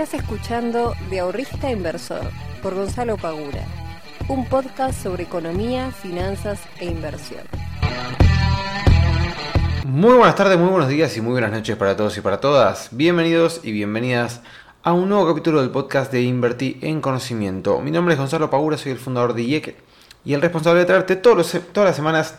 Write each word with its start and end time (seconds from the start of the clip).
Estás 0.00 0.22
escuchando 0.22 0.94
De 1.10 1.20
Ahorrista 1.20 1.70
Inversor 1.70 2.30
por 2.62 2.74
Gonzalo 2.74 3.18
Pagura, 3.18 3.66
un 4.28 4.46
podcast 4.46 5.02
sobre 5.02 5.24
economía, 5.24 5.90
finanzas 5.90 6.58
e 6.78 6.86
inversión. 6.86 7.42
Muy 9.84 10.14
buenas 10.14 10.36
tardes, 10.36 10.58
muy 10.58 10.70
buenos 10.70 10.88
días 10.88 11.14
y 11.18 11.20
muy 11.20 11.32
buenas 11.32 11.52
noches 11.52 11.76
para 11.76 11.98
todos 11.98 12.16
y 12.16 12.22
para 12.22 12.40
todas. 12.40 12.88
Bienvenidos 12.92 13.60
y 13.62 13.72
bienvenidas 13.72 14.40
a 14.82 14.94
un 14.94 15.10
nuevo 15.10 15.28
capítulo 15.28 15.60
del 15.60 15.68
podcast 15.68 16.10
de 16.10 16.22
Invertir 16.22 16.78
en 16.80 17.02
Conocimiento. 17.02 17.82
Mi 17.82 17.90
nombre 17.90 18.14
es 18.14 18.18
Gonzalo 18.18 18.48
Pagura, 18.48 18.78
soy 18.78 18.92
el 18.92 18.98
fundador 18.98 19.34
de 19.34 19.42
IEC 19.42 19.76
y 20.24 20.32
el 20.32 20.40
responsable 20.40 20.80
de 20.80 20.86
traerte 20.86 21.16
todos 21.16 21.54
todas 21.74 21.90
las 21.90 21.96
semanas 21.96 22.38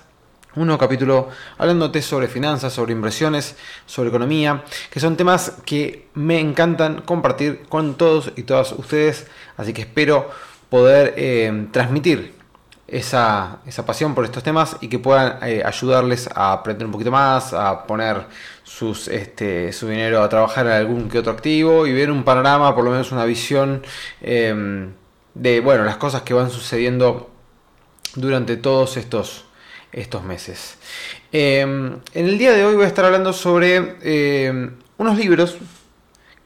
un 0.56 0.68
nuevo 0.68 0.80
capítulo 0.80 1.30
hablándote 1.58 2.02
sobre 2.02 2.28
finanzas, 2.28 2.74
sobre 2.74 2.92
inversiones, 2.92 3.56
sobre 3.86 4.10
economía, 4.10 4.64
que 4.90 5.00
son 5.00 5.16
temas 5.16 5.54
que 5.66 6.08
me 6.14 6.40
encantan 6.40 7.02
compartir 7.02 7.64
con 7.70 7.96
todos 7.96 8.34
y 8.36 8.44
todas 8.44 8.74
ustedes, 8.74 9.28
así 9.58 9.74
que 9.74 9.82
espero 9.82 10.30
poder 10.70 11.14
eh, 11.18 11.68
transmitir 11.72 12.36
esa, 12.88 13.60
pasión 13.86 14.14
por 14.14 14.26
estos 14.26 14.44
temas 14.44 14.76
y 14.82 14.90
que 14.90 15.00
puedan 15.00 15.38
eh, 15.44 15.64
ayudarles 15.66 16.30
a 16.36 16.52
aprender 16.52 16.86
un 16.86 16.92
poquito 16.92 17.12
más, 17.12 17.54
a 17.54 17.88
poner 17.88 18.26
sus, 18.64 19.08
este, 19.08 19.72
su 19.72 19.88
dinero 19.88 20.22
a 20.22 20.28
trabajar 20.28 20.66
en 20.66 20.74
algún 20.74 21.10
que 21.10 21.20
otro 21.20 21.32
activo 21.32 21.88
y 21.88 21.94
ver 21.94 22.12
un 22.12 22.24
panorama, 22.24 22.76
por 22.76 22.84
lo 22.84 22.92
menos 22.92 23.14
una 23.14 23.24
visión 23.24 23.84
eh, 24.22 24.90
de 25.34 25.60
bueno, 25.62 25.86
las 25.86 25.96
cosas 25.96 26.24
que 26.24 26.34
van 26.34 26.50
sucediendo 26.50 27.30
durante 28.16 28.58
todos 28.58 28.98
estos 28.98 29.46
estos 29.92 30.24
meses. 30.24 30.78
Em, 31.32 31.94
en 32.14 32.26
el 32.26 32.38
día 32.38 32.52
de 32.52 32.66
hoy 32.66 32.76
voy 32.76 32.86
a 32.86 32.88
estar 32.88 33.06
hablando 33.06 33.34
sobre 33.34 33.96
em, 34.02 34.72
unos 34.98 35.18
libros 35.18 35.58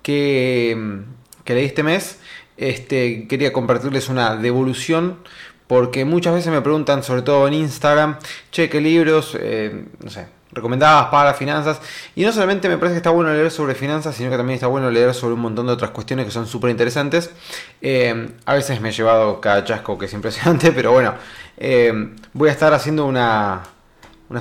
que, 0.01 1.03
que, 1.43 1.53
leí 1.53 1.65
este 1.65 1.83
mes. 1.83 2.19
Este, 2.57 3.27
quería 3.27 3.51
compartirles 3.51 4.09
una 4.09 4.35
devolución 4.37 5.19
porque 5.67 6.05
muchas 6.05 6.33
veces 6.33 6.51
me 6.51 6.61
preguntan, 6.61 7.03
sobre 7.03 7.21
todo 7.23 7.47
en 7.47 7.55
Instagram, 7.55 8.17
che, 8.51 8.69
qué 8.69 8.79
libros, 8.79 9.37
no 9.99 10.09
sé, 10.11 10.27
recomendadas 10.55 11.07
para 11.07 11.33
finanzas. 11.33 11.79
Y 12.15 12.23
no 12.23 12.31
solamente 12.31 12.67
me 12.67 12.77
parece 12.77 12.93
que 12.95 12.97
está 12.97 13.11
bueno 13.11 13.31
leer 13.31 13.51
sobre 13.51 13.75
finanzas, 13.75 14.15
sino 14.15 14.31
que 14.31 14.37
también 14.37 14.55
está 14.55 14.67
bueno 14.67 14.89
leer 14.89 15.13
sobre 15.13 15.35
un 15.35 15.41
montón 15.41 15.67
de 15.67 15.73
otras 15.73 15.91
cuestiones 15.91 16.25
que 16.25 16.31
son 16.31 16.47
súper 16.47 16.71
interesantes. 16.71 17.29
Em, 17.81 18.31
a 18.45 18.53
veces 18.53 18.81
me 18.81 18.89
he 18.89 18.91
llevado 18.91 19.39
cada 19.41 19.63
chasco 19.63 19.97
que 19.97 20.05
es 20.05 20.13
impresionante, 20.13 20.71
pero 20.75 20.93
bueno, 20.93 21.13
eh, 21.57 22.13
voy 22.33 22.49
a 22.49 22.51
estar 22.53 22.73
haciendo 22.73 23.05
una, 23.05 23.63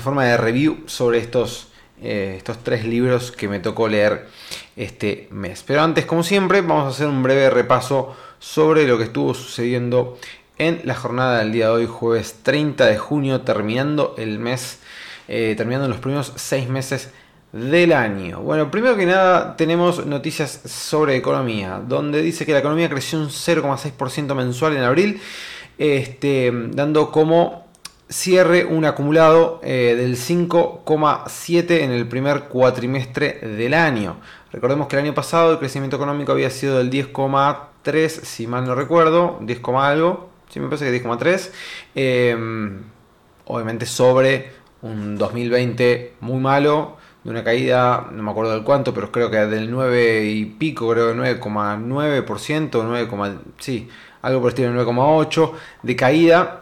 forma 0.00 0.24
de 0.24 0.36
review 0.36 0.84
sobre 0.86 1.18
estos, 1.18 1.68
eh, 2.00 2.34
estos 2.38 2.58
tres 2.62 2.84
libros 2.84 3.32
que 3.32 3.48
me 3.48 3.58
tocó 3.58 3.88
leer 3.88 4.28
este 4.76 5.28
mes. 5.30 5.64
Pero 5.66 5.82
antes, 5.82 6.06
como 6.06 6.22
siempre, 6.22 6.60
vamos 6.62 6.86
a 6.86 6.88
hacer 6.88 7.08
un 7.08 7.22
breve 7.22 7.50
repaso 7.50 8.16
sobre 8.38 8.86
lo 8.86 8.98
que 8.98 9.04
estuvo 9.04 9.34
sucediendo 9.34 10.16
en 10.58 10.82
la 10.84 10.94
jornada 10.94 11.40
del 11.40 11.52
día 11.52 11.66
de 11.66 11.72
hoy, 11.72 11.86
jueves 11.86 12.36
30 12.42 12.86
de 12.86 12.96
junio, 12.98 13.40
terminando 13.40 14.14
el 14.18 14.38
mes, 14.38 14.78
eh, 15.28 15.54
terminando 15.56 15.88
los 15.88 15.98
primeros 15.98 16.32
seis 16.36 16.68
meses 16.68 17.10
del 17.52 17.92
año. 17.92 18.40
Bueno, 18.40 18.70
primero 18.70 18.96
que 18.96 19.06
nada 19.06 19.56
tenemos 19.56 20.04
noticias 20.06 20.60
sobre 20.64 21.16
economía, 21.16 21.80
donde 21.86 22.20
dice 22.20 22.44
que 22.44 22.52
la 22.52 22.58
economía 22.58 22.88
creció 22.88 23.20
un 23.20 23.28
0,6% 23.28 24.34
mensual 24.34 24.76
en 24.76 24.82
abril 24.82 25.20
este, 25.78 26.52
dando 26.70 27.10
como 27.10 27.64
cierre 28.08 28.64
un 28.64 28.84
acumulado 28.84 29.60
eh, 29.62 29.94
del 29.96 30.16
5,7 30.16 31.80
en 31.80 31.90
el 31.90 32.06
primer 32.06 32.44
cuatrimestre 32.44 33.40
del 33.40 33.74
año. 33.74 34.16
Recordemos 34.52 34.86
que 34.86 34.96
el 34.96 35.04
año 35.04 35.14
pasado 35.14 35.52
el 35.52 35.58
crecimiento 35.58 35.96
económico 35.96 36.32
había 36.32 36.50
sido 36.50 36.78
del 36.78 36.90
10,3, 36.90 38.08
si 38.08 38.46
mal 38.46 38.64
no 38.66 38.74
recuerdo, 38.74 39.38
10, 39.40 39.60
algo, 39.76 40.30
si 40.48 40.60
me 40.60 40.68
parece 40.68 40.90
que 40.90 41.02
10,3. 41.02 41.50
Em, 41.94 42.82
obviamente 43.46 43.86
sobre 43.86 44.52
un 44.84 45.16
2020 45.16 46.14
muy 46.20 46.38
malo, 46.38 46.98
de 47.24 47.30
una 47.30 47.42
caída, 47.42 48.08
no 48.12 48.22
me 48.22 48.30
acuerdo 48.30 48.52
del 48.52 48.62
cuánto, 48.62 48.92
pero 48.92 49.10
creo 49.10 49.30
que 49.30 49.38
del 49.38 49.70
9 49.70 50.26
y 50.26 50.44
pico, 50.44 50.90
creo 50.90 51.14
9,9%, 51.14 52.82
9, 52.84 53.38
sí, 53.58 53.88
algo 54.20 54.40
por 54.40 54.50
el 54.50 54.54
estilo 54.54 54.84
9,8 54.84 55.52
de 55.82 55.96
caída, 55.96 56.60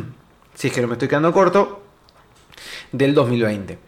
si 0.54 0.68
es 0.68 0.74
que 0.74 0.82
no 0.82 0.88
me 0.88 0.94
estoy 0.94 1.08
quedando 1.08 1.32
corto, 1.32 1.82
del 2.92 3.14
2020. 3.14 3.78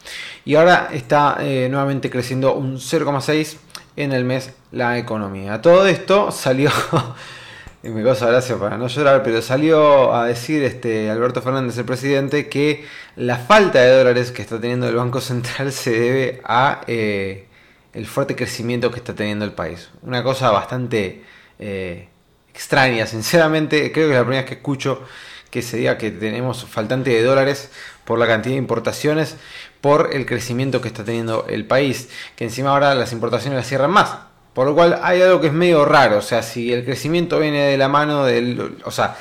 Y 0.46 0.54
ahora 0.54 0.88
está 0.90 1.36
eh, 1.40 1.68
nuevamente 1.70 2.08
creciendo 2.08 2.54
un 2.54 2.76
0,6 2.76 3.58
en 3.96 4.12
el 4.12 4.24
mes 4.24 4.54
la 4.72 4.96
economía. 4.96 5.60
Todo 5.60 5.86
esto 5.86 6.30
salió, 6.30 6.70
y 7.84 7.90
me 7.90 8.02
causa 8.02 8.26
gracia 8.30 8.56
para 8.56 8.78
no 8.78 8.88
llorar, 8.88 9.22
pero 9.22 9.42
salió 9.42 10.14
a 10.14 10.26
decir 10.26 10.62
este 10.62 11.10
Alberto 11.10 11.42
Fernández, 11.42 11.76
el 11.76 11.84
presidente, 11.84 12.48
que 12.48 12.86
la 13.14 13.36
falta 13.36 13.78
de 13.82 13.98
dólares 13.98 14.32
que 14.32 14.40
está 14.40 14.58
teniendo 14.58 14.88
el 14.88 14.96
Banco 14.96 15.20
Central 15.20 15.70
se 15.70 15.90
debe 15.90 16.40
a 16.44 16.80
eh, 16.86 17.46
el 17.92 18.06
fuerte 18.06 18.34
crecimiento 18.34 18.90
que 18.90 19.00
está 19.00 19.14
teniendo 19.14 19.44
el 19.44 19.52
país. 19.52 19.90
Una 20.00 20.22
cosa 20.22 20.50
bastante 20.50 21.24
eh, 21.58 22.08
extraña, 22.48 23.06
sinceramente, 23.06 23.92
creo 23.92 24.06
que 24.06 24.14
es 24.14 24.18
la 24.18 24.24
primera 24.24 24.42
vez 24.42 24.48
que 24.48 24.56
escucho 24.56 25.02
que 25.50 25.60
se 25.60 25.76
diga 25.76 25.98
que 25.98 26.10
tenemos 26.10 26.64
faltante 26.64 27.10
de 27.10 27.22
dólares 27.22 27.70
por 28.06 28.18
la 28.18 28.26
cantidad 28.26 28.54
de 28.54 28.58
importaciones, 28.58 29.36
por 29.82 30.08
el 30.14 30.24
crecimiento 30.24 30.80
que 30.80 30.88
está 30.88 31.04
teniendo 31.04 31.44
el 31.50 31.66
país, 31.66 32.08
que 32.34 32.44
encima 32.44 32.70
ahora 32.70 32.94
las 32.94 33.12
importaciones 33.12 33.58
las 33.58 33.68
cierran 33.68 33.90
más. 33.90 34.33
Por 34.54 34.66
lo 34.66 34.74
cual 34.74 35.00
hay 35.02 35.20
algo 35.20 35.40
que 35.40 35.48
es 35.48 35.52
medio 35.52 35.84
raro, 35.84 36.18
o 36.18 36.22
sea, 36.22 36.42
si 36.42 36.72
el 36.72 36.84
crecimiento 36.84 37.40
viene 37.40 37.62
de 37.64 37.76
la 37.76 37.88
mano 37.88 38.24
del... 38.24 38.78
O 38.84 38.90
sea, 38.90 39.16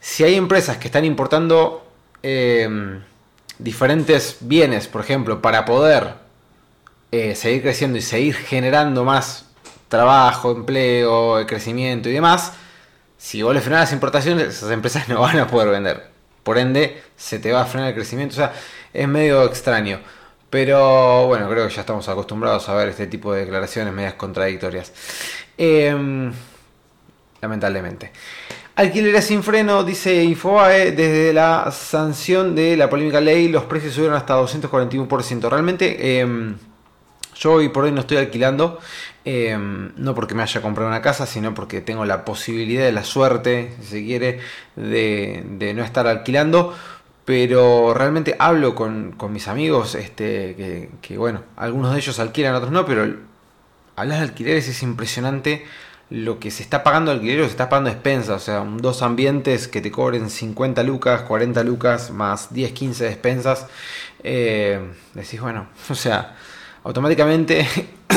si 0.00 0.24
hay 0.24 0.34
empresas 0.34 0.76
que 0.76 0.88
están 0.88 1.04
importando 1.04 1.86
eh, 2.22 2.68
diferentes 3.58 4.38
bienes, 4.40 4.88
por 4.88 5.00
ejemplo, 5.00 5.40
para 5.40 5.64
poder 5.64 6.14
eh, 7.12 7.34
seguir 7.36 7.62
creciendo 7.62 7.98
y 7.98 8.02
seguir 8.02 8.34
generando 8.34 9.04
más 9.04 9.46
trabajo, 9.88 10.50
empleo, 10.50 11.46
crecimiento 11.46 12.08
y 12.08 12.12
demás, 12.12 12.52
si 13.16 13.42
vos 13.42 13.54
le 13.54 13.60
frenás 13.60 13.82
las 13.82 13.92
importaciones, 13.92 14.48
esas 14.48 14.70
empresas 14.72 15.08
no 15.08 15.20
van 15.20 15.38
a 15.38 15.46
poder 15.46 15.68
vender. 15.68 16.10
Por 16.42 16.58
ende, 16.58 17.02
se 17.16 17.38
te 17.38 17.52
va 17.52 17.62
a 17.62 17.66
frenar 17.66 17.90
el 17.90 17.94
crecimiento. 17.94 18.34
O 18.34 18.36
sea, 18.36 18.52
es 18.92 19.08
medio 19.08 19.44
extraño. 19.44 20.00
Pero 20.54 21.26
bueno, 21.26 21.48
creo 21.50 21.66
que 21.66 21.74
ya 21.74 21.80
estamos 21.80 22.08
acostumbrados 22.08 22.68
a 22.68 22.76
ver 22.76 22.90
este 22.90 23.08
tipo 23.08 23.32
de 23.34 23.40
declaraciones 23.40 23.92
medias 23.92 24.14
contradictorias. 24.14 24.92
Em, 25.58 26.32
lamentablemente. 27.40 28.12
Alquileres 28.76 29.24
sin 29.24 29.42
freno, 29.42 29.82
dice 29.82 30.22
Infobae, 30.22 30.92
desde 30.92 31.32
la 31.32 31.72
sanción 31.72 32.54
de 32.54 32.76
la 32.76 32.88
polémica 32.88 33.20
ley, 33.20 33.48
los 33.48 33.64
precios 33.64 33.94
subieron 33.94 34.16
hasta 34.16 34.36
241%. 34.36 35.50
Realmente, 35.50 36.20
em, 36.20 36.54
yo 37.34 37.54
hoy 37.54 37.68
por 37.70 37.82
hoy 37.82 37.90
no 37.90 38.02
estoy 38.02 38.18
alquilando. 38.18 38.78
Em, 39.24 39.90
no 39.96 40.14
porque 40.14 40.36
me 40.36 40.44
haya 40.44 40.62
comprado 40.62 40.88
una 40.88 41.02
casa, 41.02 41.26
sino 41.26 41.52
porque 41.52 41.80
tengo 41.80 42.04
la 42.04 42.24
posibilidad 42.24 42.88
la 42.92 43.02
suerte, 43.02 43.74
si 43.80 43.86
se 43.88 44.04
quiere, 44.04 44.38
de, 44.76 45.72
no 45.74 45.82
estar 45.82 46.06
alquilando. 46.06 46.76
Pero 47.24 47.94
realmente 47.94 48.36
hablo 48.38 48.74
con, 48.74 49.16
mis 49.30 49.48
amigos, 49.48 49.94
este, 49.94 50.90
que, 51.00 51.16
bueno, 51.16 51.42
algunos 51.56 51.92
de 51.92 51.98
ellos 51.98 52.18
alquilan, 52.18 52.54
otros 52.54 52.70
no, 52.70 52.84
pero 52.84 53.16
hablar 53.96 54.18
de 54.18 54.24
alquileres 54.24 54.68
es 54.68 54.82
impresionante 54.82 55.64
lo 56.10 56.38
que 56.38 56.50
se 56.50 56.62
está 56.62 56.84
pagando 56.84 57.10
alquiler 57.10 57.40
o 57.40 57.44
se 57.44 57.50
está 57.50 57.70
pagando 57.70 57.90
despensa, 57.90 58.34
o 58.34 58.38
sea, 58.38 58.60
dos 58.60 59.00
ambientes 59.02 59.68
que 59.68 59.80
te 59.80 59.90
cobren 59.90 60.28
50 60.28 60.82
lucas, 60.82 61.22
40 61.22 61.64
lucas, 61.64 62.10
más 62.10 62.52
10, 62.52 62.72
15 62.72 63.04
despensas, 63.04 63.66
eh, 64.22 64.80
decís, 65.14 65.40
bueno, 65.40 65.68
o 65.88 65.94
sea, 65.94 66.36
automáticamente 66.82 67.66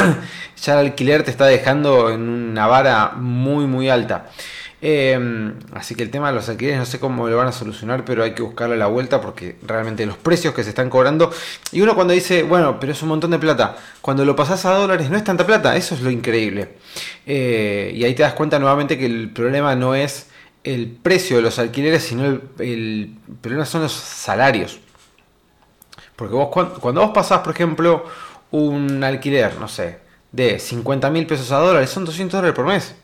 ya 0.62 0.74
el 0.74 0.88
alquiler 0.88 1.24
te 1.24 1.32
está 1.32 1.46
dejando 1.46 2.10
en 2.10 2.28
una 2.28 2.68
vara 2.68 3.14
muy 3.16 3.66
muy 3.66 3.90
alta. 3.90 4.30
Em, 4.80 5.56
así 5.74 5.96
que 5.96 6.04
el 6.04 6.12
tema 6.12 6.28
de 6.28 6.36
los 6.36 6.48
alquileres 6.50 6.78
no 6.78 6.86
sé 6.86 7.00
cómo 7.00 7.28
lo 7.28 7.36
van 7.38 7.48
a 7.48 7.52
solucionar, 7.52 8.06
pero 8.06 8.24
hay 8.24 8.34
que 8.34 8.44
buscarle 8.44 8.78
la 8.78 8.86
vuelta 8.88 9.20
porque 9.22 9.56
realmente 9.66 10.06
los 10.06 10.18
precios 10.18 10.54
que 10.54 10.64
se 10.64 10.70
están 10.70 10.90
cobrando. 10.90 11.32
Y 11.72 11.82
uno 11.82 11.96
cuando 11.96 12.14
dice, 12.14 12.44
bueno, 12.44 12.80
pero 12.80 12.92
es 12.92 13.02
un 13.02 13.10
montón 13.10 13.32
de 13.32 13.40
plata, 13.40 13.76
cuando 14.02 14.24
lo 14.24 14.36
pasas 14.36 14.66
a 14.66 14.74
dólares 14.74 15.10
no 15.10 15.18
es 15.18 15.24
tanta 15.24 15.46
plata, 15.46 15.76
eso 15.76 15.96
es 15.96 16.02
lo 16.02 16.12
increíble. 16.12 16.76
Eh, 17.26 17.92
y 17.96 18.04
ahí 18.04 18.14
te 18.14 18.24
das 18.24 18.34
cuenta 18.34 18.60
nuevamente 18.60 18.98
que 18.98 19.06
el 19.06 19.32
problema 19.32 19.76
no 19.76 19.96
es 19.96 20.28
el 20.64 20.88
precio 20.88 21.38
de 21.38 21.44
los 21.44 21.60
alquileres, 21.60 22.04
sino 22.04 22.26
el, 22.26 22.42
el 22.60 23.16
problema 23.42 23.66
son 23.66 23.82
los 23.84 23.94
salarios. 23.94 24.80
Porque 26.16 26.34
vos 26.34 26.50
cuando 26.80 27.02
vos 27.02 27.12
pasás, 27.14 27.40
por 27.40 27.54
ejemplo, 27.54 28.06
un 28.52 29.04
alquiler, 29.04 29.56
no 29.60 29.68
sé, 29.68 30.00
de 30.32 30.60
50 30.60 31.10
mil 31.10 31.26
pesos 31.28 31.52
a 31.52 31.58
dólares, 31.58 31.90
son 31.90 32.06
200 32.06 32.38
dólares 32.38 32.56
por 32.56 32.66
mes. 32.66 32.96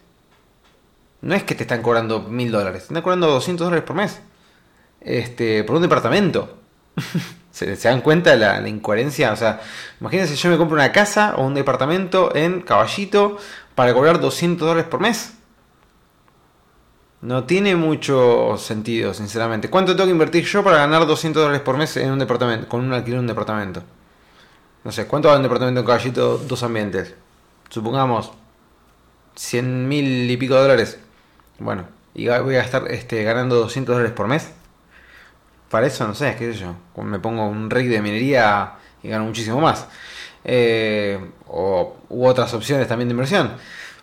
No 1.24 1.36
es 1.36 1.44
que 1.44 1.56
te 1.56 1.64
están 1.64 1.82
cobrando 1.82 2.20
mil 2.20 2.52
dólares, 2.52 2.82
te 2.82 2.88
están 2.88 3.02
cobrando 3.02 3.28
200 3.28 3.66
dólares 3.66 3.86
por 3.86 3.96
mes. 3.96 4.20
Este, 5.00 5.64
por 5.64 5.78
un 5.78 5.82
departamento. 5.82 6.58
¿Se, 7.52 7.76
dan 7.78 8.02
cuenta 8.02 8.32
de 8.32 8.38
la, 8.38 8.68
incoherencia? 8.68 9.32
O 9.32 9.36
sea, 9.38 9.62
imagínense, 10.02 10.36
yo 10.36 10.50
me 10.50 10.58
compro 10.58 10.76
una 10.76 10.92
casa 10.92 11.36
o 11.38 11.46
un 11.46 11.54
departamento 11.54 12.36
en 12.36 12.62
Caballito 12.62 13.38
para 13.74 13.94
cobrar 13.94 14.20
200 14.20 14.68
dólares 14.68 14.90
por 14.90 15.00
mes. 15.00 15.34
No 17.22 17.46
tiene 17.46 17.78
mucho 17.78 18.58
sentido, 18.58 19.14
sinceramente. 19.14 19.70
¿Cuánto 19.70 19.96
tengo 19.96 20.08
que 20.08 20.12
invertir 20.12 20.44
yo 20.44 20.62
para 20.62 20.80
ganar 20.80 21.08
200 21.08 21.42
dólares 21.42 21.62
por 21.62 21.78
mes 21.78 21.96
en 21.96 22.12
un 22.12 22.20
departamento, 22.20 22.68
con 22.68 22.82
un 22.82 22.92
alquiler 22.92 23.20
de 23.20 23.22
un 23.22 23.28
departamento? 23.28 23.82
No 24.84 24.92
sé, 24.92 25.08
¿cuánto 25.08 25.30
vale 25.30 25.38
un 25.38 25.44
departamento 25.44 25.80
en 25.80 25.86
Caballito 25.86 26.38
dos 26.38 26.64
ambientes? 26.64 27.16
Supongamos 27.70 28.34
100 29.36 29.88
mil 29.88 30.30
y 30.30 30.36
pico 30.36 30.56
dólares. 30.56 31.00
Bueno, 31.64 31.86
y 32.14 32.28
voy 32.28 32.56
a 32.56 32.62
estar 32.62 32.92
este, 32.92 33.24
ganando 33.24 33.56
200 33.56 33.96
dólares 33.96 34.14
por 34.14 34.28
mes. 34.28 34.50
Para 35.70 35.88
eso, 35.88 36.06
no 36.06 36.14
sé, 36.14 36.36
qué 36.38 36.52
sé 36.52 36.60
yo. 36.60 36.76
Me 37.02 37.20
pongo 37.20 37.48
un 37.48 37.70
rig 37.70 37.90
de 37.90 38.02
minería 38.02 38.74
y 39.02 39.08
gano 39.08 39.24
muchísimo 39.24 39.62
más. 39.62 39.88
Eh, 40.44 41.18
o, 41.48 41.96
u 42.10 42.28
otras 42.28 42.54
opciones 42.54 42.88
también 42.90 43.08
de 43.08 43.14
inversión. 43.14 43.54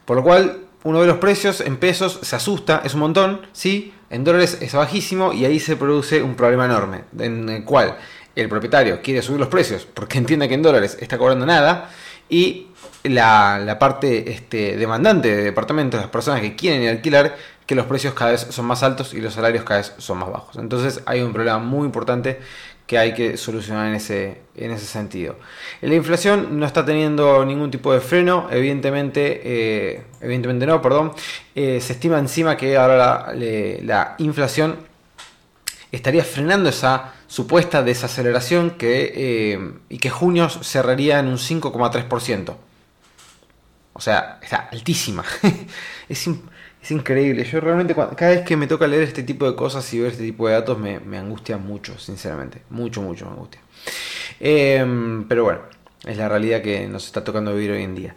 Por 0.06 0.16
lo 0.16 0.22
cual, 0.22 0.60
uno 0.84 1.00
ve 1.00 1.06
los 1.06 1.18
precios 1.18 1.60
en 1.60 1.76
pesos, 1.76 2.20
se 2.22 2.34
asusta, 2.34 2.80
es 2.82 2.94
un 2.94 3.00
montón, 3.00 3.42
sí, 3.52 3.92
en 4.08 4.24
dólares 4.24 4.56
es 4.62 4.72
bajísimo 4.72 5.34
y 5.34 5.44
ahí 5.44 5.60
se 5.60 5.76
produce 5.76 6.22
un 6.22 6.36
problema 6.36 6.64
enorme, 6.64 7.04
en 7.18 7.46
el 7.50 7.64
cual 7.64 7.98
el 8.34 8.48
propietario 8.48 9.02
quiere 9.02 9.20
subir 9.20 9.38
los 9.38 9.48
precios 9.50 9.86
porque 9.92 10.16
entiende 10.18 10.48
que 10.48 10.54
en 10.54 10.62
dólares 10.62 10.96
está 10.98 11.18
cobrando 11.18 11.44
nada 11.44 11.90
y 12.30 12.68
la, 13.02 13.76
parte 13.78 14.30
este, 14.30 14.76
demandante 14.76 15.34
de 15.34 15.42
departamentos, 15.42 16.00
las 16.00 16.10
personas 16.10 16.40
que 16.40 16.56
quieren 16.56 16.88
alquilar, 16.88 17.36
que 17.66 17.74
los 17.74 17.86
precios 17.86 18.14
cada 18.14 18.32
vez 18.32 18.46
son 18.50 18.64
más 18.64 18.82
altos 18.82 19.14
y 19.14 19.20
los 19.20 19.34
salarios 19.34 19.64
cada 19.64 19.80
vez 19.80 19.92
son 19.98 20.18
más 20.18 20.30
bajos. 20.30 20.56
Entonces 20.56 21.02
hay 21.06 21.20
un 21.20 21.32
problema 21.32 21.58
muy 21.58 21.86
importante 21.86 22.38
que 22.90 22.98
hay 22.98 23.14
que 23.14 23.36
solucionar 23.36 23.86
en 23.86 23.94
ese, 23.94 24.40
en 24.56 24.72
ese 24.72 24.84
sentido. 24.84 25.36
La 25.80 25.94
inflación 25.94 26.58
no 26.58 26.66
está 26.66 26.84
teniendo 26.84 27.44
ningún 27.44 27.70
tipo 27.70 27.92
de 27.92 28.00
freno, 28.00 28.48
evidentemente, 28.50 29.42
eh, 29.44 30.02
evidentemente 30.20 30.66
no, 30.66 30.82
perdón. 30.82 31.12
Eh, 31.54 31.80
se 31.80 31.92
estima 31.92 32.18
encima 32.18 32.56
que 32.56 32.76
ahora 32.76 33.32
la, 33.32 34.16
inflación 34.18 34.76
estaría 35.92 36.24
frenando 36.24 36.68
esa 36.68 37.14
supuesta 37.30 37.84
desaceleración 37.84 38.72
que, 38.72 39.12
eh, 39.14 39.72
y 39.88 39.98
que 39.98 40.10
junio 40.10 40.48
cerraría 40.48 41.20
en 41.20 41.28
un 41.28 41.38
5,3%. 41.38 42.56
O 43.92 44.00
sea, 44.00 44.40
está 44.42 44.68
altísima. 44.72 45.24
es, 46.08 46.28
es 46.82 46.90
increíble. 46.90 47.44
Yo 47.44 47.60
realmente, 47.60 47.94
cada 47.94 48.32
vez 48.32 48.42
que 48.42 48.56
me 48.56 48.66
toca 48.66 48.88
leer 48.88 49.04
este 49.04 49.22
tipo 49.22 49.48
de 49.48 49.54
cosas 49.54 49.92
y 49.94 50.00
ver 50.00 50.10
este 50.10 50.24
tipo 50.24 50.48
de 50.48 50.54
datos, 50.54 50.76
me, 50.78 51.18
angustia 51.18 51.56
mucho, 51.56 51.96
sinceramente. 52.00 52.62
Mucho, 52.68 53.00
mucho 53.00 53.26
me 53.26 53.32
angustia. 53.32 53.60
Em, 54.40 55.24
pero 55.28 55.44
bueno, 55.44 55.60
es 56.04 56.16
la 56.16 56.28
realidad 56.28 56.62
que 56.62 56.88
nos 56.88 57.06
está 57.06 57.22
tocando 57.22 57.54
vivir 57.54 57.70
hoy 57.70 57.84
en 57.84 57.94
día. 57.94 58.16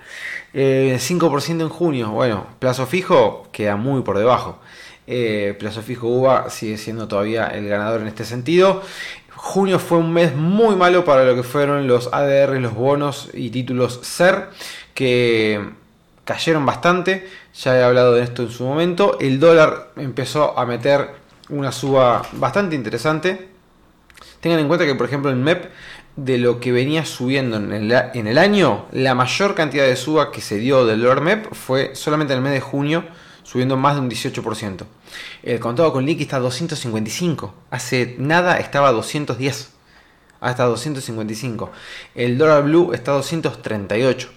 5% 0.53 1.59
eh, 1.59 1.61
en 1.61 1.69
junio, 1.69 2.09
bueno, 2.09 2.47
plazo 2.57 2.87
fijo 2.87 3.47
queda 3.51 3.75
muy 3.75 4.01
por 4.01 4.17
debajo. 4.17 4.59
Eh, 5.07 5.55
plazo 5.59 5.81
fijo 5.81 6.07
UVA 6.07 6.49
sigue 6.49 6.77
siendo 6.77 7.07
todavía 7.07 7.47
el 7.47 7.67
ganador 7.67 8.01
en 8.01 8.07
este 8.07 8.25
sentido. 8.25 8.81
Junio 9.35 9.79
fue 9.79 9.97
un 9.97 10.13
mes 10.13 10.35
muy 10.35 10.75
malo 10.75 11.03
para 11.03 11.25
lo 11.25 11.35
que 11.35 11.43
fueron 11.43 11.87
los 11.87 12.09
ADR, 12.13 12.59
los 12.59 12.73
bonos 12.73 13.29
y 13.33 13.49
títulos 13.49 13.99
SER, 14.03 14.49
que 14.93 15.59
cayeron 16.23 16.65
bastante 16.65 17.27
ya 17.53 17.77
he 17.77 17.83
hablado 17.83 18.13
de 18.13 18.23
esto 18.23 18.43
en 18.43 18.49
su 18.49 18.63
momento. 18.63 19.17
El 19.19 19.39
dólar 19.39 19.91
empezó 19.95 20.57
a 20.57 20.65
meter 20.65 21.09
una 21.49 21.71
suba 21.71 22.23
bastante 22.33 22.75
interesante. 22.75 23.49
Tengan 24.39 24.59
en 24.59 24.67
cuenta 24.67 24.85
que, 24.85 24.95
por 24.95 25.05
ejemplo, 25.07 25.29
el 25.29 25.37
MEP, 25.37 25.65
de 26.15 26.37
lo 26.37 26.59
que 26.59 26.71
venía 26.71 27.05
subiendo 27.05 27.57
en 27.57 27.71
el, 27.71 28.37
año, 28.37 28.85
la 28.91 29.15
mayor 29.15 29.55
cantidad 29.55 29.85
de 29.85 29.95
suba 29.95 30.31
que 30.31 30.41
se 30.41 30.57
dio 30.57 30.85
del 30.85 31.01
dólar 31.01 31.21
MEP 31.21 31.53
fue 31.53 31.95
solamente 31.95 32.33
en 32.33 32.37
el 32.37 32.43
mes 32.43 32.53
de 32.53 32.59
junio, 32.61 33.03
subiendo 33.43 33.77
más 33.77 33.95
de 33.95 34.01
un 34.01 34.09
18%. 34.09 34.85
El 35.43 35.59
contado 35.59 35.93
con 35.93 36.05
liqui 36.05 36.23
está 36.23 36.37
a 36.37 36.39
255. 36.39 37.53
Hace 37.69 38.15
nada 38.17 38.57
estaba 38.57 38.89
a 38.89 38.91
210. 38.91 39.71
Hasta 40.39 40.65
255. 40.65 41.71
El 42.15 42.37
dólar 42.37 42.63
blue 42.63 42.93
está 42.93 43.11
a 43.11 43.15
238. 43.15 44.29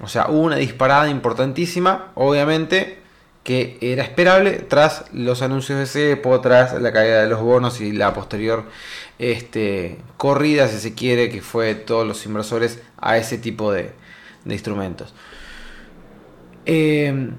O 0.00 0.08
sea, 0.08 0.28
hubo 0.28 0.40
una 0.40 0.56
disparada 0.56 1.08
importantísima, 1.08 2.12
obviamente, 2.14 2.98
que 3.42 3.78
era 3.80 4.04
esperable 4.04 4.52
tras 4.68 5.06
los 5.12 5.42
anuncios 5.42 5.78
de 5.78 5.86
CEPO, 5.86 6.40
tras 6.40 6.80
la 6.80 6.92
caída 6.92 7.22
de 7.22 7.28
los 7.28 7.40
bonos 7.40 7.80
y 7.80 7.92
la 7.92 8.12
posterior 8.12 8.64
este, 9.18 9.98
corrida, 10.16 10.68
si 10.68 10.78
se 10.78 10.94
quiere, 10.94 11.30
que 11.30 11.40
fue 11.40 11.74
todos 11.74 12.06
los 12.06 12.24
inversores 12.26 12.80
a 12.98 13.16
ese 13.16 13.38
tipo 13.38 13.72
de, 13.72 13.92
instrumentos. 14.46 15.14
Eh, 16.66 17.30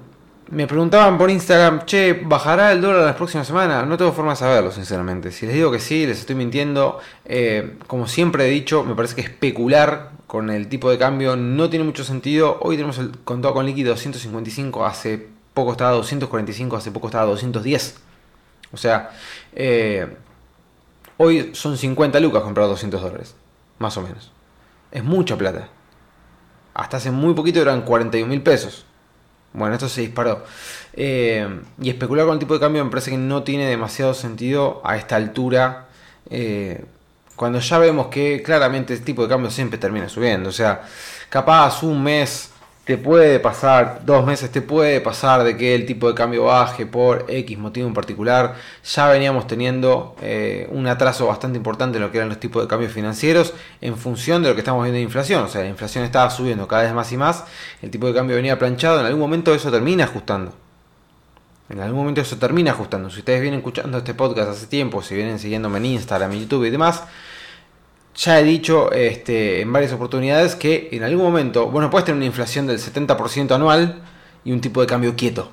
me 0.51 0.65
preguntaban 0.65 1.17
por 1.17 1.29
Instagram, 1.29 1.85
che, 1.85 2.13
¿bajará 2.13 2.71
el 2.71 2.81
dólar 2.81 3.05
la 3.05 3.15
próxima 3.15 3.43
semana? 3.43 3.83
No 3.83 3.97
tengo 3.97 4.11
forma 4.11 4.31
de 4.31 4.37
saberlo, 4.37 4.71
sinceramente. 4.71 5.31
Si 5.31 5.45
les 5.45 5.53
digo 5.53 5.71
que 5.71 5.79
sí, 5.79 6.07
les 6.07 6.19
estoy 6.19 6.35
mintiendo. 6.35 6.99
Eh, 7.25 7.77
como 7.87 8.07
siempre 8.07 8.47
he 8.47 8.49
dicho, 8.49 8.83
me 8.83 8.95
parece 8.95 9.15
que 9.15 9.21
especular 9.21 10.11
con 10.25 10.49
el 10.49 10.67
tipo 10.67 10.89
de 10.89 10.97
cambio 10.97 11.35
no 11.35 11.69
tiene 11.69 11.85
mucho 11.85 12.03
sentido. 12.03 12.57
Hoy 12.61 12.77
tenemos 12.77 12.97
el 12.97 13.11
contado 13.19 13.53
con 13.53 13.65
líquido 13.65 13.91
255, 13.91 14.85
hace 14.85 15.27
poco 15.53 15.71
estaba 15.71 15.91
245, 15.91 16.75
hace 16.75 16.91
poco 16.91 17.07
estaba 17.07 17.25
210. 17.25 17.97
O 18.71 18.77
sea, 18.77 19.11
eh, 19.53 20.07
hoy 21.17 21.51
son 21.53 21.77
50 21.77 22.19
lucas 22.19 22.41
comprar 22.41 22.67
200 22.67 23.01
dólares, 23.01 23.35
más 23.77 23.97
o 23.97 24.01
menos. 24.01 24.31
Es 24.91 25.03
mucha 25.03 25.37
plata. 25.37 25.69
Hasta 26.73 26.97
hace 26.97 27.11
muy 27.11 27.35
poquito 27.35 27.61
eran 27.61 27.81
41 27.81 28.27
mil 28.27 28.41
pesos. 28.41 28.85
Bueno, 29.53 29.75
esto 29.75 29.89
se 29.89 30.01
disparó. 30.01 30.43
Eh, 30.93 31.47
y 31.81 31.89
especular 31.89 32.25
con 32.25 32.33
el 32.33 32.39
tipo 32.39 32.53
de 32.53 32.59
cambio 32.59 32.83
me 32.83 32.91
parece 32.91 33.11
que 33.11 33.17
no 33.17 33.43
tiene 33.43 33.67
demasiado 33.67 34.13
sentido 34.13 34.81
a 34.83 34.97
esta 34.97 35.15
altura. 35.15 35.87
Eh, 36.29 36.85
cuando 37.35 37.59
ya 37.59 37.77
vemos 37.77 38.07
que 38.07 38.43
claramente 38.43 38.93
este 38.93 39.05
tipo 39.05 39.23
de 39.23 39.29
cambio 39.29 39.49
siempre 39.49 39.79
termina 39.79 40.09
subiendo. 40.09 40.49
O 40.49 40.51
sea, 40.51 40.81
capaz 41.29 41.83
un 41.83 42.03
mes 42.03 42.51
te 42.89 42.97
puede 42.97 43.39
pasar, 43.39 44.01
dos 44.03 44.25
meses 44.25 44.51
te 44.51 44.63
puede 44.63 44.99
pasar 44.99 45.43
de 45.43 45.55
que 45.55 45.75
el 45.75 45.85
tipo 45.85 46.07
de 46.07 46.15
cambio 46.15 46.45
baje 46.45 46.87
por 46.87 47.23
X 47.27 47.55
motivo 47.55 47.87
en 47.87 47.93
particular. 47.93 48.55
Ya 48.83 49.07
veníamos 49.09 49.45
teniendo 49.45 50.15
eh, 50.23 50.67
un 50.71 50.87
atraso 50.87 51.27
bastante 51.27 51.59
importante 51.59 51.99
en 51.99 52.03
lo 52.03 52.11
que 52.11 52.17
eran 52.17 52.29
los 52.29 52.39
tipos 52.39 52.63
de 52.63 52.67
cambios 52.67 52.91
financieros 52.91 53.53
en 53.79 53.95
función 53.95 54.41
de 54.41 54.49
lo 54.49 54.55
que 54.55 54.61
estamos 54.61 54.81
viendo 54.81 54.95
de 54.95 55.03
inflación. 55.03 55.43
O 55.43 55.47
sea, 55.47 55.61
la 55.61 55.67
inflación 55.67 56.03
estaba 56.03 56.31
subiendo 56.31 56.67
cada 56.67 56.81
vez 56.81 56.93
más 56.95 57.11
y 57.11 57.17
más, 57.17 57.43
el 57.83 57.91
tipo 57.91 58.07
de 58.07 58.15
cambio 58.15 58.35
venía 58.35 58.57
planchado, 58.57 58.99
en 58.99 59.05
algún 59.05 59.21
momento 59.21 59.53
eso 59.53 59.69
termina 59.69 60.05
ajustando. 60.05 60.55
En 61.69 61.81
algún 61.81 61.99
momento 61.99 62.21
eso 62.21 62.37
termina 62.37 62.71
ajustando. 62.71 63.11
Si 63.11 63.19
ustedes 63.19 63.39
vienen 63.39 63.59
escuchando 63.59 63.99
este 63.99 64.15
podcast 64.15 64.49
hace 64.49 64.65
tiempo, 64.65 65.03
si 65.03 65.13
vienen 65.13 65.37
siguiéndome 65.37 65.77
en 65.77 65.85
Instagram, 65.85 66.31
en 66.31 66.39
YouTube 66.39 66.65
y 66.65 66.71
demás, 66.71 67.03
ya 68.19 68.37
he 68.37 68.43
dicho 68.43 68.91
este, 68.91 69.61
en 69.61 69.71
varias 69.71 69.93
oportunidades 69.93 70.55
que 70.55 70.89
en 70.91 71.03
algún 71.03 71.23
momento, 71.23 71.67
bueno, 71.67 71.89
puedes 71.89 72.03
tener 72.03 72.17
una 72.17 72.25
inflación 72.25 72.67
del 72.67 72.77
70% 72.77 73.51
anual 73.55 74.01
y 74.43 74.51
un 74.51 74.59
tipo 74.59 74.81
de 74.81 74.87
cambio 74.87 75.15
quieto. 75.15 75.49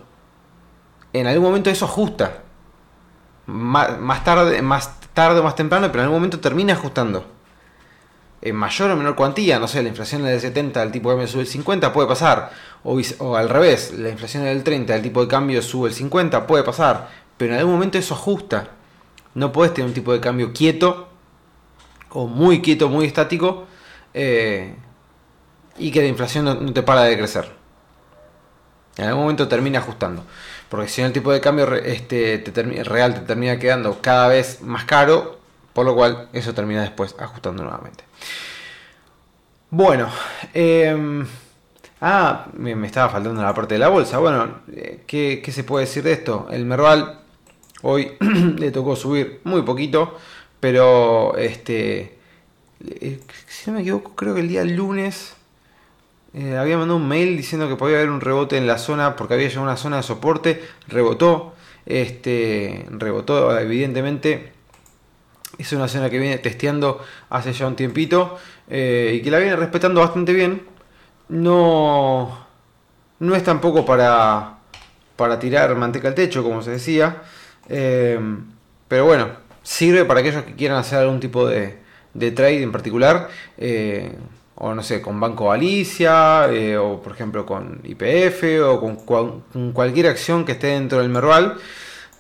En 1.12 1.28
algún 1.28 1.44
momento 1.44 1.70
eso 1.70 1.85
ajusta. 1.85 2.42
Más, 3.46 4.25
tarde, 4.25 4.62
más 4.62 5.00
tarde 5.14 5.38
o 5.38 5.44
más 5.44 5.54
temprano, 5.54 5.87
pero 5.92 6.00
en 6.00 6.04
algún 6.06 6.18
momento 6.18 6.40
termina 6.40 6.73
ajustando. 6.73 7.25
En 8.42 8.56
mayor 8.56 8.90
o 8.90 8.96
menor 8.96 9.14
cuantía, 9.14 9.61
no 9.61 9.68
sé, 9.68 9.80
la 9.85 9.88
inflación 9.88 10.25
del 10.25 10.40
70, 10.40 10.82
el 10.82 10.90
tipo 10.90 11.11
de 11.11 11.14
cambio 11.14 11.28
sube 11.28 11.42
el 11.42 11.49
50, 11.49 11.92
puede 11.92 12.08
pasar. 12.08 12.50
O, 12.82 13.37
al 13.37 13.49
revés, 13.49 13.94
la 13.96 14.08
inflación 14.08 14.42
del 14.42 14.64
30, 14.64 14.92
el 14.92 15.02
tipo 15.02 15.20
de 15.20 15.28
cambio 15.28 15.62
sube 15.62 15.88
el 15.88 15.94
50, 15.94 16.49
puede 16.49 16.64
pasar. 16.64 17.11
Pero 17.37 17.52
en 17.52 17.61
algún 17.61 17.75
momento 17.75 17.96
eso 17.96 18.14
ajusta. 18.14 18.70
No 19.35 19.52
puedes 19.52 19.73
tener 19.73 19.88
un 19.88 19.94
tipo 19.94 20.12
de 20.12 20.18
cambio 20.18 20.52
quieto 20.52 21.05
o 22.10 22.26
muy 22.26 22.62
quieto, 22.62 22.88
muy 22.88 23.06
estático, 23.06 23.66
eh, 24.14 24.75
y 25.78 25.90
que 25.90 26.00
la 26.00 26.08
inflación 26.08 26.44
no, 26.44 26.72
te 26.72 26.82
para 26.82 27.02
de 27.02 27.16
crecer. 27.16 27.50
En 28.96 29.06
algún 29.06 29.25
momento 29.25 29.46
termina 29.48 29.80
ajustando. 29.80 30.25
Porque 30.68 30.88
si 30.88 31.00
no 31.00 31.08
el 31.08 31.12
tipo 31.12 31.32
de 31.32 31.40
cambio 31.40 31.72
este, 31.75 32.42
real 32.84 33.14
te 33.14 33.20
termina 33.20 33.58
quedando 33.58 34.00
cada 34.00 34.28
vez 34.28 34.62
más 34.62 34.84
caro, 34.84 35.38
por 35.72 35.84
lo 35.84 35.94
cual 35.94 36.28
eso 36.32 36.54
termina 36.54 36.80
después 36.80 37.14
ajustando 37.18 37.62
nuevamente. 37.62 38.04
Bueno, 39.70 40.08
em, 40.54 41.26
ah, 42.00 42.46
me, 42.54 42.86
estaba 42.86 43.10
faltando 43.10 43.42
la 43.42 43.52
parte 43.52 43.75
de 43.75 43.80
la 43.80 43.88
bolsa. 43.88 44.18
Bueno, 44.18 44.60
eh, 44.72 45.02
¿qué, 45.06 45.42
¿qué, 45.44 45.52
se 45.52 45.64
puede 45.64 45.84
decir 45.84 46.02
de 46.02 46.12
esto? 46.12 46.46
El 46.50 46.64
Merval 46.64 47.20
hoy 47.82 48.12
le 48.58 48.70
tocó 48.70 48.96
subir 48.96 49.40
muy 49.44 49.62
poquito. 49.62 50.16
Pero, 50.68 51.37
este, 51.37 52.18
eh, 52.85 53.20
si 53.46 53.70
no 53.70 53.76
me 53.76 53.82
equivoco, 53.82 54.16
creo 54.16 54.35
que 54.35 54.40
el 54.40 54.49
día 54.49 54.64
lunes 54.64 55.37
eh, 56.35 56.56
había 56.56 56.76
mandado 56.76 56.99
un 56.99 57.06
mail 57.06 57.37
diciendo 57.37 57.68
que 57.68 57.76
podía 57.76 57.99
haber 57.99 58.11
un 58.11 58.20
rebote 58.20 58.56
en 58.56 58.66
la 58.66 58.76
zona 58.76 59.14
porque 59.14 59.35
había 59.35 59.46
llegado 59.46 59.62
una 59.62 59.76
zona 59.76 59.99
de 59.99 60.02
soporte, 60.02 60.64
rebotó, 60.88 61.54
este, 61.87 62.85
rebotó 62.90 63.56
evidentemente. 63.56 64.54
Es 65.56 65.73
una 65.73 65.87
zona 65.87 66.11
que 66.11 66.18
viene 66.18 66.38
testeando 66.38 67.00
hace 67.30 67.52
ya 67.52 67.68
un 67.68 67.76
tiempito 67.76 68.37
eh, 68.68 69.12
y 69.14 69.23
que 69.23 69.30
la 69.30 69.38
viene 69.38 69.54
respetando 69.54 70.00
bastante 70.00 70.32
bien. 70.32 70.62
No, 71.28 72.44
no 73.20 73.37
es 73.37 73.44
tampoco 73.44 73.87
para, 73.87 74.58
para 75.14 75.38
tirar 75.38 75.76
manteca 75.76 76.08
al 76.08 76.16
techo, 76.16 76.42
como 76.42 76.61
se 76.61 76.73
decía. 76.73 77.23
Pero 77.68 79.04
bueno, 79.04 79.45
sirve 79.66 80.04
para 80.04 80.20
aquellos 80.20 80.44
que 80.44 80.54
quieran 80.54 80.78
hacer 80.78 81.00
algún 81.00 81.18
tipo 81.18 81.44
de, 81.46 81.76
de 82.14 82.30
trade 82.30 82.62
en 82.62 82.70
particular. 82.70 83.28
Eh, 83.58 84.12
o 84.54 84.75
no 84.75 84.82
sé, 84.82 85.02
con 85.02 85.20
Banco 85.20 85.50
Galicia, 85.50 86.49
eh, 86.50 86.78
o 86.78 87.02
por 87.02 87.12
ejemplo 87.12 87.44
con 87.44 87.80
IPF, 87.85 88.42
o 88.64 88.80
con, 88.80 89.73
cualquier 89.73 90.06
acción 90.06 90.44
que 90.44 90.52
esté 90.52 90.68
dentro 90.68 90.99
del 90.99 91.11
Merval. 91.11 91.56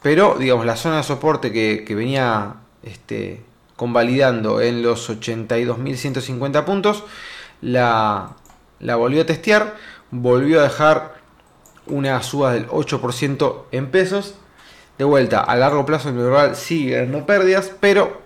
Pero, 0.02 0.36
digamos, 0.38 0.66
la 0.66 0.76
zona 0.76 0.98
de 0.98 1.02
soporte 1.04 1.52
que, 1.52 1.94
venía 1.94 2.56
este, 2.82 3.42
convalidando 3.76 4.60
en 4.60 4.82
los 4.82 5.08
82.150 5.08 6.64
puntos, 6.64 7.04
la, 7.62 8.36
la 8.80 8.96
volvió 8.96 9.22
a 9.22 9.26
testear, 9.26 9.76
volvió 10.10 10.60
a 10.60 10.64
dejar 10.64 11.14
una 11.86 12.22
suba 12.22 12.52
del 12.52 12.66
8% 12.68 13.62
en 13.70 13.90
pesos. 13.90 14.34
De 14.98 15.04
vuelta, 15.04 15.40
a 15.40 15.56
largo 15.56 15.84
plazo 15.84 16.08
el 16.08 16.14
Merval 16.14 16.56
sigue 16.56 16.96
dando 16.96 17.26
pérdidas, 17.26 17.70
pero 17.80 18.22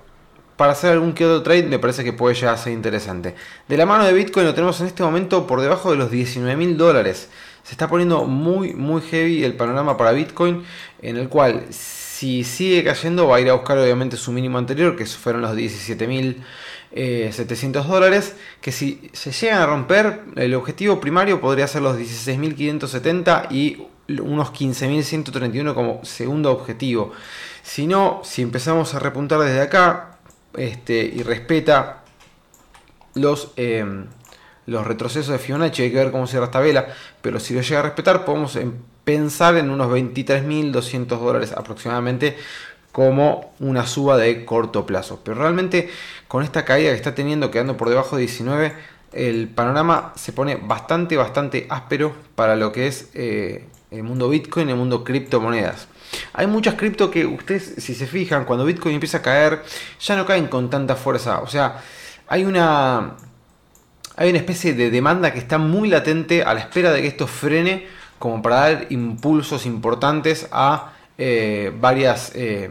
para 0.56 0.72
hacer 0.72 0.92
algún 0.92 1.14
que 1.14 1.24
otro 1.24 1.42
trade 1.42 1.64
me 1.64 1.78
parece 1.78 2.04
que 2.04 2.12
puede 2.12 2.34
llegar 2.34 2.54
a 2.54 2.58
ser 2.58 2.72
interesante. 2.72 3.34
De 3.66 3.76
la 3.76 3.86
mano 3.86 4.04
de 4.04 4.12
Bitcoin 4.12 4.46
lo 4.46 4.54
tenemos 4.54 4.80
en 4.80 4.88
este 4.88 5.02
momento 5.02 5.46
por 5.46 5.62
debajo 5.62 5.90
de 5.90 5.96
los 5.96 6.10
19 6.10 6.54
mil 6.56 6.76
dólares. 6.76 7.30
Se 7.62 7.72
está 7.72 7.88
poniendo 7.88 8.24
muy, 8.24 8.74
muy 8.74 9.00
heavy 9.00 9.42
el 9.42 9.54
panorama 9.54 9.96
para 9.96 10.12
Bitcoin, 10.12 10.62
en 11.02 11.16
el 11.16 11.28
cual 11.28 11.64
si 11.70 12.44
sigue 12.44 12.84
cayendo 12.84 13.26
va 13.26 13.36
a 13.36 13.40
ir 13.40 13.48
a 13.48 13.54
buscar 13.54 13.78
obviamente 13.78 14.18
su 14.18 14.32
mínimo 14.32 14.58
anterior, 14.58 14.96
que 14.96 15.06
fueron 15.06 15.40
los 15.40 15.56
17.700 15.56 16.44
eh, 16.92 17.88
dólares, 17.88 18.36
que 18.60 18.70
si 18.70 19.10
se 19.14 19.32
llegan 19.32 19.62
a 19.62 19.66
romper, 19.66 20.20
el 20.36 20.54
objetivo 20.54 21.00
primario 21.00 21.40
podría 21.40 21.66
ser 21.66 21.80
los 21.80 21.96
16.570 21.96 23.50
y 23.50 23.86
unos 24.18 24.52
15.131 24.52 25.74
como 25.74 26.04
segundo 26.04 26.50
objetivo. 26.50 27.12
Si 27.62 27.86
no, 27.86 28.20
si 28.24 28.42
empezamos 28.42 28.94
a 28.94 28.98
repuntar 28.98 29.38
desde 29.40 29.60
acá 29.60 30.18
este, 30.54 31.02
y 31.02 31.22
respeta 31.22 32.02
los, 33.14 33.52
eh, 33.56 33.84
los 34.66 34.86
retrocesos 34.86 35.32
de 35.32 35.38
Fibonacci, 35.38 35.82
hay 35.82 35.90
que 35.90 35.96
ver 35.96 36.10
cómo 36.10 36.26
cierra 36.26 36.46
esta 36.46 36.60
vela, 36.60 36.88
pero 37.22 37.38
si 37.38 37.54
lo 37.54 37.60
llega 37.60 37.80
a 37.80 37.82
respetar 37.82 38.24
podemos 38.24 38.58
pensar 39.04 39.56
en 39.56 39.70
unos 39.70 39.90
23.200 39.90 41.06
dólares 41.06 41.52
aproximadamente 41.52 42.36
como 42.92 43.52
una 43.60 43.86
suba 43.86 44.16
de 44.16 44.44
corto 44.44 44.86
plazo. 44.86 45.20
Pero 45.24 45.40
realmente 45.40 45.90
con 46.28 46.42
esta 46.42 46.64
caída 46.64 46.90
que 46.90 46.96
está 46.96 47.14
teniendo 47.14 47.50
quedando 47.50 47.76
por 47.76 47.88
debajo 47.88 48.16
de 48.16 48.22
19, 48.22 48.72
el 49.12 49.48
panorama 49.48 50.12
se 50.16 50.32
pone 50.32 50.56
bastante, 50.56 51.16
bastante 51.16 51.66
áspero 51.68 52.14
para 52.34 52.56
lo 52.56 52.72
que 52.72 52.86
es 52.86 53.10
eh, 53.14 53.66
el 53.90 54.02
mundo 54.02 54.28
Bitcoin, 54.28 54.68
el 54.68 54.76
mundo 54.76 55.04
criptomonedas. 55.04 55.88
Hay 56.32 56.46
muchas 56.46 56.74
cripto 56.74 57.10
que 57.10 57.26
ustedes, 57.26 57.74
si 57.78 57.94
se 57.94 58.06
fijan, 58.06 58.44
cuando 58.44 58.64
Bitcoin 58.64 58.94
empieza 58.94 59.18
a 59.18 59.22
caer, 59.22 59.62
ya 60.00 60.16
no 60.16 60.26
caen 60.26 60.48
con 60.48 60.70
tanta 60.70 60.96
fuerza. 60.96 61.40
O 61.40 61.46
sea, 61.46 61.82
hay 62.28 62.44
una, 62.44 63.16
hay 64.16 64.30
una 64.30 64.38
especie 64.38 64.74
de 64.74 64.90
demanda 64.90 65.32
que 65.32 65.38
está 65.38 65.58
muy 65.58 65.88
latente 65.88 66.42
a 66.42 66.54
la 66.54 66.60
espera 66.60 66.92
de 66.92 67.02
que 67.02 67.08
esto 67.08 67.26
frene 67.26 67.86
como 68.18 68.42
para 68.42 68.56
dar 68.56 68.86
impulsos 68.90 69.66
importantes 69.66 70.46
a 70.52 70.92
eh, 71.16 71.72
varias, 71.80 72.32
eh, 72.34 72.70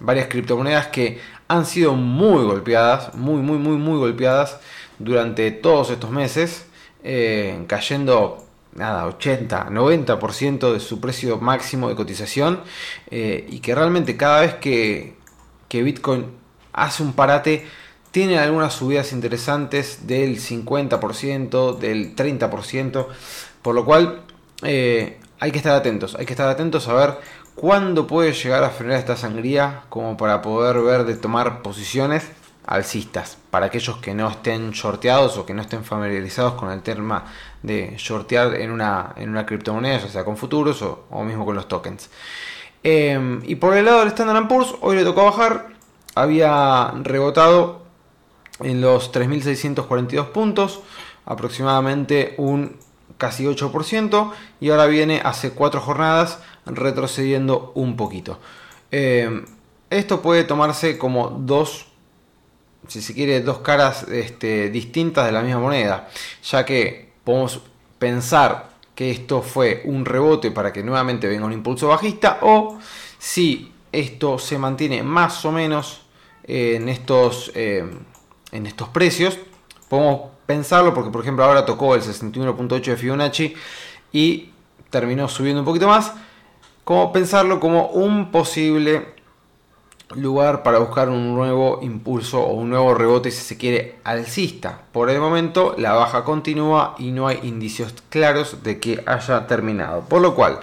varias 0.00 0.28
criptomonedas 0.28 0.86
que 0.88 1.20
han 1.48 1.66
sido 1.66 1.94
muy 1.94 2.44
golpeadas, 2.44 3.14
muy, 3.14 3.42
muy, 3.42 3.58
muy, 3.58 3.76
muy 3.76 3.98
golpeadas 3.98 4.58
durante 4.98 5.50
todos 5.50 5.90
estos 5.90 6.10
meses, 6.10 6.66
eh, 7.04 7.64
cayendo 7.68 8.45
nada, 8.76 9.06
80, 9.06 9.70
90% 9.70 10.72
de 10.72 10.80
su 10.80 11.00
precio 11.00 11.38
máximo 11.38 11.88
de 11.88 11.96
cotización 11.96 12.60
y 13.10 13.58
que 13.60 13.74
realmente 13.74 14.16
cada 14.16 14.40
vez 14.40 14.54
que, 14.54 15.16
que 15.68 15.82
Bitcoin 15.82 16.26
hace 16.76 17.02
un 17.02 17.14
parate, 17.14 17.66
tiene 18.12 18.38
algunas 18.38 18.74
subidas 18.74 19.12
interesantes 19.12 20.06
del 20.06 20.38
50%, 20.38 21.78
del 21.78 22.14
30%, 22.14 23.06
por 23.62 23.74
lo 23.74 23.84
cual 23.84 24.22
eh, 24.62 25.18
hay 25.40 25.50
que 25.50 25.58
estar 25.58 25.74
atentos, 25.74 26.14
hay 26.14 26.24
que 26.24 26.32
estar 26.34 26.48
atentos 26.48 26.86
a 26.88 26.94
ver 26.94 27.18
cuándo 27.54 28.06
puede 28.06 28.32
llegar 28.32 28.62
a 28.62 28.70
frenar 28.70 28.98
esta 28.98 29.16
sangría 29.16 29.82
como 29.88 30.16
para 30.16 30.42
poder 30.42 30.80
ver 30.80 31.04
de 31.04 31.16
tomar 31.16 31.62
posiciones 31.62 32.30
alcistas 32.66 33.38
para 33.50 33.66
aquellos 33.66 33.98
que 33.98 34.14
no 34.14 34.28
estén 34.28 34.72
shorteados 34.72 35.38
o 35.38 35.46
que 35.46 35.54
no 35.54 35.62
estén 35.62 35.84
familiarizados 35.84 36.54
con 36.54 36.70
el 36.70 36.82
tema 36.82 37.24
de 37.66 37.94
shortear 37.98 38.54
en 38.54 38.70
una, 38.70 39.12
en 39.16 39.28
una 39.28 39.44
criptomoneda, 39.44 39.98
ya 39.98 40.08
sea 40.08 40.24
con 40.24 40.36
futuros 40.36 40.80
o, 40.82 41.24
mismo 41.24 41.44
con 41.44 41.56
los 41.56 41.66
tokens. 41.66 42.08
Em, 42.82 43.42
y 43.44 43.56
por 43.56 43.76
el 43.76 43.84
lado 43.84 44.00
del 44.00 44.08
Standard 44.08 44.46
Poor's, 44.46 44.74
hoy 44.80 44.94
le 44.94 45.02
tocó 45.04 45.24
bajar, 45.24 45.70
había 46.14 46.92
rebotado 47.02 47.82
en 48.60 48.80
los 48.80 49.12
3.642 49.12 50.26
puntos, 50.26 50.80
aproximadamente 51.24 52.34
un 52.38 52.76
casi 53.18 53.44
8% 53.44 54.32
y 54.60 54.70
ahora 54.70 54.86
viene 54.86 55.20
hace 55.24 55.50
cuatro 55.50 55.80
jornadas 55.80 56.38
retrocediendo 56.66 57.72
un 57.74 57.96
poquito. 57.96 58.38
Eh, 58.92 59.44
esto 59.90 60.22
puede 60.22 60.44
tomarse 60.44 60.98
como 60.98 61.30
dos, 61.30 61.86
si 62.86 63.02
se 63.02 63.12
quiere, 63.12 63.40
dos 63.40 63.58
caras 63.58 64.04
este, 64.04 64.70
distintas 64.70 65.26
de 65.26 65.32
la 65.32 65.42
misma 65.42 65.60
moneda, 65.60 66.08
ya 66.44 66.64
que 66.64 67.05
podemos 67.26 67.60
pensar 67.98 68.68
que 68.94 69.10
esto 69.10 69.42
fue 69.42 69.82
un 69.84 70.04
rebote 70.04 70.52
para 70.52 70.72
que 70.72 70.84
nuevamente 70.84 71.26
venga 71.26 71.44
un 71.44 71.52
impulso 71.52 71.88
bajista 71.88 72.38
o 72.42 72.78
si 73.18 73.72
esto 73.90 74.38
se 74.38 74.58
mantiene 74.58 75.02
más 75.02 75.44
o 75.44 75.50
menos 75.50 76.02
en 76.44 76.88
estos, 76.88 77.50
eh, 77.56 77.84
en 78.52 78.66
estos 78.66 78.88
precios, 78.90 79.40
podemos 79.88 80.30
pensarlo 80.46 80.94
porque 80.94 81.10
por 81.10 81.22
ejemplo 81.22 81.44
ahora 81.44 81.66
tocó 81.66 81.96
el 81.96 82.02
61.8 82.02 82.84
de 82.84 82.96
Fibonacci 82.96 83.54
y 84.12 84.50
terminó 84.90 85.28
subiendo 85.28 85.62
un 85.62 85.66
poquito 85.66 85.88
más. 85.88 86.12
Como 86.84 87.12
pensarlo 87.12 87.58
como 87.58 87.88
un 87.88 88.30
posible 88.30 89.15
lugar 90.14 90.62
para 90.62 90.78
buscar 90.78 91.08
un 91.08 91.34
nuevo 91.34 91.80
impulso 91.82 92.40
o 92.40 92.54
un 92.54 92.70
nuevo 92.70 92.94
rebote 92.94 93.30
si 93.30 93.42
se 93.42 93.56
quiere 93.56 93.96
alcista. 94.04 94.80
Por 94.92 95.10
el 95.10 95.20
momento 95.20 95.74
la 95.78 95.92
baja 95.94 96.24
continúa 96.24 96.94
y 96.98 97.10
no 97.10 97.26
hay 97.26 97.40
indicios 97.42 97.94
claros 98.08 98.62
de 98.62 98.78
que 98.78 99.02
haya 99.06 99.46
terminado. 99.46 100.02
Por 100.02 100.20
lo 100.20 100.34
cual 100.34 100.60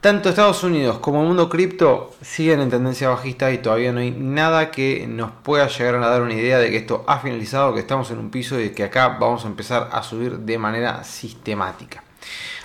tanto 0.00 0.30
Estados 0.30 0.64
Unidos 0.64 0.98
como 0.98 1.20
el 1.20 1.28
mundo 1.28 1.50
cripto 1.50 2.12
siguen 2.22 2.60
en 2.60 2.70
tendencia 2.70 3.10
bajista 3.10 3.52
y 3.52 3.58
todavía 3.58 3.92
no 3.92 4.00
hay 4.00 4.10
nada 4.10 4.70
que 4.70 5.06
nos 5.06 5.30
pueda 5.30 5.68
llegar 5.68 5.96
a 5.96 6.08
dar 6.08 6.22
una 6.22 6.32
idea 6.32 6.58
de 6.58 6.70
que 6.70 6.78
esto 6.78 7.04
ha 7.06 7.18
finalizado, 7.18 7.74
que 7.74 7.80
estamos 7.80 8.10
en 8.10 8.18
un 8.18 8.30
piso 8.30 8.58
y 8.58 8.70
que 8.70 8.84
acá 8.84 9.18
vamos 9.20 9.44
a 9.44 9.48
empezar 9.48 9.90
a 9.92 10.02
subir 10.02 10.38
de 10.38 10.56
manera 10.56 11.04
sistemática. 11.04 12.02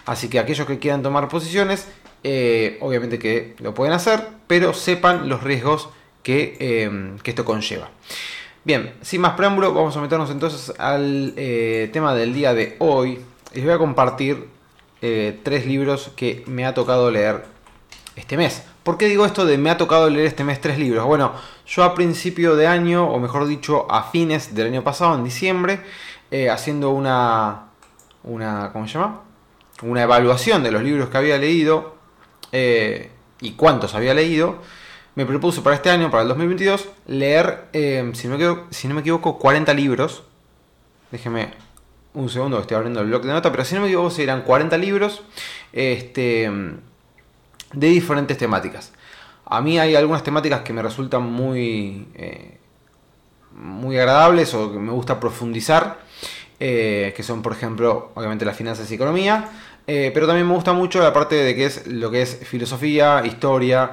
Así 0.06 0.30
que 0.30 0.40
aquellos 0.40 0.66
que 0.66 0.80
quieran 0.80 1.04
tomar 1.04 1.28
posiciones, 1.28 1.88
eh, 2.28 2.80
obviamente 2.82 3.20
que 3.20 3.54
lo 3.60 3.76
pueden 3.76 3.94
hacer, 3.94 4.28
pero 4.48 4.74
sepan 4.74 5.30
los 5.30 5.44
riesgos 5.44 5.90
que, 6.24 6.58
eh, 6.60 7.12
esto 7.24 7.46
conlleva. 7.46 7.92
Bien, 8.64 8.96
sin 9.04 9.22
más 9.22 9.34
preámbulo, 9.34 9.76
vamos 9.76 9.96
a 9.96 10.02
meternos 10.02 10.32
entonces 10.32 10.74
al 10.80 11.36
eh, 11.38 11.88
tema 11.94 12.16
del 12.16 12.34
día 12.34 12.56
de 12.56 12.78
hoy. 12.80 13.20
Les 13.54 13.64
voy 13.64 13.74
a 13.74 13.78
compartir 13.78 14.48
tres 15.00 15.68
libros 15.68 16.10
que 16.16 16.44
me 16.48 16.66
ha 16.66 16.74
tocado 16.74 17.12
leer 17.12 17.46
este 18.16 18.38
mes. 18.38 18.64
¿Por 18.82 18.98
qué 18.98 19.06
digo 19.06 19.28
esto 19.28 19.46
de 19.46 19.60
me 19.60 19.70
ha 19.70 19.78
tocado 19.78 20.10
leer 20.10 20.26
este 20.26 20.44
mes 20.44 20.60
tres 20.60 20.80
libros? 20.80 21.06
Bueno, 21.06 21.34
yo 21.68 21.84
a 21.84 21.94
principio 21.94 22.56
de 22.56 22.66
año, 22.66 23.08
o 23.08 23.20
mejor 23.20 23.46
dicho, 23.46 23.86
a 23.92 24.10
fines 24.10 24.56
del 24.56 24.66
año 24.66 24.84
pasado, 24.84 25.14
en 25.14 25.24
diciembre, 25.24 25.82
haciendo 26.52 26.90
una, 26.90 27.68
una, 28.24 28.72
¿cómo 28.74 28.88
se 28.88 28.96
llama? 28.96 29.22
Una 29.84 30.02
evaluación 30.02 30.64
de 30.64 30.72
los 30.72 30.82
libros 30.82 31.10
que 31.10 31.18
había 31.20 31.38
leído 31.38 31.95
eh, 32.56 33.12
y 33.42 33.52
cuántos 33.52 33.96
había 33.96 34.14
leído, 34.14 34.62
me 35.16 35.26
propuse 35.26 35.62
para 35.62 35.76
este 35.76 35.90
año, 35.90 36.10
para 36.10 36.24
el 36.24 36.30
2022, 36.30 36.88
leer, 37.08 37.66
si, 38.14 38.28
no 38.28 38.38
me 38.38 38.58
si 38.70 38.88
no 38.88 38.96
me 38.96 39.02
equivoco, 39.02 39.38
40 39.40 39.74
libros. 39.74 40.24
Déjeme 41.12 41.54
un 42.16 42.30
segundo 42.30 42.60
estoy 42.60 42.76
abriendo 42.76 43.02
el 43.02 43.08
blog 43.08 43.24
de 43.24 43.34
nota, 43.34 43.52
pero 43.52 43.66
si 43.66 43.76
no 43.76 43.82
me 43.82 43.88
equivoco 43.88 44.10
serán 44.10 44.42
40 44.42 44.78
libros 44.78 45.22
este, 45.74 46.50
de 47.74 47.88
diferentes 47.88 48.38
temáticas. 48.38 48.94
A 49.46 49.62
mí 49.62 49.78
hay 49.78 49.96
algunas 49.96 50.24
temáticas 50.24 50.62
que 50.62 50.74
me 50.74 50.82
resultan 50.82 51.24
muy, 51.24 52.08
eh, 52.16 52.58
muy 53.54 53.98
agradables 53.98 54.54
o 54.54 54.72
que 54.72 54.80
me 54.80 54.92
gusta 54.92 55.20
profundizar, 55.20 56.00
eh, 56.60 57.14
que 57.16 57.22
son 57.22 57.42
por 57.42 57.52
ejemplo 57.52 58.12
obviamente 58.16 58.46
las 58.46 58.56
finanzas 58.56 58.90
y 58.90 58.96
economía, 58.96 59.50
eh, 59.88 60.12
pero 60.14 60.28
también 60.28 60.48
me 60.48 60.54
gusta 60.54 60.74
mucho 60.74 61.00
la 61.00 61.14
parte 61.14 61.36
de 61.36 61.56
que 61.56 61.66
es 61.66 61.88
lo 61.88 62.10
que 62.12 62.22
es 62.22 62.40
filosofía, 62.44 63.24
historia, 63.26 63.92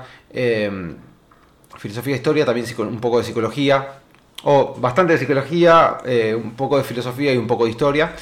filosofía, 1.78 2.16
historia, 2.16 2.44
también 2.44 2.66
un 2.78 3.00
poco 3.00 3.18
de 3.18 3.24
psicología, 3.24 4.02
o 4.44 4.74
bastante 4.78 5.12
de 5.12 5.18
psicología, 5.18 5.98
eh, 6.04 6.34
un 6.34 6.52
poco 6.52 6.76
de 6.76 6.84
filosofía 6.84 7.32
y 7.32 7.36
un 7.36 7.46
poco 7.46 7.64
de 7.64 7.70
historia, 7.70 8.14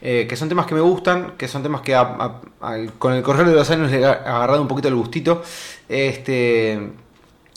eh, 0.00 0.26
que 0.28 0.36
son 0.36 0.48
temas 0.48 0.66
que 0.66 0.74
me 0.74 0.80
gustan, 0.80 1.34
que 1.36 1.48
son 1.48 1.62
temas 1.62 1.82
que 1.82 1.96
con 2.98 3.12
el 3.12 3.22
correr 3.22 3.46
de 3.46 3.54
los 3.54 3.70
años 3.70 3.90
le 3.90 4.00
he 4.00 4.04
agarrado 4.04 4.60
un 4.60 4.68
poquito 4.68 4.88
el 4.88 4.94
gustito. 4.94 5.42
Este, 5.88 6.90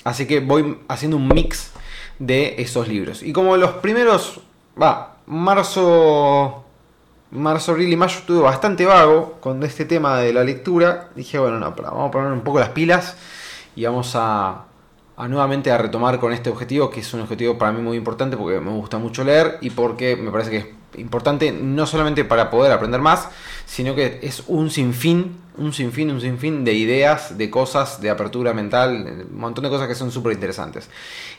así 0.04 0.26
que 0.28 0.40
voy 0.40 0.80
haciendo 0.88 1.18
un 1.18 1.28
mix 1.28 1.72
de 2.20 2.56
esos 2.60 2.88
libros. 2.88 3.24
Y 3.24 3.34
como 3.34 3.58
los 3.58 3.72
primeros, 3.74 4.40
va, 4.80 5.18
marzo, 5.26 6.64
marzo, 7.32 7.72
abril 7.72 7.92
y 7.92 7.96
mayo 7.96 8.20
estuve 8.20 8.42
bastante 8.42 8.86
vago 8.86 9.38
con 9.40 9.64
este 9.64 9.86
tema 9.86 10.20
de 10.20 10.34
la 10.34 10.44
lectura, 10.44 11.10
dije, 11.16 11.40
bueno, 11.40 11.60
no, 11.60 11.72
vamos 11.72 12.10
a 12.10 12.12
poner 12.12 12.32
un 12.32 12.42
poco 12.42 12.60
las 12.60 12.70
pilas 12.70 13.16
y 13.76 13.86
vamos 13.86 14.14
a 14.16 14.66
nuevamente 15.28 15.72
a 15.72 15.78
retomar 15.78 16.20
con 16.20 16.34
este 16.34 16.50
objetivo, 16.50 16.90
que 16.90 17.02
es 17.02 17.14
un 17.14 17.22
objetivo 17.22 17.58
para 17.58 17.72
mí 17.72 17.82
muy 17.82 17.96
importante 17.96 18.38
porque 18.38 18.60
me 18.60 18.72
gusta 18.72 18.98
mucho 18.98 19.24
leer 19.24 19.60
y 19.62 19.70
porque 19.70 20.16
me 20.16 20.32
parece 20.32 20.50
que 20.50 20.58
es 20.58 20.66
importante 20.98 21.52
no 21.52 21.86
solamente 21.86 22.26
para 22.26 22.50
poder 22.50 22.72
aprender 22.72 23.02
más, 23.02 23.30
sino 23.66 23.94
que 23.94 24.20
es 24.24 24.44
un 24.48 24.72
sinfín, 24.72 25.38
un 25.58 25.74
sinfín, 25.74 26.10
un 26.10 26.22
sinfín 26.22 26.66
de 26.66 26.74
ideas, 26.74 27.38
de 27.38 27.50
cosas, 27.52 28.02
de 28.02 28.10
apertura 28.10 28.54
mental, 28.54 29.28
un 29.32 29.40
montón 29.40 29.64
de 29.64 29.70
cosas 29.70 29.88
que 29.88 29.96
son 29.96 30.12
súper 30.12 30.34
interesantes. 30.34 30.90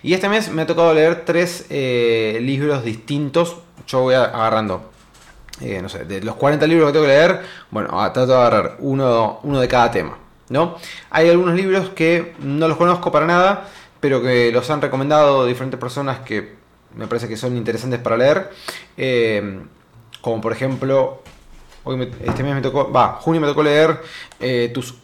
Y 0.03 0.15
este 0.15 0.29
mes 0.29 0.51
me 0.51 0.63
ha 0.63 0.67
tocado 0.67 0.95
leer 0.95 1.25
tres 1.25 1.67
eh, 1.69 2.39
libros 2.41 2.85
distintos, 2.85 3.57
yo 3.89 4.01
voy 4.01 4.15
agarrando 4.15 4.92
eh, 5.63 5.81
no 5.81 5.89
sé, 5.89 6.05
de 6.05 6.21
los 6.23 6.35
40 6.35 6.67
libros 6.67 6.89
que 6.89 6.93
tengo 6.93 7.05
que 7.05 7.13
leer, 7.13 7.41
bueno, 7.71 7.89
trato 8.13 8.27
de 8.27 8.35
agarrar 8.35 8.77
uno, 8.81 9.39
uno 9.45 9.61
de 9.61 9.69
cada 9.69 9.91
tema. 9.93 10.19
¿no? 10.49 10.77
Hay 11.11 11.31
algunos 11.31 11.55
libros 11.55 11.91
que 11.91 12.35
no 12.41 12.67
los 12.67 12.77
conozco 12.77 13.13
para 13.13 13.27
nada, 13.27 13.69
pero 14.01 14.21
que 14.21 14.51
los 14.51 14.69
han 14.71 14.83
recomendado 14.83 15.47
diferentes 15.47 15.79
personas 15.79 16.21
que 16.21 16.57
me 16.97 17.07
parece 17.07 17.29
que 17.29 17.37
son 17.37 17.57
interesantes 17.57 18.01
para 18.01 18.17
leer. 18.17 18.51
Eh, 18.97 19.61
como 20.21 20.41
por 20.41 20.53
ejemplo, 20.53 21.23
hoy 21.85 22.11
este 22.25 22.43
mes 22.43 22.57
me 22.57 22.61
tocó, 22.61 22.91
va, 22.91 23.19
junio 23.21 23.41
me 23.41 23.47
tocó 23.47 23.63
leer 23.63 24.01
eh, 24.41 24.71
tus, 24.75 24.97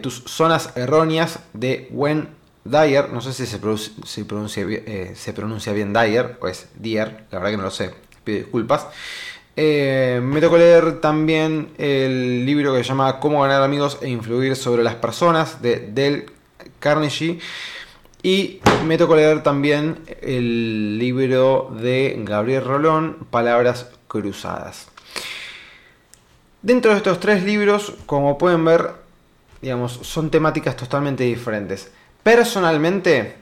tus 0.00 0.24
zonas 0.26 0.74
erróneas 0.74 1.40
de 1.52 1.86
Wen 1.90 2.30
Dyer. 2.64 3.10
No 3.10 3.20
sé 3.20 3.34
si 3.34 3.44
se 3.44 3.58
pronuncia, 3.58 3.92
se 4.06 4.24
pronuncia, 4.24 4.66
se 5.14 5.32
pronuncia 5.34 5.72
bien 5.74 5.92
Dyer 5.92 6.38
o 6.40 6.48
es 6.48 6.70
Dyer, 6.76 7.26
la 7.30 7.38
verdad 7.38 7.50
que 7.50 7.56
no 7.58 7.64
lo 7.64 7.70
sé, 7.70 7.94
pido 8.24 8.38
disculpas. 8.38 8.86
Eh, 9.60 10.20
me 10.22 10.40
tocó 10.40 10.56
leer 10.56 11.00
también 11.00 11.70
el 11.78 12.46
libro 12.46 12.72
que 12.74 12.84
se 12.84 12.90
llama 12.90 13.18
Cómo 13.18 13.42
ganar 13.42 13.60
amigos 13.60 13.98
e 14.00 14.08
influir 14.08 14.54
sobre 14.54 14.84
las 14.84 14.94
personas 14.94 15.60
de 15.60 15.80
Del 15.80 16.30
Carnegie. 16.78 17.40
Y 18.22 18.60
me 18.86 18.96
tocó 18.96 19.16
leer 19.16 19.42
también 19.42 19.98
el 20.22 20.96
libro 20.96 21.74
de 21.76 22.14
Gabriel 22.20 22.66
Rolón, 22.66 23.26
Palabras 23.32 23.88
Cruzadas. 24.06 24.86
Dentro 26.62 26.92
de 26.92 26.98
estos 26.98 27.18
tres 27.18 27.42
libros, 27.42 27.94
como 28.06 28.38
pueden 28.38 28.64
ver, 28.64 28.92
digamos, 29.60 29.98
son 30.02 30.30
temáticas 30.30 30.76
totalmente 30.76 31.24
diferentes. 31.24 31.90
Personalmente, 32.22 33.34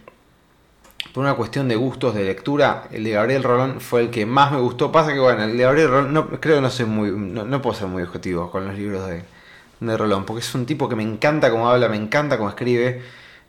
por 1.16 1.24
una 1.24 1.32
cuestión 1.32 1.66
de 1.66 1.76
gustos 1.76 2.14
de 2.14 2.24
lectura, 2.24 2.88
el 2.92 3.02
de 3.02 3.12
Gabriel 3.12 3.42
Rolón 3.42 3.80
fue 3.80 4.02
el 4.02 4.10
que 4.10 4.26
más 4.26 4.52
me 4.52 4.60
gustó. 4.60 4.92
Pasa 4.92 5.14
que, 5.14 5.18
bueno, 5.18 5.44
el 5.44 5.56
de 5.56 5.62
Gabriel 5.62 5.88
Rolón, 5.88 6.12
no, 6.12 6.28
creo 6.28 6.56
que 6.56 6.60
no 6.60 6.68
soy 6.68 6.84
muy, 6.84 7.10
no, 7.10 7.62
puedo 7.62 7.74
ser 7.74 7.88
muy 7.88 8.02
objetivo 8.02 8.50
con 8.50 8.66
los 8.66 8.76
libros 8.76 9.08
de, 9.08 9.96
Rolón, 9.96 10.26
porque 10.26 10.40
es 10.40 10.54
un 10.54 10.66
tipo 10.66 10.90
que 10.90 10.94
me 10.94 11.02
encanta 11.02 11.50
cómo 11.50 11.70
habla, 11.70 11.88
me 11.88 11.96
encanta 11.96 12.36
cómo 12.36 12.50
escribe, 12.50 13.00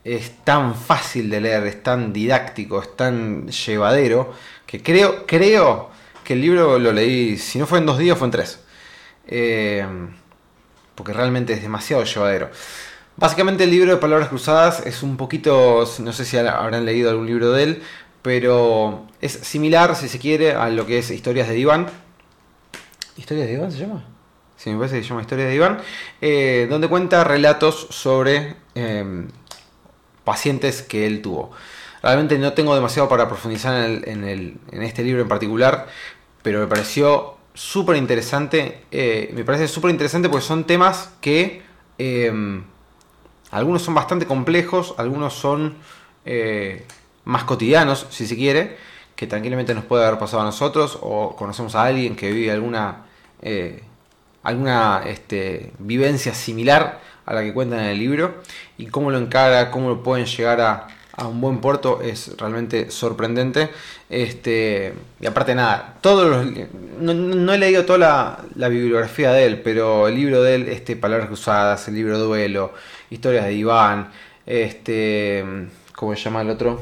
es 0.05 0.45
tan 0.45 0.75
fácil 0.75 1.29
de 1.29 1.41
leer, 1.41 1.67
es 1.67 1.83
tan 1.83 2.13
didáctico, 2.13 2.81
es 2.81 2.95
tan 2.95 3.49
llevadero, 3.49 4.33
que 4.65 4.81
creo, 4.81 5.25
creo 5.25 5.89
que 6.23 6.35
el 6.35 6.41
libro 6.41 6.79
lo 6.79 6.93
leí, 6.93 7.37
si 7.37 7.59
no 7.59 7.67
fue 7.67 7.79
en 7.79 7.85
dos 7.85 7.97
días, 7.97 8.17
fue 8.17 8.27
en 8.27 8.31
tres. 8.31 8.61
Eh, 9.27 9.85
porque 10.95 11.11
realmente 11.11 11.51
es 11.51 11.61
demasiado 11.61 12.05
llevadero. 12.05 12.49
Básicamente 13.17 13.63
el 13.63 13.71
libro 13.71 13.91
de 13.91 13.97
Palabras 13.97 14.29
Cruzadas 14.29 14.85
es 14.85 15.01
un 15.01 15.17
poquito, 15.17 15.85
no 15.99 16.13
sé 16.13 16.23
si 16.23 16.37
habrán 16.37 16.85
leído 16.85 17.09
algún 17.09 17.25
libro 17.25 17.51
de 17.51 17.63
él, 17.63 17.83
pero 18.21 19.07
es 19.21 19.31
similar, 19.31 19.95
si 19.95 20.07
se 20.07 20.19
quiere, 20.19 20.53
a 20.53 20.69
lo 20.69 20.85
que 20.85 20.99
es 20.99 21.09
Historias 21.09 21.47
de 21.47 21.57
Iván. 21.57 21.87
¿Historias 23.15 23.47
de 23.47 23.53
Iván 23.53 23.71
se 23.71 23.79
llama? 23.79 24.05
Sí, 24.55 24.69
me 24.69 24.77
parece 24.77 24.97
que 24.97 25.03
se 25.03 25.09
llama 25.09 25.21
Historias 25.21 25.49
de 25.49 25.55
Iván, 25.55 25.79
eh, 26.21 26.67
donde 26.69 26.87
cuenta 26.87 27.23
relatos 27.23 27.87
sobre 27.89 28.55
em, 28.75 29.29
pacientes 30.23 30.83
que 30.83 31.07
él 31.07 31.23
tuvo. 31.23 31.51
Realmente 32.03 32.37
no 32.37 32.53
tengo 32.53 32.75
demasiado 32.75 33.09
para 33.09 33.27
profundizar 33.27 33.83
en, 33.83 34.23
en 34.25 34.83
este 34.83 35.03
libro 35.03 35.23
en 35.23 35.27
particular, 35.27 35.87
pero 36.43 36.59
me 36.59 36.67
pareció 36.67 37.37
súper 37.55 37.95
interesante. 37.95 38.83
Eh, 38.91 39.31
me 39.33 39.43
parece 39.43 39.67
súper 39.67 39.89
interesante 39.89 40.29
porque 40.29 40.45
son 40.45 40.65
temas 40.65 41.09
que 41.19 41.63
em, 41.97 42.63
algunos 43.51 43.81
son 43.81 43.93
bastante 43.93 44.25
complejos, 44.25 44.95
algunos 44.97 45.33
son 45.33 45.75
eh, 46.25 46.85
más 47.25 47.43
cotidianos, 47.43 48.07
si 48.09 48.27
se 48.27 48.35
quiere, 48.35 48.77
que 49.15 49.27
tranquilamente 49.27 49.73
nos 49.73 49.85
puede 49.85 50.05
haber 50.05 50.19
pasado 50.19 50.41
a 50.43 50.45
nosotros 50.45 50.99
o 51.01 51.35
conocemos 51.35 51.75
a 51.75 51.83
alguien 51.83 52.15
que 52.15 52.31
vive 52.31 52.51
alguna, 52.51 53.05
eh, 53.41 53.83
alguna 54.43 55.01
este, 55.05 55.71
vivencia 55.79 56.33
similar 56.33 57.01
a 57.25 57.33
la 57.33 57.43
que 57.43 57.53
cuentan 57.53 57.79
en 57.79 57.85
el 57.87 57.99
libro 57.99 58.35
y 58.77 58.87
cómo 58.87 59.11
lo 59.11 59.17
encara, 59.17 59.71
cómo 59.71 59.89
lo 59.89 60.03
pueden 60.03 60.25
llegar 60.25 60.61
a, 60.61 60.87
un 61.25 61.41
buen 61.41 61.57
puerto 61.61 61.99
es 62.03 62.37
realmente 62.37 62.91
sorprendente. 62.91 63.71
Este, 64.07 64.93
y 65.19 65.25
aparte 65.25 65.55
nada, 65.55 65.95
todos 65.99 66.45
no, 66.99 67.53
he 67.53 67.57
leído 67.57 67.85
toda 67.85 67.97
la, 67.97 68.45
la, 68.53 68.67
bibliografía 68.69 69.31
de 69.31 69.45
él, 69.47 69.61
pero 69.63 70.07
el 70.07 70.13
libro 70.13 70.43
de 70.43 70.53
él, 70.53 70.69
este, 70.69 70.95
Palabras 70.95 71.27
Cruzadas, 71.27 71.87
el 71.87 71.95
libro 71.95 72.19
Duelo, 72.19 72.71
historias 73.09 73.45
de 73.45 73.53
Iván, 73.53 74.11
este, 74.45 75.43
¿cómo 75.95 76.15
se 76.15 76.21
llama 76.21 76.41
el 76.41 76.49
otro? 76.49 76.81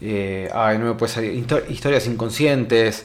Eh, 0.00 0.48
ay, 0.54 0.78
no 0.78 0.86
me 0.86 0.94
puede 0.94 1.12
salir, 1.12 1.44
historias 1.68 2.06
inconscientes, 2.06 3.04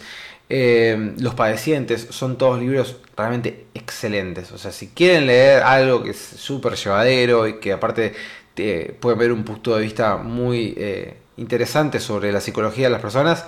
eh, 0.50 1.14
Los 1.20 1.34
padecientes, 1.36 2.08
son 2.12 2.38
todos 2.38 2.60
libros 2.60 2.98
realmente 3.18 3.66
excelentes. 3.74 4.52
O 4.52 4.58
sea, 4.58 4.72
si 4.72 4.90
quieren 4.90 5.28
leer 5.28 5.64
algo 5.64 6.04
que 6.04 6.12
es 6.12 6.18
súper 6.18 6.76
llevadero 6.76 7.48
y 7.48 7.60
que 7.60 7.74
aparte 7.74 8.14
te 8.54 8.96
puede 9.00 9.18
ver 9.18 9.32
un 9.32 9.44
punto 9.44 9.76
de 9.76 9.82
vista 9.82 10.18
muy 10.18 10.76
eh, 10.78 11.18
interesante 11.38 12.00
sobre 12.00 12.32
la 12.32 12.42
psicología 12.42 12.86
de 12.88 12.92
las 12.92 13.02
personas, 13.02 13.46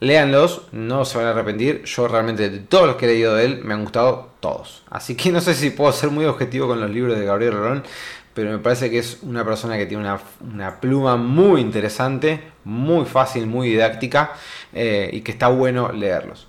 Léanlos, 0.00 0.62
no 0.72 1.04
se 1.04 1.18
van 1.18 1.26
a 1.26 1.30
arrepentir. 1.30 1.84
Yo 1.84 2.08
realmente 2.08 2.48
de 2.48 2.58
todos 2.60 2.86
los 2.86 2.96
que 2.96 3.04
he 3.04 3.08
leído 3.08 3.34
de 3.34 3.44
él 3.44 3.60
me 3.62 3.74
han 3.74 3.82
gustado 3.82 4.30
todos. 4.40 4.82
Así 4.88 5.14
que 5.14 5.30
no 5.32 5.40
sé 5.42 5.54
si 5.54 5.70
puedo 5.70 5.92
ser 5.92 6.10
muy 6.10 6.24
objetivo 6.24 6.66
con 6.66 6.80
los 6.80 6.90
libros 6.90 7.18
de 7.18 7.26
Gabriel 7.26 7.52
Rolón, 7.52 7.84
pero 8.32 8.50
me 8.50 8.58
parece 8.58 8.90
que 8.90 8.98
es 8.98 9.18
una 9.22 9.44
persona 9.44 9.76
que 9.76 9.84
tiene 9.84 10.08
una, 10.40 10.80
pluma 10.80 11.16
muy 11.16 11.60
interesante, 11.60 12.40
muy 12.64 13.04
fácil, 13.04 13.46
muy 13.46 13.68
didáctica 13.68 14.32
eh, 14.72 15.10
y 15.12 15.20
que 15.20 15.32
está 15.32 15.48
bueno 15.48 15.92
leerlos. 15.92 16.48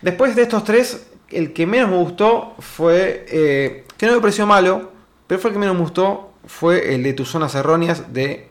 Después 0.00 0.36
de 0.36 0.42
estos 0.42 0.62
tres, 0.62 1.08
el 1.30 1.52
que 1.52 1.66
menos 1.66 1.90
me 1.90 1.96
gustó 1.96 2.54
fue, 2.60 3.26
eh, 3.28 3.84
que 3.96 4.06
no 4.06 4.12
me 4.12 4.20
pareció 4.20 4.46
malo, 4.46 4.92
pero 5.26 5.40
fue 5.40 5.50
el 5.50 5.54
que 5.54 5.60
menos 5.60 5.74
me 5.74 5.82
gustó, 5.82 6.30
fue 6.46 6.94
el 6.94 7.02
de 7.02 7.14
Tus 7.14 7.30
Zonas 7.30 7.54
Erróneas 7.56 8.12
de, 8.12 8.50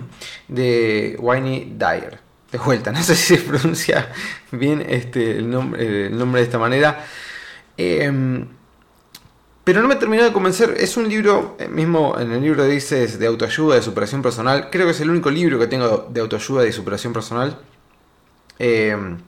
de 0.48 1.16
Winnie 1.20 1.74
Dyer 1.76 2.23
de 2.54 2.60
vuelta, 2.60 2.92
no 2.92 3.02
sé 3.02 3.16
si 3.16 3.36
se 3.36 3.42
pronuncia 3.42 4.12
bien 4.52 4.80
este, 4.88 5.38
el, 5.38 5.50
nombre, 5.50 6.06
el 6.06 6.16
nombre 6.16 6.40
de 6.40 6.44
esta 6.44 6.58
manera. 6.58 7.04
Em, 7.76 8.46
pero 9.64 9.82
no 9.82 9.88
me 9.88 9.96
terminó 9.96 10.22
de 10.22 10.32
convencer. 10.32 10.76
Es 10.78 10.96
un 10.96 11.08
libro, 11.08 11.56
eh, 11.58 11.66
mismo 11.66 12.16
en 12.16 12.30
el 12.30 12.40
libro 12.40 12.64
dices 12.64 13.18
de 13.18 13.26
autoayuda, 13.26 13.74
de 13.74 13.82
superación 13.82 14.22
personal. 14.22 14.68
Creo 14.70 14.86
que 14.86 14.92
es 14.92 15.00
el 15.00 15.10
único 15.10 15.32
libro 15.32 15.58
que 15.58 15.66
tengo 15.66 16.08
de 16.08 16.20
autoayuda 16.20 16.64
y 16.64 16.72
superación 16.72 17.12
personal. 17.12 17.58
Em, 18.60 19.18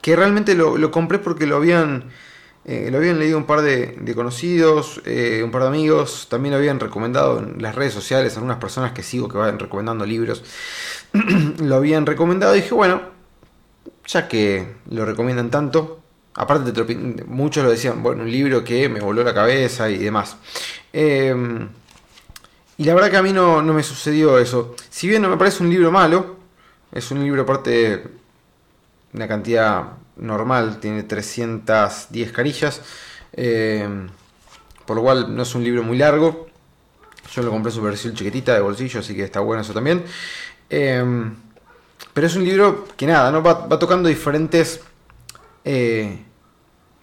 que 0.00 0.14
realmente 0.14 0.54
lo, 0.54 0.78
lo, 0.78 0.92
compré 0.92 1.18
porque 1.18 1.46
lo 1.46 1.56
habían 1.56 2.12
eh, 2.66 2.88
lo 2.90 2.96
habían 2.96 3.18
leído 3.18 3.36
un 3.36 3.44
par 3.44 3.60
de, 3.60 4.14
conocidos, 4.14 5.02
eh, 5.04 5.42
un 5.44 5.50
par 5.50 5.62
de 5.62 5.68
amigos, 5.68 6.28
también 6.30 6.52
lo 6.52 6.58
habían 6.58 6.80
recomendado 6.80 7.38
en 7.38 7.60
las 7.60 7.74
redes 7.74 7.92
sociales, 7.92 8.36
algunas 8.36 8.56
personas 8.56 8.92
que 8.92 9.02
sigo 9.02 9.28
que 9.28 9.36
van 9.36 9.58
recomendando 9.58 10.06
libros, 10.06 10.42
lo 11.60 11.76
habían 11.76 12.06
recomendado 12.06 12.54
y 12.54 12.60
dije, 12.60 12.74
bueno, 12.74 13.00
ya 14.06 14.28
que 14.28 14.74
lo 14.90 15.04
recomiendan 15.04 15.50
tanto, 15.50 16.00
aparte 16.34 16.72
de 16.72 17.24
muchos 17.26 17.64
lo 17.64 17.70
decían, 17.70 18.02
bueno, 18.02 18.22
un 18.22 18.30
libro 18.30 18.64
que 18.64 18.88
me 18.88 19.00
voló 19.00 19.22
la 19.22 19.32
cabeza 19.32 19.88
y 19.88 19.98
demás. 19.98 20.36
Em, 20.92 21.68
y 22.76 22.84
la 22.84 22.94
verdad 22.94 23.10
que 23.10 23.16
a 23.16 23.22
mí 23.22 23.32
no, 23.32 23.62
no 23.62 23.72
me 23.72 23.82
sucedió 23.82 24.38
eso. 24.38 24.74
Si 24.90 25.08
bien 25.08 25.22
no 25.22 25.28
me 25.28 25.36
parece 25.36 25.62
un 25.62 25.70
libro 25.70 25.92
malo, 25.92 26.36
es 26.92 27.10
un 27.10 27.22
libro 27.22 27.42
aparte 27.42 28.04
una 29.12 29.28
cantidad 29.28 29.92
normal, 30.16 30.80
tiene 30.80 31.04
310 31.04 32.32
carillas, 32.32 32.82
eh, 33.32 33.88
por 34.84 34.96
lo 34.96 35.02
cual 35.02 35.34
no 35.34 35.42
es 35.42 35.54
un 35.54 35.62
libro 35.62 35.82
muy 35.84 35.96
largo. 35.96 36.48
Yo 37.34 37.42
lo 37.42 37.50
compré 37.50 37.72
su 37.72 37.82
versión 37.82 38.14
chiquitita 38.14 38.54
de 38.54 38.60
bolsillo, 38.60 39.00
así 39.00 39.14
que 39.14 39.24
está 39.24 39.40
bueno 39.40 39.62
eso 39.62 39.72
también. 39.72 40.04
Eh, 40.70 41.32
pero 42.12 42.26
es 42.26 42.36
un 42.36 42.44
libro 42.44 42.86
que 42.96 43.06
nada, 43.06 43.30
¿no? 43.32 43.42
va, 43.42 43.68
tocando 43.78 44.08
diferentes, 44.08 44.80
eh, 45.64 46.20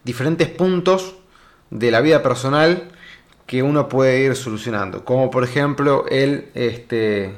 diferentes 0.03 0.47
puntos 0.47 1.15
de 1.69 1.91
la 1.91 2.01
vida 2.01 2.23
personal 2.23 2.91
que 3.45 3.61
uno 3.61 3.89
puede 3.89 4.23
ir 4.23 4.35
solucionando. 4.35 5.03
Como 5.03 5.29
por 5.29 5.43
ejemplo 5.43 6.05
el, 6.09 6.49
este, 6.53 7.37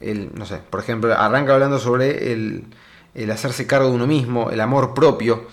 el 0.00 0.34
no 0.34 0.44
sé, 0.44 0.58
por 0.58 0.80
ejemplo, 0.80 1.12
arranca 1.16 1.54
hablando 1.54 1.78
sobre 1.78 2.32
el, 2.32 2.64
el 3.14 3.30
hacerse 3.30 3.66
cargo 3.66 3.88
de 3.88 3.94
uno 3.94 4.06
mismo, 4.08 4.50
el 4.50 4.60
amor 4.60 4.94
propio 4.94 5.46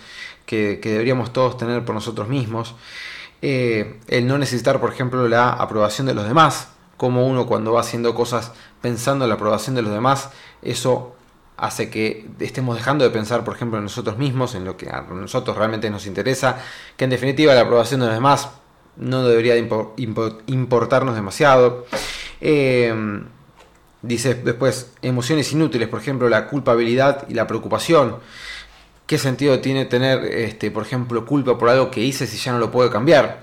que, 0.46 0.80
deberíamos 0.82 1.32
todos 1.32 1.56
tener 1.56 1.84
por 1.84 1.94
nosotros 1.94 2.28
mismos, 2.28 2.74
eh, 3.40 4.00
el 4.08 4.26
no 4.26 4.38
necesitar, 4.38 4.80
por 4.80 4.92
ejemplo, 4.92 5.28
la 5.28 5.50
aprobación 5.50 6.06
de 6.06 6.14
los 6.14 6.26
demás, 6.26 6.71
como 7.02 7.26
uno 7.26 7.48
cuando 7.48 7.72
va 7.72 7.80
haciendo 7.80 8.14
cosas 8.14 8.52
pensando 8.80 9.24
en 9.24 9.30
la 9.30 9.34
aprobación 9.34 9.74
de 9.74 9.82
los 9.82 9.92
demás, 9.92 10.30
eso 10.62 11.16
hace 11.56 11.90
que 11.90 12.28
estemos 12.38 12.76
dejando 12.76 13.02
de 13.02 13.10
pensar, 13.10 13.42
por 13.42 13.56
ejemplo, 13.56 13.78
en 13.78 13.82
nosotros 13.82 14.18
mismos, 14.18 14.54
en 14.54 14.64
lo 14.64 14.76
que 14.76 14.88
a 14.88 15.00
nosotros 15.10 15.56
realmente 15.56 15.90
nos 15.90 16.06
interesa, 16.06 16.60
que 16.96 17.02
en 17.02 17.10
definitiva 17.10 17.54
la 17.54 17.62
aprobación 17.62 17.98
de 17.98 18.06
los 18.06 18.14
demás 18.14 18.50
no 18.94 19.26
debería 19.26 19.56
importarnos 20.46 21.16
demasiado. 21.16 21.86
Eh, 22.40 22.94
dice 24.02 24.34
después, 24.34 24.92
emociones 25.02 25.50
inútiles, 25.50 25.88
por 25.88 26.00
ejemplo, 26.00 26.28
la 26.28 26.46
culpabilidad 26.46 27.26
y 27.28 27.34
la 27.34 27.48
preocupación. 27.48 28.18
¿Qué 29.08 29.18
sentido 29.18 29.58
tiene 29.58 29.86
tener, 29.86 30.24
este, 30.24 30.70
por 30.70 30.84
ejemplo, 30.84 31.26
culpa 31.26 31.58
por 31.58 31.68
algo 31.68 31.90
que 31.90 32.00
hice 32.00 32.28
si 32.28 32.36
ya 32.36 32.52
no 32.52 32.60
lo 32.60 32.70
puedo 32.70 32.90
cambiar? 32.90 33.40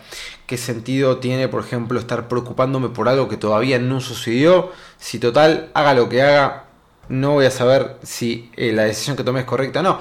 ¿Qué 0.49 0.57
sentido 0.57 1.19
tiene, 1.19 1.47
por 1.47 1.63
ejemplo, 1.63 1.99
estar 1.99 2.27
preocupándome 2.27 2.89
por 2.89 3.07
algo 3.07 3.27
que 3.27 3.37
todavía 3.37 3.77
no 3.77 4.01
sucedió? 4.01 4.71
Si 4.97 5.19
total, 5.19 5.69
haga 5.75 5.93
lo 5.93 6.09
que 6.09 6.23
haga, 6.23 6.63
no 7.07 7.33
voy 7.33 7.45
a 7.45 7.51
saber 7.51 7.97
si 8.01 8.49
eh, 8.55 8.71
la 8.73 8.85
decisión 8.85 9.15
que 9.15 9.23
tomé 9.23 9.41
es 9.41 9.45
correcta 9.45 9.81
o 9.81 9.83
no. 9.83 9.99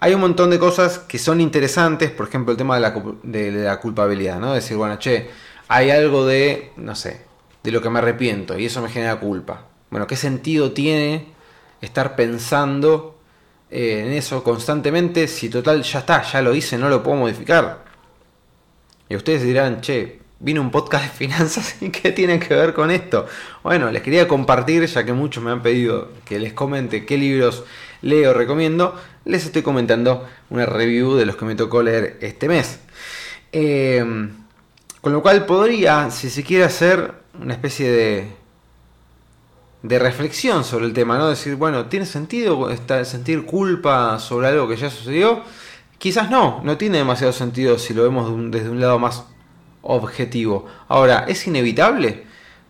Hay 0.00 0.12
un 0.12 0.20
montón 0.20 0.50
de 0.50 0.58
cosas 0.58 0.98
que 0.98 1.16
son 1.16 1.40
interesantes, 1.40 2.10
por 2.10 2.26
ejemplo, 2.26 2.50
el 2.50 2.58
tema 2.58 2.74
de 2.74 3.52
la, 3.52 3.78
culpabilidad, 3.78 4.40
¿no? 4.40 4.52
Decir, 4.52 4.76
bueno, 4.76 4.98
che, 4.98 5.30
hay 5.68 5.90
algo 5.90 6.26
de, 6.26 6.72
no 6.76 6.96
sé, 6.96 7.20
de 7.62 7.70
lo 7.70 7.80
que 7.80 7.88
me 7.88 8.00
arrepiento 8.00 8.58
y 8.58 8.66
eso 8.66 8.82
me 8.82 8.88
genera 8.88 9.20
culpa. 9.20 9.68
Bueno, 9.90 10.08
¿qué 10.08 10.16
sentido 10.16 10.72
tiene 10.72 11.28
estar 11.80 12.16
pensando 12.16 13.16
eh, 13.70 14.02
en 14.04 14.12
eso 14.12 14.42
constantemente 14.42 15.28
si 15.28 15.48
total 15.48 15.84
ya 15.84 16.00
está, 16.00 16.20
ya 16.24 16.42
lo 16.42 16.52
hice, 16.52 16.78
no 16.78 16.88
lo 16.88 17.00
puedo 17.00 17.16
modificar? 17.16 17.83
Y 19.08 19.16
ustedes 19.16 19.42
dirán, 19.42 19.80
che, 19.80 20.20
vino 20.40 20.60
un 20.60 20.70
podcast 20.70 21.04
de 21.04 21.10
finanzas 21.10 21.76
y 21.82 21.90
qué 21.90 22.12
tiene 22.12 22.38
que 22.38 22.54
ver 22.54 22.74
con 22.74 22.90
esto. 22.90 23.26
Bueno, 23.62 23.90
les 23.90 24.02
quería 24.02 24.28
compartir, 24.28 24.84
ya 24.86 25.04
que 25.04 25.12
muchos 25.12 25.42
me 25.42 25.50
han 25.50 25.62
pedido 25.62 26.10
que 26.24 26.38
les 26.38 26.52
comente 26.52 27.04
qué 27.04 27.18
libros 27.18 27.64
leo 28.02 28.30
o 28.30 28.34
recomiendo, 28.34 29.00
les 29.24 29.46
estoy 29.46 29.62
comentando 29.62 30.28
una 30.50 30.66
review 30.66 31.14
de 31.14 31.26
los 31.26 31.36
que 31.36 31.44
me 31.44 31.54
tocó 31.54 31.82
leer 31.82 32.18
este 32.20 32.48
mes. 32.48 32.80
Eh, 33.52 34.04
con 35.00 35.12
lo 35.12 35.22
cual 35.22 35.46
podría, 35.46 36.10
si 36.10 36.30
se 36.30 36.42
quiere 36.42 36.64
hacer 36.64 37.12
una 37.38 37.54
especie 37.54 37.90
de 37.90 38.44
de 39.84 39.98
reflexión 39.98 40.64
sobre 40.64 40.86
el 40.86 40.94
tema, 40.94 41.18
¿no? 41.18 41.28
Decir, 41.28 41.56
bueno, 41.56 41.84
¿tiene 41.86 42.06
sentido 42.06 42.70
sentir 43.04 43.44
culpa 43.44 44.18
sobre 44.18 44.48
algo 44.48 44.66
que 44.66 44.76
ya 44.76 44.88
sucedió? 44.88 45.42
Quizás 45.98 46.30
no, 46.30 46.60
no 46.64 46.76
tiene 46.76 46.98
demasiado 46.98 47.32
sentido 47.32 47.78
si 47.78 47.94
lo 47.94 48.02
vemos 48.02 48.30
desde 48.50 48.68
un 48.68 48.80
lado 48.80 48.98
más 48.98 49.24
objetivo. 49.82 50.66
Ahora, 50.88 51.24
¿es 51.28 51.46
inevitable? 51.46 52.24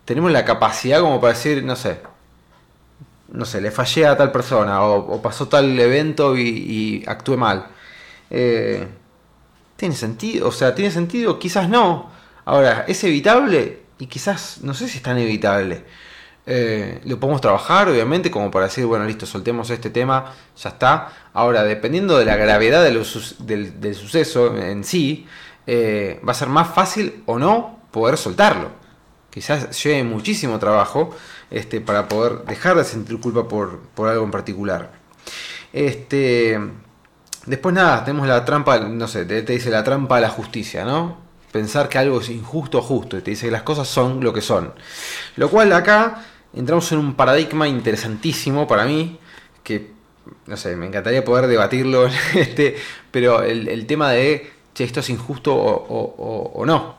Tenemos 0.05 0.31
la 0.31 0.45
capacidad 0.45 1.01
como 1.01 1.19
para 1.19 1.33
decir, 1.33 1.63
no 1.63 1.75
sé, 1.75 1.99
no 3.29 3.45
sé, 3.45 3.61
le 3.61 3.71
fallé 3.71 4.05
a 4.05 4.17
tal 4.17 4.31
persona 4.31 4.83
o, 4.83 5.21
pasó 5.21 5.47
tal 5.47 5.77
evento 5.79 6.37
y, 6.37 7.03
actué 7.07 7.37
mal. 7.37 7.67
Eh, 8.29 8.87
¿Tiene 9.75 9.95
sentido? 9.95 10.47
O 10.47 10.51
sea, 10.51 10.73
¿tiene 10.75 10.91
sentido? 10.91 11.39
Quizás 11.39 11.69
no. 11.69 12.09
Ahora, 12.45 12.85
¿es 12.87 13.03
evitable? 13.03 13.83
Y 13.99 14.07
quizás, 14.07 14.59
no 14.61 14.73
sé 14.73 14.87
si 14.87 14.97
es 14.97 15.03
tan 15.03 15.17
evitable. 15.17 15.83
Eh, 16.47 17.01
lo 17.05 17.19
podemos 17.19 17.41
trabajar, 17.41 17.89
obviamente, 17.89 18.29
como 18.29 18.51
para 18.51 18.65
decir, 18.65 18.85
bueno, 18.85 19.05
listo, 19.05 19.25
soltemos 19.25 19.69
este 19.69 19.89
tema, 19.89 20.33
ya 20.57 20.69
está. 20.69 21.09
Ahora, 21.33 21.63
dependiendo 21.63 22.17
de 22.17 22.25
la 22.25 22.35
gravedad 22.35 22.83
del, 22.83 23.95
suceso 23.95 24.55
en 24.55 24.83
sí, 24.83 25.25
eh, 25.65 26.21
va 26.27 26.31
a 26.31 26.35
ser 26.35 26.49
más 26.49 26.73
fácil 26.73 27.23
o 27.25 27.39
no 27.39 27.79
poder 27.91 28.17
soltarlo. 28.17 28.69
Quizás 29.31 29.83
lleve 29.83 30.03
muchísimo 30.03 30.59
trabajo 30.59 31.15
este, 31.49 31.81
para 31.81 32.07
poder 32.07 32.45
dejar 32.45 32.77
de 32.77 32.83
sentir 32.83 33.19
culpa 33.19 33.47
por, 33.47 33.81
algo 33.97 34.23
en 34.23 34.31
particular. 34.31 34.91
Este, 35.73 36.59
después 37.45 37.73
nada, 37.73 38.05
tenemos 38.05 38.27
la 38.27 38.45
trampa, 38.45 38.79
no 38.79 39.07
sé, 39.07 39.25
te, 39.25 39.41
te 39.41 39.53
dice 39.53 39.69
la 39.71 39.83
trampa 39.83 40.15
de 40.17 40.21
la 40.21 40.29
justicia, 40.29 40.85
¿no? 40.85 41.25
Pensar 41.51 41.89
que 41.89 41.97
algo 41.97 42.21
es 42.21 42.29
injusto 42.29 42.79
o 42.79 42.81
justo, 42.81 43.17
y 43.17 43.21
te 43.21 43.31
dice 43.31 43.47
que 43.47 43.51
las 43.51 43.63
cosas 43.63 43.87
son 43.87 44.23
lo 44.23 44.31
que 44.31 44.41
son. 44.41 44.73
Lo 45.37 45.49
cual 45.49 45.73
acá 45.73 46.23
entramos 46.55 46.91
en 46.91 46.99
un 46.99 47.13
paradigma 47.15 47.67
interesantísimo 47.67 48.67
para 48.67 48.85
mí, 48.85 49.19
que, 49.63 49.91
no 50.47 50.57
sé, 50.57 50.75
me 50.75 50.87
encantaría 50.87 51.23
poder 51.23 51.47
debatirlo, 51.47 52.07
este, 52.35 52.75
pero 53.11 53.43
el, 53.43 53.85
tema 53.85 54.11
de, 54.11 54.51
che, 54.73 54.83
esto 54.83 55.01
es 55.01 55.09
injusto 55.09 55.55
o, 55.55 56.63
no, 56.65 56.95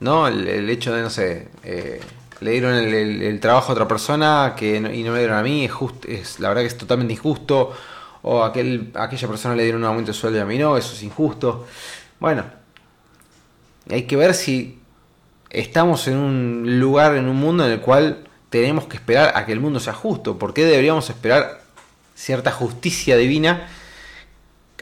¿no? 0.00 0.28
El, 0.28 0.68
hecho 0.68 0.94
de, 0.94 1.02
no 1.02 1.10
sé, 1.10 1.48
eh, 1.64 2.00
le 2.40 2.50
dieron 2.50 2.74
el, 2.74 3.40
trabajo 3.40 3.70
a 3.70 3.72
otra 3.72 3.88
persona 3.88 4.54
que 4.56 4.76
y 4.76 5.02
no 5.02 5.12
me 5.12 5.18
dieron 5.18 5.38
a 5.38 5.42
mí, 5.42 5.64
es, 5.64 5.72
es 6.08 6.40
la 6.40 6.48
verdad 6.48 6.62
que 6.62 6.68
es 6.68 6.78
totalmente 6.78 7.14
injusto, 7.14 7.72
o 8.22 8.44
aquel, 8.44 8.92
aquella 8.94 9.28
persona 9.28 9.56
le 9.56 9.64
dieron 9.64 9.82
un 9.82 9.88
aumento 9.88 10.12
de 10.12 10.18
sueldo 10.18 10.38
y 10.38 10.42
a 10.42 10.44
mí 10.44 10.58
no, 10.58 10.76
eso 10.76 10.94
es 10.94 11.02
injusto. 11.02 11.66
Bueno, 12.20 12.44
hay 13.90 14.04
que 14.04 14.16
ver 14.16 14.34
si 14.34 14.78
estamos 15.50 16.06
en 16.08 16.16
un 16.16 16.80
lugar, 16.80 17.16
en 17.16 17.28
un 17.28 17.36
mundo 17.36 17.66
en 17.66 17.72
el 17.72 17.80
cual 17.80 18.28
tenemos 18.52 18.84
que 18.84 18.98
esperar 18.98 19.32
a 19.34 19.46
que 19.46 19.52
el 19.52 19.60
mundo 19.60 19.80
sea 19.80 19.94
justo? 19.94 20.38
¿Por 20.38 20.52
qué 20.52 20.66
deberíamos 20.66 21.08
esperar 21.08 21.62
cierta 22.14 22.52
justicia 22.52 23.16
divina 23.16 23.66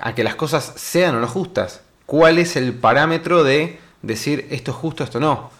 a 0.00 0.12
que 0.12 0.24
las 0.24 0.34
cosas 0.34 0.72
sean 0.74 1.14
o 1.14 1.20
no 1.20 1.28
justas? 1.28 1.80
¿Cuál 2.04 2.40
es 2.40 2.56
el 2.56 2.74
parámetro 2.74 3.44
de 3.44 3.78
decir 4.02 4.48
esto 4.50 4.72
es 4.72 4.76
justo, 4.76 5.04
esto 5.04 5.20
no? 5.20 5.52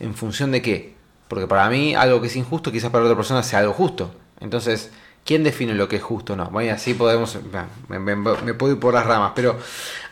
¿En 0.00 0.14
función 0.14 0.50
de 0.50 0.62
qué? 0.62 0.94
Porque 1.28 1.46
para 1.46 1.68
mí 1.68 1.94
algo 1.94 2.22
que 2.22 2.28
es 2.28 2.36
injusto 2.36 2.72
quizás 2.72 2.90
para 2.90 3.04
otra 3.04 3.16
persona 3.16 3.42
sea 3.42 3.58
algo 3.58 3.74
justo. 3.74 4.14
Entonces, 4.40 4.90
¿quién 5.26 5.44
define 5.44 5.74
lo 5.74 5.88
que 5.88 5.96
es 5.96 6.02
justo 6.02 6.32
o 6.32 6.36
no? 6.36 6.46
Bueno, 6.46 6.72
así 6.72 6.94
podemos, 6.94 7.38
me, 7.88 8.54
puedo 8.54 8.72
ir 8.72 8.80
por 8.80 8.94
las 8.94 9.04
ramas, 9.04 9.32
pero 9.34 9.58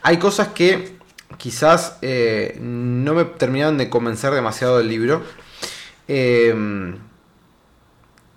hay 0.02 0.18
cosas 0.18 0.48
que 0.48 0.98
quizás 1.38 1.96
eh, 2.02 2.58
no 2.60 3.14
me 3.14 3.24
terminaron 3.24 3.78
de 3.78 3.88
convencer 3.88 4.34
demasiado 4.34 4.76
del 4.76 4.88
libro. 4.88 5.22
Eh, 6.06 6.98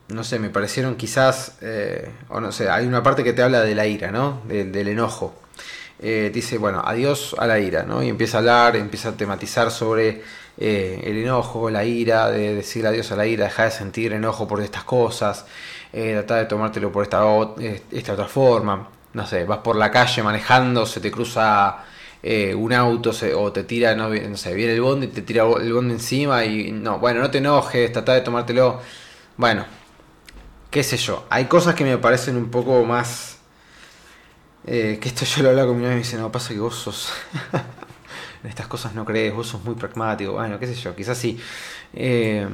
no 0.10 0.24
sé, 0.24 0.40
me 0.40 0.50
parecieron 0.50 0.96
quizás, 0.96 1.58
eh, 1.62 2.10
o 2.30 2.40
no 2.40 2.52
sé, 2.52 2.70
hay 2.70 2.88
una 2.88 3.04
parte 3.04 3.24
que 3.24 3.34
te 3.34 3.44
habla 3.44 3.62
de 3.62 3.76
la 3.76 3.86
ira, 3.86 4.12
¿no? 4.12 4.42
del 4.48 4.88
enojo. 4.88 5.36
Eh, 6.02 6.32
dice, 6.34 6.58
bueno, 6.58 6.82
adiós 6.86 7.36
a 7.38 7.46
la 7.46 7.60
ira, 7.60 7.84
¿no? 7.84 8.02
Y 8.02 8.08
empieza 8.08 8.38
a 8.38 8.40
hablar, 8.40 8.76
empieza 8.78 9.10
a 9.10 9.12
tematizar 9.14 9.70
sobre 9.70 10.24
eh, 10.58 11.02
el 11.04 11.18
enojo, 11.18 11.70
la 11.70 11.84
ira, 11.84 12.30
de 12.32 12.56
decir 12.56 12.88
adiós 12.88 13.12
a 13.12 13.18
la 13.18 13.26
ira, 13.26 13.46
dejar 13.46 13.66
de 13.66 13.72
sentir 13.78 14.14
enojo 14.14 14.48
por 14.48 14.62
estas 14.62 14.84
cosas, 14.86 15.46
tratar 15.92 16.40
de 16.40 16.46
tomártelo 16.46 16.92
por 16.92 17.04
esta, 17.04 17.22
esta 17.92 18.14
otra 18.14 18.28
forma. 18.28 18.88
No 19.14 19.28
sé, 19.28 19.44
vas 19.44 19.60
por 19.60 19.76
la 19.76 19.92
calle 19.92 20.24
manejando, 20.24 20.86
se 20.86 21.02
te 21.02 21.12
cruza 21.12 21.84
un 22.24 22.74
auto 22.74 23.12
o 23.38 23.52
te 23.52 23.64
tira, 23.64 23.94
no, 23.96 24.10
no 24.10 24.38
sé, 24.38 24.54
viene 24.54 24.74
el 24.74 24.82
bondi, 24.82 25.08
te 25.08 25.22
tira 25.22 25.44
el 25.44 25.74
bondi 25.74 25.94
encima 25.94 26.46
y 26.46 26.72
no, 26.72 27.00
bueno, 27.00 27.20
no 27.22 27.30
te 27.30 27.40
enojes, 27.40 27.92
trata 27.92 28.14
de 28.14 28.22
tomártelo. 28.22 28.80
Bueno, 29.38 29.66
qué 30.70 30.84
sé 30.84 30.98
yo, 30.98 31.26
hay 31.30 31.46
cosas 31.46 31.76
que 31.76 31.84
me 31.84 31.98
parecen 31.98 32.38
un 32.38 32.50
poco 32.50 32.84
más... 32.86 33.38
Eh, 34.66 35.00
que 35.02 35.10
esto 35.10 35.26
yo 35.26 35.44
lo 35.44 35.50
hablo 35.50 35.68
con 35.68 35.78
mi 35.78 35.84
novia 35.84 35.94
y 35.94 35.96
me 35.96 36.04
dice, 36.04 36.18
no, 36.18 36.32
pasa 36.32 36.54
que 36.54 36.60
vos 36.60 36.76
sos... 36.76 37.12
en 38.44 38.50
estas 38.50 38.68
cosas 38.68 38.94
no 38.94 39.06
crees, 39.06 39.34
vos 39.34 39.48
sos 39.48 39.64
muy 39.64 39.76
pragmático, 39.76 40.34
bueno, 40.34 40.60
qué 40.60 40.68
sé 40.68 40.76
yo, 40.76 40.96
quizás 40.96 41.18
sí. 41.18 41.40
Eh, 41.94 42.48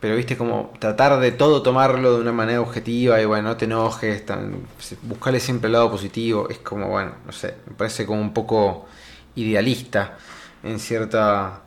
pero 0.00 0.16
viste 0.16 0.36
como 0.36 0.72
tratar 0.78 1.18
de 1.18 1.32
todo 1.32 1.62
tomarlo 1.62 2.16
de 2.16 2.20
una 2.20 2.32
manera 2.32 2.60
objetiva 2.60 3.20
y 3.22 3.24
bueno, 3.24 3.48
no 3.48 3.56
te 3.56 3.64
enojes, 3.64 4.22
buscarle 5.02 5.40
siempre 5.40 5.68
el 5.68 5.72
lado 5.72 5.90
positivo, 5.90 6.48
es 6.50 6.58
como, 6.58 6.88
bueno, 6.88 7.12
no 7.24 7.32
sé, 7.32 7.54
me 7.66 7.74
parece 7.74 8.04
como 8.04 8.20
un 8.20 8.34
poco 8.34 8.86
idealista 9.34 10.18
en 10.62 10.78
cierta 10.78 11.63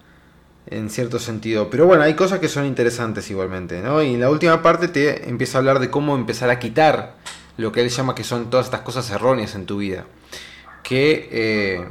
en 0.68 0.90
cierto 0.90 1.20
sentido. 1.20 1.70
Pero 1.70 1.86
bueno, 1.86 2.04
hay 2.04 2.14
cosas 2.14 2.40
que 2.40 2.48
son 2.48 2.66
interesantes 2.66 3.30
igualmente, 3.30 3.82
¿no? 3.82 4.02
Y 4.02 4.14
en 4.14 4.22
la 4.22 4.30
última 4.30 4.62
parte 4.62 4.88
te 4.88 5.30
empieza 5.30 5.58
a 5.58 5.60
hablar 5.60 5.80
de 5.80 5.90
cómo 5.90 6.16
empezar 6.16 6.50
a 6.50 6.60
quitar 6.60 7.16
lo 7.58 7.72
que 7.72 7.82
él 7.82 7.90
llama 7.90 8.16
que 8.16 8.24
son 8.24 8.50
todas 8.50 8.68
estas 8.68 8.82
cosas 8.82 9.10
erróneas 9.10 9.56
en 9.56 9.66
tu 9.66 9.78
vida. 9.78 10.06
Que 10.84 11.30
eh, 11.32 11.88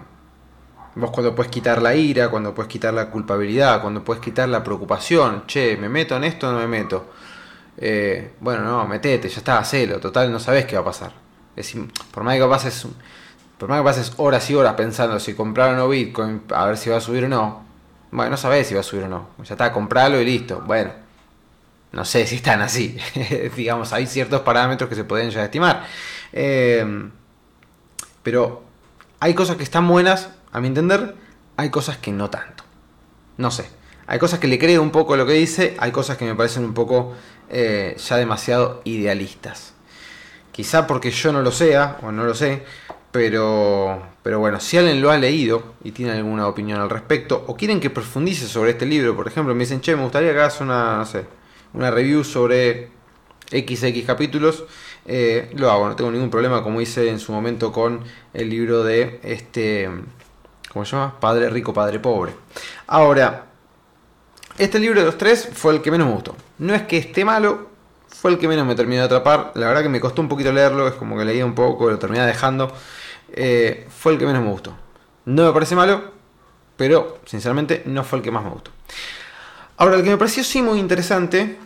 vos 0.94 1.10
cuando 1.10 1.34
puedes 1.34 1.50
quitar 1.50 1.82
la 1.82 1.94
ira, 1.94 2.28
cuando 2.28 2.54
puedes 2.54 2.70
quitar 2.70 2.94
la 2.94 3.10
culpabilidad, 3.10 3.82
cuando 3.82 4.04
puedes 4.04 4.22
quitar 4.22 4.48
la 4.48 4.62
preocupación, 4.62 5.46
che, 5.46 5.76
¿me 5.76 5.88
meto 5.88 6.16
en 6.16 6.24
esto 6.24 6.48
o 6.48 6.52
no 6.52 6.58
me 6.58 6.68
meto? 6.68 7.06
eh, 7.78 8.32
bueno, 8.40 8.64
no, 8.64 8.86
metete, 8.86 9.28
ya 9.28 9.38
está, 9.38 9.58
hacelo, 9.58 10.00
total, 10.00 10.32
no 10.32 10.40
sabes 10.40 10.64
qué 10.66 10.76
va 10.76 10.82
a 10.82 10.86
pasar. 10.86 11.12
Por 12.10 12.24
más 12.24 12.36
que 12.36 12.44
pases, 12.44 12.86
por 13.58 13.68
más 13.68 13.80
que 13.80 13.84
pases 13.84 14.12
horas 14.16 14.48
y 14.50 14.54
horas 14.54 14.74
pensando 14.74 15.18
si 15.20 15.34
comprar 15.34 15.74
o 15.74 15.76
no 15.76 15.88
Bitcoin, 15.88 16.42
a 16.54 16.66
ver 16.66 16.76
si 16.76 16.90
va 16.90 16.98
a 16.98 17.00
subir 17.00 17.24
o 17.24 17.28
no, 17.28 17.64
bueno, 18.10 18.30
no 18.30 18.36
sabes 18.36 18.66
si 18.66 18.74
va 18.74 18.80
a 18.80 18.84
subir 18.84 19.04
o 19.04 19.08
no. 19.08 19.28
Ya 19.44 19.54
está, 19.54 19.72
compralo 19.72 20.20
y 20.20 20.24
listo. 20.24 20.62
Bueno, 20.66 20.92
no 21.92 22.04
sé 22.04 22.26
si 22.26 22.36
están 22.36 22.62
así. 22.62 22.96
Digamos, 23.56 23.92
hay 23.92 24.06
ciertos 24.06 24.42
parámetros 24.42 24.88
que 24.88 24.96
se 24.96 25.04
pueden 25.04 25.30
ya 25.30 25.44
estimar. 25.44 25.84
Eh, 26.32 27.10
pero 28.22 28.64
hay 29.20 29.34
cosas 29.34 29.56
que 29.56 29.62
están 29.62 29.86
buenas, 29.88 30.30
a 30.52 30.60
mi 30.60 30.68
entender, 30.68 31.14
hay 31.56 31.70
cosas 31.70 31.96
que 31.98 32.12
no 32.12 32.30
tanto. 32.30 32.64
No 33.36 33.50
sé. 33.50 33.68
Hay 34.06 34.18
cosas 34.18 34.38
que 34.38 34.46
le 34.46 34.58
creo 34.58 34.82
un 34.82 34.90
poco 34.90 35.16
lo 35.16 35.26
que 35.26 35.32
dice, 35.32 35.76
hay 35.78 35.90
cosas 35.90 36.16
que 36.16 36.24
me 36.24 36.34
parecen 36.34 36.64
un 36.64 36.74
poco 36.74 37.14
eh, 37.48 37.96
ya 37.98 38.16
demasiado 38.16 38.82
idealistas. 38.84 39.74
Quizá 40.52 40.86
porque 40.86 41.10
yo 41.10 41.32
no 41.32 41.42
lo 41.42 41.50
sea, 41.50 41.98
o 42.02 42.12
no 42.12 42.24
lo 42.24 42.34
sé, 42.34 42.64
pero, 43.16 44.02
pero 44.22 44.38
bueno, 44.38 44.60
si 44.60 44.76
alguien 44.76 45.00
lo 45.00 45.10
ha 45.10 45.16
leído 45.16 45.72
y 45.82 45.92
tiene 45.92 46.12
alguna 46.12 46.46
opinión 46.46 46.78
al 46.78 46.90
respecto, 46.90 47.44
o 47.46 47.56
quieren 47.56 47.80
que 47.80 47.88
profundice 47.88 48.46
sobre 48.46 48.72
este 48.72 48.84
libro, 48.84 49.16
por 49.16 49.26
ejemplo, 49.26 49.54
me 49.54 49.60
dicen, 49.60 49.80
che, 49.80 49.96
me 49.96 50.02
gustaría 50.02 50.32
que 50.32 50.38
hagas 50.38 50.60
una, 50.60 50.98
no 50.98 51.06
sé, 51.06 51.24
una 51.72 51.90
review 51.90 52.24
sobre 52.24 52.90
XX 53.50 54.04
capítulos, 54.06 54.64
eh, 55.06 55.50
lo 55.54 55.70
hago, 55.70 55.88
no 55.88 55.96
tengo 55.96 56.10
ningún 56.10 56.28
problema, 56.28 56.62
como 56.62 56.78
hice 56.78 57.08
en 57.08 57.18
su 57.18 57.32
momento 57.32 57.72
con 57.72 58.00
el 58.34 58.50
libro 58.50 58.84
de 58.84 59.18
este, 59.22 59.88
¿cómo 60.70 60.84
se 60.84 60.92
llama? 60.94 61.18
Padre 61.18 61.48
rico, 61.48 61.72
padre 61.72 61.98
pobre. 61.98 62.34
Ahora, 62.88 63.46
este 64.58 64.78
libro 64.78 65.00
de 65.00 65.06
los 65.06 65.16
tres 65.16 65.48
fue 65.54 65.72
el 65.72 65.80
que 65.80 65.90
menos 65.90 66.06
me 66.06 66.12
gustó. 66.12 66.36
No 66.58 66.74
es 66.74 66.82
que 66.82 66.98
esté 66.98 67.24
malo, 67.24 67.70
fue 68.08 68.30
el 68.30 68.38
que 68.38 68.46
menos 68.46 68.66
me 68.66 68.74
terminó 68.74 69.00
de 69.00 69.06
atrapar. 69.06 69.52
La 69.54 69.68
verdad 69.68 69.82
que 69.82 69.88
me 69.88 70.00
costó 70.00 70.20
un 70.20 70.28
poquito 70.28 70.52
leerlo, 70.52 70.86
es 70.86 70.94
como 70.94 71.16
que 71.16 71.24
leía 71.24 71.46
un 71.46 71.54
poco, 71.54 71.88
lo 71.88 71.98
terminé 71.98 72.26
dejando. 72.26 72.70
Eh, 73.32 73.86
fue 73.88 74.12
el 74.12 74.18
que 74.18 74.26
menos 74.26 74.42
me 74.42 74.50
gustó. 74.50 74.76
No 75.24 75.44
me 75.44 75.52
parece 75.52 75.74
malo, 75.74 76.12
pero 76.76 77.20
sinceramente 77.24 77.82
no 77.86 78.04
fue 78.04 78.18
el 78.18 78.24
que 78.24 78.30
más 78.30 78.44
me 78.44 78.50
gustó. 78.50 78.70
Ahora, 79.78 79.96
el 79.96 80.04
que 80.04 80.10
me 80.10 80.16
pareció 80.16 80.44
sí 80.44 80.62
muy 80.62 80.78
interesante, 80.78 81.58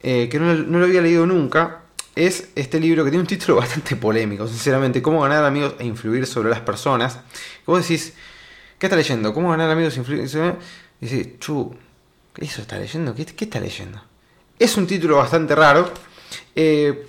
eh, 0.00 0.28
que 0.30 0.38
no, 0.38 0.54
lo 0.54 0.84
había 0.84 1.02
leído 1.02 1.26
nunca, 1.26 1.82
es 2.14 2.48
este 2.54 2.78
libro 2.78 3.04
que 3.04 3.10
tiene 3.10 3.22
un 3.22 3.26
título 3.26 3.56
bastante 3.60 3.96
polémico, 3.96 4.46
sinceramente, 4.46 5.02
Cómo 5.02 5.20
ganar 5.22 5.44
amigos 5.44 5.74
e 5.78 5.84
influir 5.84 6.26
sobre 6.26 6.50
las 6.50 6.60
personas. 6.60 7.18
Vos 7.66 7.82
decís, 7.82 8.14
¿qué 8.78 8.86
está 8.86 8.96
leyendo? 8.96 9.34
¿Cómo 9.34 9.50
ganar 9.50 9.70
amigos 9.70 9.96
e 9.96 9.98
influir 9.98 10.28
sobre... 10.28 10.56
Y 11.00 11.06
decís, 11.06 11.38
chu, 11.38 11.74
¿eso 12.36 12.62
está 12.62 12.78
leyendo? 12.78 13.14
¿Qué, 13.14 13.26
está 13.44 13.60
leyendo? 13.60 14.02
Es 14.58 14.76
un 14.76 14.86
título 14.86 15.16
bastante 15.16 15.54
raro, 15.54 15.92
eh, 16.54 17.06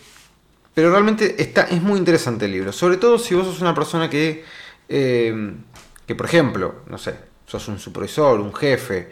pero 0.75 0.91
realmente 0.91 1.41
está, 1.41 1.63
es 1.63 1.81
muy 1.81 1.97
interesante 1.97 2.45
el 2.45 2.51
libro. 2.51 2.71
Sobre 2.71 2.97
todo 2.97 3.17
si 3.17 3.33
vos 3.33 3.47
sos 3.47 3.61
una 3.61 3.73
persona 3.73 4.09
que, 4.09 4.43
eh, 4.89 5.53
que 6.05 6.15
por 6.15 6.27
ejemplo, 6.27 6.81
no 6.88 6.99
sé, 6.99 7.15
sos 7.47 7.67
un 7.69 7.79
supervisor, 7.79 8.39
un 8.41 8.53
jefe, 8.53 9.09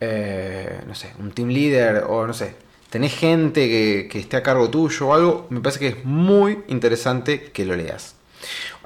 eh, 0.00 0.80
no 0.86 0.94
sé, 0.94 1.12
un 1.18 1.32
team 1.32 1.48
leader 1.48 2.04
o 2.08 2.26
no 2.26 2.32
sé, 2.32 2.54
tenés 2.90 3.12
gente 3.12 4.08
que, 4.08 4.18
esté 4.18 4.36
a 4.36 4.42
cargo 4.42 4.70
tuyo 4.70 5.08
o 5.08 5.14
algo, 5.14 5.46
me 5.50 5.60
parece 5.60 5.80
que 5.80 5.88
es 5.88 6.04
muy 6.04 6.60
interesante 6.68 7.50
que 7.52 7.64
lo 7.64 7.74
leas. 7.74 8.14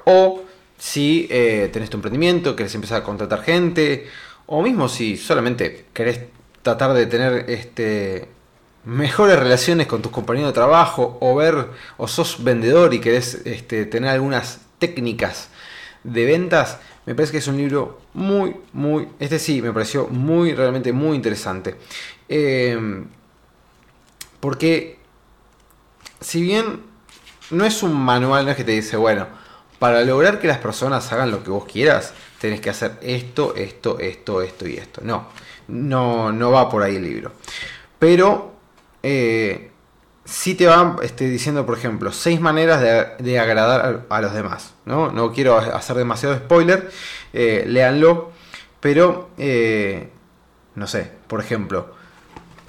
O 0.04 0.42
si 0.78 1.28
eh, 1.30 1.68
tenés 1.70 1.90
tu 1.90 1.98
emprendimiento, 1.98 2.56
querés 2.56 2.74
empezar 2.74 3.02
a 3.02 3.04
contratar 3.04 3.42
gente, 3.42 4.06
o 4.46 4.62
mismo 4.62 4.88
si 4.88 5.18
solamente 5.18 5.84
querés 5.92 6.20
tratar 6.62 6.94
de 6.94 7.04
tener 7.04 7.50
este, 7.50 8.28
mejores 8.88 9.38
relaciones 9.38 9.86
con 9.86 10.00
tus 10.00 10.10
compañeros 10.10 10.48
de 10.48 10.54
trabajo 10.54 11.18
o 11.20 11.34
ver 11.34 11.68
o 11.98 12.08
sos 12.08 12.42
vendedor 12.42 12.94
y 12.94 13.00
querés 13.00 13.42
este, 13.44 13.84
tener 13.84 14.08
algunas 14.08 14.60
técnicas 14.78 15.50
de 16.04 16.24
ventas, 16.24 16.78
me 17.04 17.14
parece 17.14 17.32
que 17.32 17.38
es 17.38 17.48
un 17.48 17.58
libro 17.58 18.00
muy, 18.14 18.56
muy, 18.72 19.08
este 19.18 19.38
sí, 19.38 19.60
me 19.60 19.74
pareció 19.74 20.06
muy, 20.06 20.54
realmente 20.54 20.94
muy 20.94 21.16
interesante. 21.16 21.76
Em, 22.30 23.04
porque 24.40 24.98
si 26.20 26.40
bien 26.40 26.80
no 27.50 27.66
es 27.66 27.82
un 27.82 27.92
manual, 27.92 28.46
no 28.46 28.52
es 28.52 28.56
que 28.56 28.64
te 28.64 28.72
dice, 28.72 28.96
bueno, 28.96 29.26
para 29.78 30.02
lograr 30.02 30.40
que 30.40 30.46
las 30.46 30.58
personas 30.58 31.12
hagan 31.12 31.30
lo 31.30 31.44
que 31.44 31.50
vos 31.50 31.66
quieras, 31.66 32.14
tenés 32.40 32.62
que 32.62 32.70
hacer 32.70 32.98
esto, 33.02 33.54
esto, 33.54 33.98
esto, 33.98 34.40
esto 34.40 34.66
y 34.66 34.76
esto. 34.78 35.02
No, 35.04 35.26
no, 35.68 36.32
no 36.32 36.50
va 36.52 36.70
por 36.70 36.82
ahí 36.82 36.96
el 36.96 37.02
libro. 37.02 37.32
Pero 37.98 38.57
eh, 39.02 39.70
si 40.24 40.54
te 40.54 40.66
van 40.66 40.96
este, 41.02 41.28
diciendo, 41.28 41.64
por 41.64 41.78
ejemplo, 41.78 42.12
seis 42.12 42.40
maneras 42.40 42.80
de, 43.18 43.38
agradar 43.38 44.06
a, 44.08 44.20
los 44.20 44.34
demás. 44.34 44.74
¿no? 44.84 45.10
no 45.10 45.32
quiero 45.32 45.56
hacer 45.56 45.96
demasiado 45.96 46.36
spoiler, 46.36 46.90
eh, 47.32 47.64
léanlo, 47.66 48.30
pero 48.80 49.30
eh, 49.38 50.10
no 50.74 50.86
sé, 50.86 51.10
por 51.26 51.40
ejemplo, 51.40 51.94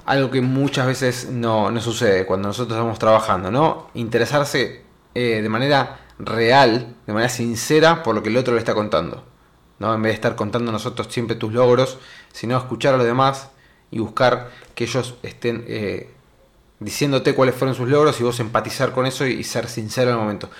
algo 0.06 0.30
que 0.30 0.40
muchas 0.40 0.86
veces 0.86 1.28
no, 1.30 1.78
sucede 1.80 2.24
cuando 2.24 2.48
nosotros 2.48 2.76
estamos 2.76 2.98
trabajando, 2.98 3.50
¿no? 3.50 3.90
Interesarse 3.94 4.82
de 5.14 5.48
manera 5.48 6.00
real, 6.18 6.94
de 7.06 7.12
manera 7.12 7.28
sincera 7.28 8.02
por 8.02 8.14
lo 8.14 8.22
que 8.22 8.28
el 8.30 8.36
otro 8.36 8.54
le 8.54 8.60
está 8.60 8.74
contando. 8.74 9.24
¿no? 9.78 9.94
En 9.94 10.02
vez 10.02 10.10
de 10.10 10.14
estar 10.14 10.36
contando 10.36 10.70
nosotros 10.72 11.08
siempre 11.10 11.36
tus 11.36 11.52
logros, 11.52 11.98
sino 12.32 12.56
escuchar 12.56 12.94
a 12.94 12.96
los 12.98 13.06
demás 13.06 13.50
y 13.90 13.98
buscar 13.98 14.50
que 14.74 14.84
ellos 14.84 15.16
estén 15.22 15.64
diciéndote 16.80 17.34
cuáles 17.34 17.54
fueron 17.54 17.74
sus 17.74 17.88
logros 17.88 18.18
y 18.20 18.24
vos 18.24 18.40
empatizar 18.40 18.92
con 18.92 19.06
eso 19.06 19.26
y, 19.26 19.44
ser 19.44 19.68
sincero 19.68 20.10
el 20.10 20.16
momento. 20.16 20.50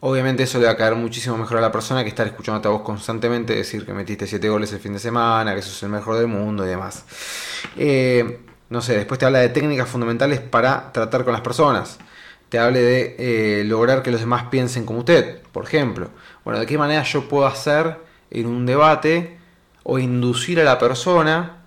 Obviamente 0.00 0.44
eso 0.44 0.58
le 0.58 0.66
va 0.66 0.72
a 0.72 0.76
caer 0.76 0.94
muchísimo 0.94 1.36
mejor 1.36 1.58
a 1.58 1.60
la 1.60 1.72
persona 1.72 2.02
que 2.02 2.08
estar 2.08 2.26
escuchándote 2.26 2.68
a 2.68 2.70
vos 2.70 2.82
constantemente 2.82 3.54
decir 3.54 3.84
que 3.84 3.92
metiste 3.92 4.26
7 4.26 4.48
goles 4.48 4.72
el 4.72 4.78
fin 4.78 4.92
de 4.92 4.98
semana, 4.98 5.54
que 5.54 5.62
sos 5.62 5.82
el 5.82 5.90
mejor 5.90 6.16
del 6.16 6.28
mundo 6.28 6.64
y 6.64 6.68
demás. 6.68 7.04
Eh, 7.76 8.40
no 8.70 8.80
sé, 8.80 8.96
después 8.96 9.18
te 9.18 9.26
habla 9.26 9.40
de 9.40 9.48
técnicas 9.48 9.88
fundamentales 9.88 10.40
para 10.40 10.92
tratar 10.92 11.24
con 11.24 11.32
las 11.32 11.42
personas. 11.42 11.98
Te 12.48 12.58
hable 12.58 12.80
de 12.80 13.16
eh, 13.18 13.64
lograr 13.64 14.02
que 14.02 14.10
los 14.10 14.20
demás 14.20 14.44
piensen 14.50 14.86
como 14.86 15.00
usted, 15.00 15.42
por 15.52 15.64
ejemplo. 15.64 16.10
Bueno, 16.44 16.60
de 16.60 16.66
qué 16.66 16.78
manera 16.78 17.02
yo 17.02 17.28
puedo 17.28 17.46
hacer 17.46 17.98
en 18.30 18.46
un 18.46 18.66
debate 18.66 19.38
o 19.82 19.98
inducir 19.98 20.60
a 20.60 20.64
la 20.64 20.78
persona 20.78 21.57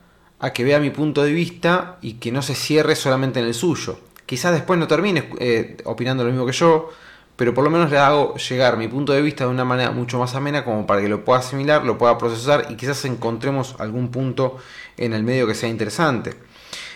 a 0.42 0.52
que 0.52 0.64
vea 0.64 0.80
mi 0.80 0.90
punto 0.90 1.24
de 1.24 1.32
vista 1.32 1.98
y 2.02 2.14
que 2.14 2.32
no 2.32 2.42
se 2.42 2.56
cierre 2.56 2.96
solamente 2.96 3.40
en 3.40 3.46
el 3.46 3.54
suyo. 3.54 4.00
Quizás 4.26 4.54
después 4.54 4.80
no 4.80 4.88
termine 4.88 5.30
eh, 5.40 5.78
opinando 5.86 6.24
lo 6.24 6.32
mismo 6.32 6.48
que 6.48 6.52
yo, 6.52 6.90
pero 7.36 7.54
por 7.54 7.64
lo 7.64 7.70
menos 7.70 7.92
le 7.92 8.00
hago 8.00 8.36
llegar 8.36 8.76
mi 8.76 8.88
punto 8.88 9.14
de 9.14 9.22
vista 9.22 9.46
de 9.46 9.52
una 9.52 9.66
manera 9.66 9.92
mucho 9.92 10.18
más 10.18 10.34
amena 10.34 10.66
como 10.66 10.88
para 10.88 11.02
que 11.02 11.10
lo 11.10 11.24
pueda 11.24 11.40
asimilar, 11.40 11.86
lo 11.86 11.98
pueda 11.98 12.18
procesar 12.18 12.68
y 12.72 12.76
quizás 12.76 13.06
encontremos 13.06 13.76
algún 13.78 14.10
punto 14.10 14.58
en 14.98 15.14
el 15.14 15.24
medio 15.24 15.46
que 15.46 15.54
sea 15.54 15.70
interesante. 15.70 16.34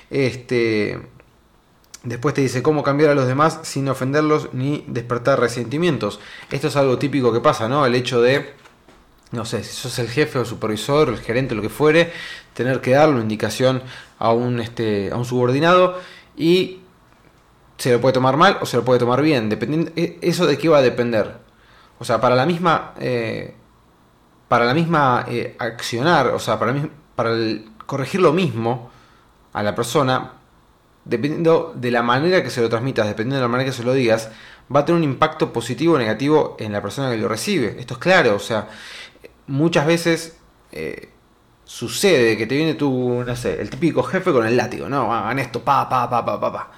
Este, 0.10 1.00
después 2.04 2.34
te 2.34 2.42
dice 2.42 2.64
cómo 2.64 2.82
cambiar 2.82 3.12
a 3.12 3.16
los 3.16 3.28
demás 3.28 3.60
sin 3.62 3.88
ofenderlos 3.90 4.50
ni 4.54 4.84
despertar 4.88 5.40
resentimientos. 5.40 6.20
Esto 6.50 6.70
es 6.70 6.76
algo 6.76 6.98
típico 6.98 7.32
que 7.32 7.42
pasa, 7.42 7.70
¿no? 7.70 7.86
El 7.86 7.94
hecho 7.94 8.22
de 8.22 8.54
no 9.32 9.46
sé, 9.46 9.64
si 9.64 9.76
sos 9.76 10.00
el 10.00 10.08
jefe 10.08 10.40
o 10.40 10.46
supervisor, 10.46 11.10
el 11.10 11.20
gerente, 11.20 11.56
lo 11.56 11.62
que 11.62 11.70
fuere, 11.70 12.12
tener 12.56 12.82
que 12.82 12.91
darle 12.91 13.15
una 13.15 13.24
indicación 13.24 13.84
a 14.18 14.32
un, 14.32 14.60
este, 14.60 15.12
a 15.12 15.18
un 15.18 15.26
subordinado 15.26 16.00
y 16.36 16.80
se 17.78 17.91
lo 17.91 18.02
puede 18.02 18.13
tomar 18.13 18.38
mal 18.38 18.58
o 18.62 18.65
se 18.65 18.78
lo 18.78 18.86
puede 18.86 19.00
tomar 19.00 19.22
bien. 19.22 19.50
Dependiendo, 19.50 19.91
e, 19.96 20.18
¿Eso 20.22 20.48
de 20.48 20.58
qué 20.58 20.70
va 20.70 20.80
a 20.80 20.82
depender? 20.82 21.38
O 22.00 22.06
sea, 22.06 22.20
para 22.20 22.36
la 22.36 22.46
misma, 22.46 22.94
eh, 23.00 23.54
para 24.48 24.65
la 24.65 24.74
misma 24.74 25.26
eh, 25.28 25.56
accionar, 25.60 26.28
o 26.28 26.39
sea, 26.39 26.58
para, 26.58 26.74
para 27.15 27.36
corregir 27.86 28.22
lo 28.22 28.34
mismo 28.34 28.89
a 29.54 29.62
la 29.62 29.76
persona, 29.76 30.34
dependiendo 31.04 31.74
de 31.76 31.91
la 31.91 32.04
manera 32.04 32.41
que 32.41 32.50
se 32.50 32.62
lo 32.62 32.70
transmitas, 32.70 33.06
dependiendo 33.06 33.36
de 33.36 33.41
la 33.41 33.48
manera 33.48 33.70
que 33.70 33.76
se 33.76 33.84
lo 33.84 33.94
digas, 33.94 34.32
va 34.74 34.80
a 34.80 34.86
tener 34.86 34.98
un 34.98 35.04
impacto 35.04 35.52
positivo 35.52 35.96
o 35.96 35.98
negativo 35.98 36.56
en 36.60 36.72
la 36.72 36.82
persona 36.82 37.12
que 37.12 37.18
lo 37.18 37.28
recibe. 37.28 37.76
Esto 37.80 37.96
es 37.96 38.00
claro, 38.00 38.36
o 38.36 38.39
sea, 38.39 38.70
muchas 39.48 39.86
veces 39.86 40.38
eh, 40.72 41.10
sucede 41.65 42.38
que 42.38 42.47
te 42.47 42.56
viene 42.56 42.75
tu, 42.75 43.23
no 43.25 43.36
sé, 43.36 43.60
el 43.60 43.69
típico 43.69 44.04
jefe 44.04 44.32
con 44.32 44.45
el 44.45 44.56
látigo, 44.56 44.88
no, 44.88 45.13
hagan 45.13 45.39
esto, 45.39 45.62
pa, 45.62 45.89
pa, 45.89 46.10
pa, 46.10 46.23
pa, 46.23 46.39
pa, 46.39 46.54
pa. 46.54 46.71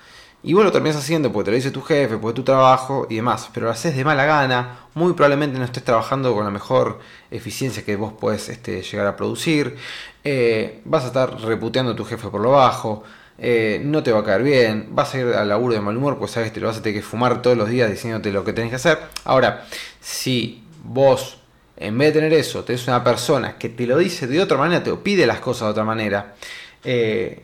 Y 0.43 0.53
vos 0.53 0.63
lo 0.63 0.71
terminas 0.71 0.97
haciendo 0.97 1.31
porque 1.33 1.45
te 1.45 1.51
lo 1.51 1.55
dice 1.57 1.71
tu 1.71 1.81
jefe, 1.81 2.17
porque 2.17 2.35
tu 2.35 2.43
trabajo 2.43 3.07
y 3.09 3.15
demás, 3.15 3.49
pero 3.53 3.65
lo 3.65 3.71
haces 3.71 3.95
de 3.95 4.05
mala 4.05 4.25
gana, 4.25 4.79
muy 4.93 5.13
probablemente 5.13 5.59
no 5.59 5.65
estés 5.65 5.83
trabajando 5.83 6.33
con 6.33 6.45
la 6.45 6.51
mejor 6.51 6.99
eficiencia 7.31 7.83
que 7.83 7.95
vos 7.95 8.13
puedes 8.17 8.47
este, 8.47 8.81
llegar 8.81 9.07
a 9.07 9.15
producir, 9.15 9.75
eh, 10.23 10.81
vas 10.85 11.03
a 11.03 11.07
estar 11.07 11.41
reputeando 11.41 11.91
a 11.91 11.95
tu 11.95 12.05
jefe 12.05 12.29
por 12.29 12.41
lo 12.41 12.51
bajo, 12.51 13.03
eh, 13.39 13.81
no 13.83 14.03
te 14.03 14.11
va 14.11 14.19
a 14.19 14.23
caer 14.23 14.43
bien, 14.43 14.87
vas 14.91 15.13
a 15.13 15.19
ir 15.19 15.27
al 15.27 15.49
laburo 15.49 15.73
de 15.73 15.81
mal 15.81 15.97
humor, 15.97 16.17
pues 16.17 16.31
sabes 16.31 16.53
te 16.53 16.59
lo 16.59 16.67
vas 16.67 16.77
a 16.77 16.81
tener 16.81 17.01
que 17.01 17.05
fumar 17.05 17.41
todos 17.41 17.57
los 17.57 17.69
días 17.69 17.89
diciéndote 17.89 18.31
lo 18.31 18.43
que 18.43 18.53
tenés 18.53 18.69
que 18.69 18.77
hacer. 18.77 18.99
Ahora, 19.25 19.65
si 19.99 20.63
vos 20.83 21.36
en 21.77 21.97
vez 21.97 22.13
de 22.13 22.21
tener 22.21 22.33
eso, 22.33 22.63
tenés 22.63 22.87
una 22.87 23.03
persona 23.03 23.57
que 23.57 23.69
te 23.69 23.85
lo 23.85 23.97
dice 23.97 24.27
de 24.27 24.41
otra 24.41 24.57
manera, 24.57 24.83
te 24.83 24.93
pide 24.95 25.25
las 25.27 25.39
cosas 25.39 25.67
de 25.67 25.71
otra 25.71 25.83
manera, 25.83 26.35
eh, 26.83 27.43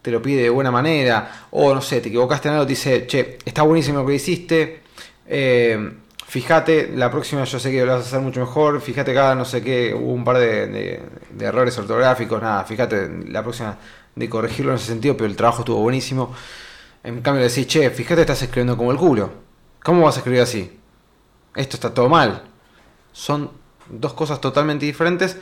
te 0.00 0.10
lo 0.10 0.22
pide 0.22 0.42
de 0.42 0.50
buena 0.50 0.70
manera, 0.70 1.46
o 1.50 1.74
no 1.74 1.80
sé, 1.80 2.00
te 2.00 2.08
equivocaste 2.08 2.48
en 2.48 2.54
algo, 2.54 2.66
te 2.66 2.70
dice, 2.70 3.06
che, 3.06 3.38
está 3.44 3.62
buenísimo 3.62 4.00
lo 4.00 4.06
que 4.06 4.14
hiciste, 4.14 4.82
eh, 5.26 5.92
fíjate, 6.26 6.92
la 6.94 7.10
próxima 7.10 7.44
yo 7.44 7.58
sé 7.58 7.70
que 7.70 7.84
lo 7.84 7.92
vas 7.92 8.04
a 8.04 8.06
hacer 8.06 8.20
mucho 8.20 8.40
mejor, 8.40 8.80
fíjate 8.80 9.10
acá, 9.10 9.34
no 9.34 9.44
sé 9.44 9.62
qué, 9.62 9.92
hubo 9.92 10.12
un 10.12 10.24
par 10.24 10.38
de, 10.38 11.00
errores 11.40 11.76
ortográficos, 11.76 12.40
nada, 12.40 12.64
fíjate, 12.64 13.10
la 13.28 13.42
próxima 13.42 13.76
de 14.14 14.28
corregirlo 14.28 14.72
en 14.72 14.76
ese 14.76 14.86
sentido, 14.86 15.16
pero 15.16 15.28
el 15.28 15.36
trabajo 15.36 15.62
estuvo 15.62 15.80
buenísimo. 15.80 16.32
En 17.02 17.20
cambio 17.20 17.42
le 17.42 17.48
decís, 17.48 17.66
che, 17.66 17.90
fíjate, 17.90 18.20
estás 18.20 18.42
escribiendo 18.42 18.76
como 18.76 18.92
el 18.92 18.98
culo. 18.98 19.30
¿Cómo 19.82 20.02
vas 20.02 20.16
a 20.16 20.18
escribir 20.20 20.40
así? 20.40 20.78
Esto 21.54 21.76
está 21.76 21.92
todo 21.92 22.08
mal. 22.08 22.44
Son 23.12 23.50
dos 23.88 24.14
cosas 24.14 24.40
totalmente 24.40 24.86
diferentes 24.86 25.38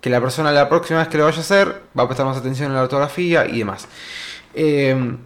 que 0.00 0.10
la 0.10 0.20
persona 0.20 0.52
la 0.52 0.68
próxima 0.68 1.00
vez 1.00 1.08
que 1.08 1.18
lo 1.18 1.24
vaya 1.24 1.38
a 1.38 1.40
hacer 1.40 1.82
va 1.98 2.04
a 2.04 2.06
prestar 2.06 2.26
más 2.26 2.36
atención 2.36 2.68
en 2.68 2.74
la 2.74 2.82
ortografía 2.82 3.46
y 3.46 3.58
demás. 3.58 3.88
Eh, 4.54 5.16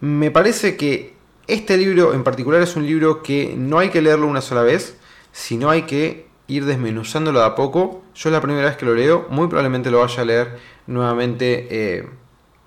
me 0.00 0.30
parece 0.30 0.76
que 0.76 1.14
este 1.46 1.76
libro 1.76 2.14
en 2.14 2.24
particular 2.24 2.60
es 2.62 2.76
un 2.76 2.86
libro 2.86 3.22
que 3.22 3.54
no 3.56 3.78
hay 3.78 3.90
que 3.90 4.02
leerlo 4.02 4.26
una 4.26 4.40
sola 4.40 4.62
vez, 4.62 4.96
sino 5.32 5.70
hay 5.70 5.82
que 5.82 6.26
ir 6.48 6.64
desmenuzándolo 6.64 7.40
de 7.40 7.46
a 7.46 7.54
poco. 7.54 8.02
Yo 8.14 8.28
es 8.28 8.32
la 8.32 8.40
primera 8.40 8.66
vez 8.66 8.76
que 8.76 8.84
lo 8.84 8.94
leo, 8.94 9.26
muy 9.30 9.46
probablemente 9.46 9.90
lo 9.90 10.00
vaya 10.00 10.22
a 10.22 10.24
leer 10.24 10.58
nuevamente, 10.86 11.68
eh, 11.70 12.08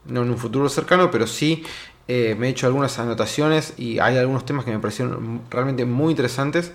no 0.06 0.24
en 0.24 0.30
un 0.30 0.38
futuro 0.38 0.70
cercano, 0.70 1.12
pero 1.12 1.28
sí 1.28 1.64
eh, 2.08 2.36
me 2.38 2.48
he 2.48 2.50
hecho 2.52 2.68
algunas 2.68 2.98
anotaciones 3.00 3.74
y 3.78 4.00
hay 4.00 4.18
algunos 4.18 4.46
temas 4.46 4.64
que 4.66 4.72
me 4.72 4.80
parecieron 4.80 5.42
realmente 5.50 5.86
muy 5.86 6.12
interesantes. 6.12 6.72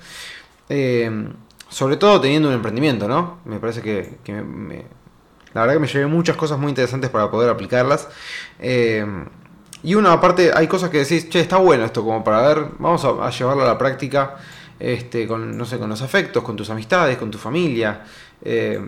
Sobre 1.71 1.97
todo 1.97 2.21
teniendo 2.21 2.49
un 2.49 2.55
emprendimiento, 2.55 3.09
¿no? 3.09 3.39
Me 3.47 3.59
parece 3.59 3.81
que, 3.81 4.19
la 5.55 5.61
verdad 5.63 5.75
que 5.75 5.81
me 5.81 5.87
llevé 5.87 6.07
muchas 6.07 6.37
cosas 6.37 6.59
muy 6.59 6.69
interesantes 6.69 7.09
para 7.09 7.31
poder 7.31 7.49
aplicarlas. 7.49 8.09
Y 9.83 9.95
uno, 9.95 10.11
aparte, 10.11 10.51
hay 10.55 10.67
cosas 10.67 10.91
que 10.91 10.99
decís, 10.99 11.29
che, 11.31 11.41
está 11.41 11.57
bueno 11.57 11.85
esto 11.85 12.05
como 12.05 12.23
para 12.23 12.43
ver, 12.43 12.67
vamos 12.79 13.05
a, 13.05 13.31
llevarlo 13.31 13.63
a 13.63 13.67
la 13.67 13.79
práctica 13.79 14.37
este, 14.79 15.27
con, 15.27 15.57
no 15.57 15.65
sé, 15.65 15.79
con 15.79 15.89
los 15.89 16.03
afectos, 16.03 16.43
con 16.43 16.55
tus 16.57 16.69
amistades, 16.69 17.17
con 17.17 17.31
tu 17.31 17.39
familia. 17.39 18.05
Eh, 18.43 18.79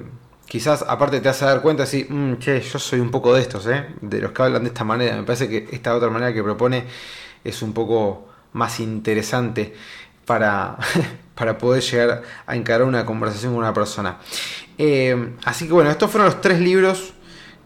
quizás 0.47 0.85
aparte 0.87 1.21
te 1.21 1.29
hace 1.31 1.47
dar 1.47 1.63
cuenta, 1.63 1.85
así, 1.85 2.07
mm, 2.09 2.35
che, 2.35 2.61
yo 2.61 2.79
soy 2.79 3.01
un 3.01 3.11
poco 3.11 3.35
de 3.35 3.41
estos, 3.41 3.67
¿eh? 3.67 3.87
de 4.03 4.21
los 4.21 4.33
que 4.33 4.43
hablan 4.43 4.65
de 4.65 4.69
esta 4.69 4.85
manera. 4.85 5.17
Me 5.17 5.23
parece 5.23 5.49
que 5.49 5.69
esta 5.73 5.95
otra 5.97 6.11
manera 6.11 6.35
que 6.35 6.43
propone 6.43 6.85
es 7.43 7.63
un 7.63 7.73
poco 7.73 8.29
más 8.53 8.79
interesante 8.81 9.75
para, 10.27 10.77
para 11.35 11.59
poder 11.59 11.83
llegar 11.83 12.23
a 12.47 12.57
encarar 12.57 12.87
una 12.87 13.07
conversación 13.07 13.53
con 13.53 13.63
una 13.63 13.75
persona. 13.75 14.19
Eh, 14.79 15.35
así 15.45 15.67
que 15.67 15.73
bueno, 15.73 15.91
estos 15.91 16.11
fueron 16.11 16.27
los 16.27 16.41
tres 16.41 16.61
libros 16.61 17.15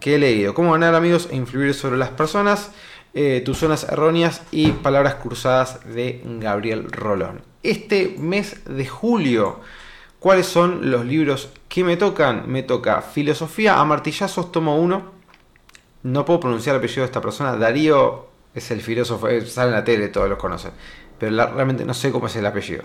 que 0.01 0.15
he 0.15 0.19
leído. 0.19 0.55
Cómo 0.55 0.73
ganar 0.73 0.95
amigos 0.95 1.29
e 1.31 1.37
influir 1.37 1.75
sobre 1.75 1.97
las 1.97 2.11
personas. 2.11 2.71
Eh, 3.19 3.43
tus 3.45 3.57
zonas 3.57 3.85
erróneas 3.85 4.43
y 4.51 4.73
palabras 4.73 5.15
cruzadas 5.15 5.81
de 5.87 6.21
Gabriel 6.39 6.93
Rolón. 6.93 7.41
Este 7.63 8.15
mes 8.19 8.61
de 8.67 8.87
julio, 8.87 9.61
¿cuáles 10.21 10.47
son 10.47 10.91
los 10.91 11.07
libros 11.07 11.49
que 11.69 11.83
me 11.83 11.97
tocan? 11.97 12.45
Me 12.47 12.63
toca 12.63 13.01
Filosofía 13.01 13.81
a 13.81 13.85
martillazos, 13.87 14.53
tomo 14.53 14.77
1. 14.77 15.03
No 16.03 16.25
puedo 16.27 16.41
pronunciar 16.41 16.77
el 16.77 16.81
apellido 16.81 17.01
de 17.01 17.07
esta 17.07 17.23
persona. 17.23 17.57
Darío 17.57 18.27
es 18.55 18.71
el 18.71 18.83
filósofo, 18.83 19.29
eh, 19.29 19.47
sale 19.47 19.69
en 19.69 19.75
la 19.77 19.85
tele, 19.85 20.09
todos 20.09 20.29
los 20.29 20.39
conocen. 20.39 20.73
Pero 21.19 21.35
realmente 21.55 21.85
no 21.85 21.95
sé 21.95 22.13
cómo 22.13 22.27
es 22.27 22.37
el 22.37 22.47
apellido. 22.47 22.83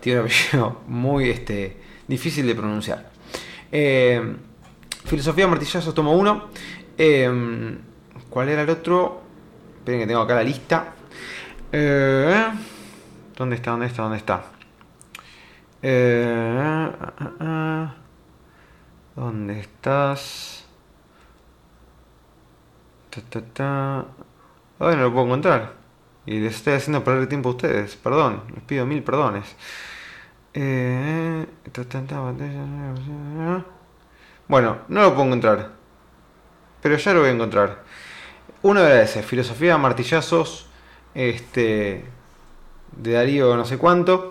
Tiene 0.00 0.20
un 0.20 0.26
apellido 0.26 0.82
muy 0.86 1.30
este, 1.30 1.76
difícil 2.06 2.46
de 2.46 2.54
pronunciar. 2.54 3.10
Eh, 3.70 4.36
filosofía 5.04 5.46
martillazos, 5.46 5.94
tomo 5.94 6.12
1. 6.12 6.48
¿Cuál 8.30 8.48
era 8.48 8.62
el 8.62 8.70
otro? 8.70 9.22
Esperen 9.78 10.00
que 10.00 10.06
tengo 10.06 10.20
acá 10.20 10.34
la 10.34 10.42
lista. 10.42 10.94
Eh, 11.72 12.46
¿Dónde 13.36 13.56
está? 13.56 13.70
¿Dónde 13.70 13.86
está? 13.86 14.02
¿Dónde 14.02 14.18
está? 14.18 14.44
Eh, 15.82 16.98
¿Dónde 19.14 19.60
estás? 19.60 20.64
Ta, 23.52 24.04
no 24.78 24.96
lo 24.96 25.12
puedo 25.12 25.26
encontrar. 25.26 25.77
Y 26.28 26.40
les 26.40 26.56
estoy 26.56 26.74
haciendo 26.74 27.02
perder 27.02 27.26
tiempo 27.26 27.48
a 27.48 27.52
ustedes. 27.52 27.96
Perdón, 27.96 28.42
les 28.54 28.62
pido 28.64 28.84
mil 28.84 29.02
perdones. 29.02 29.46
Eh, 30.52 31.46
bueno, 34.46 34.78
no 34.88 35.00
lo 35.00 35.14
puedo 35.14 35.24
encontrar. 35.24 35.70
Pero 36.82 36.98
ya 36.98 37.14
lo 37.14 37.20
voy 37.20 37.30
a 37.30 37.32
encontrar. 37.32 37.82
Uno 38.60 38.80
era 38.80 39.00
ese, 39.00 39.22
Filosofía 39.22 39.78
Martillazos, 39.78 40.66
este, 41.14 42.04
de 42.92 43.12
Darío 43.12 43.56
no 43.56 43.64
sé 43.64 43.78
cuánto. 43.78 44.30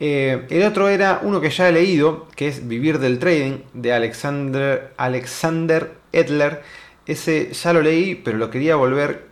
Eh, 0.00 0.44
el 0.50 0.64
otro 0.64 0.88
era 0.88 1.20
uno 1.22 1.40
que 1.40 1.50
ya 1.50 1.68
he 1.68 1.72
leído, 1.72 2.26
que 2.34 2.48
es 2.48 2.66
Vivir 2.66 2.98
del 2.98 3.20
Trading, 3.20 3.60
de 3.74 3.92
Alexander, 3.92 4.92
Alexander 4.96 5.92
Edler. 6.10 6.64
Ese 7.06 7.52
ya 7.52 7.72
lo 7.72 7.80
leí, 7.80 8.16
pero 8.16 8.38
lo 8.38 8.50
quería 8.50 8.74
volver 8.74 9.28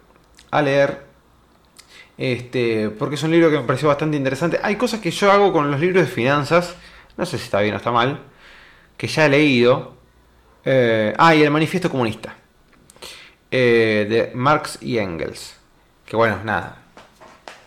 a 0.53 0.63
leer. 0.63 1.06
Este, 2.19 2.91
porque 2.91 3.17
es 3.17 3.23
un 3.23 3.31
libro 3.31 3.51
que 3.51 3.59
me 3.59 3.65
pareció 3.65 3.89
bastante 3.89 4.17
interesante. 4.17 4.59
Hay 4.63 4.77
cosas 4.77 5.01
que 5.01 5.11
yo 5.11 5.31
hago 5.31 5.53
con 5.53 5.71
los 5.71 5.81
libros 5.81 6.05
de 6.05 6.11
finanzas, 6.11 6.75
no 7.17 7.27
sé 7.27 7.39
si 7.39 7.45
está 7.45 7.61
bien 7.61 7.75
o 7.75 7.77
está 7.79 7.91
mal, 7.91 8.21
que 8.97 9.07
ya 9.07 9.27
he 9.27 9.29
leído. 9.29 9.95
Eh, 10.65 11.15
ah, 11.17 11.35
y 11.35 11.43
el 11.43 11.51
Manifiesto 11.51 11.91
Comunista. 11.91 12.37
Eh, 13.51 14.07
de 14.09 14.33
Marx 14.35 14.79
y 14.81 14.99
Engels. 14.99 15.57
Que 16.05 16.17
bueno, 16.17 16.41
nada. 16.45 16.83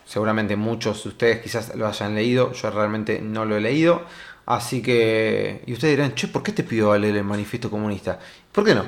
Seguramente 0.06 0.56
muchos 0.56 1.04
de 1.04 1.10
ustedes 1.10 1.42
quizás 1.42 1.76
lo 1.76 1.88
hayan 1.88 2.16
leído. 2.16 2.52
Yo 2.54 2.72
realmente 2.72 3.22
no 3.22 3.46
lo 3.46 3.58
he 3.58 3.62
leído. 3.62 4.04
Así 4.46 4.82
que. 4.82 5.62
Y 5.68 5.74
ustedes 5.74 5.96
dirán, 5.96 6.16
che, 6.16 6.28
¿por 6.28 6.44
qué 6.44 6.52
te 6.52 6.64
pido 6.64 6.92
a 6.92 6.98
leer 6.98 7.18
el 7.18 7.24
manifiesto 7.24 7.70
comunista? 7.70 8.20
¿Por 8.52 8.66
qué 8.66 8.76
no? 8.76 8.86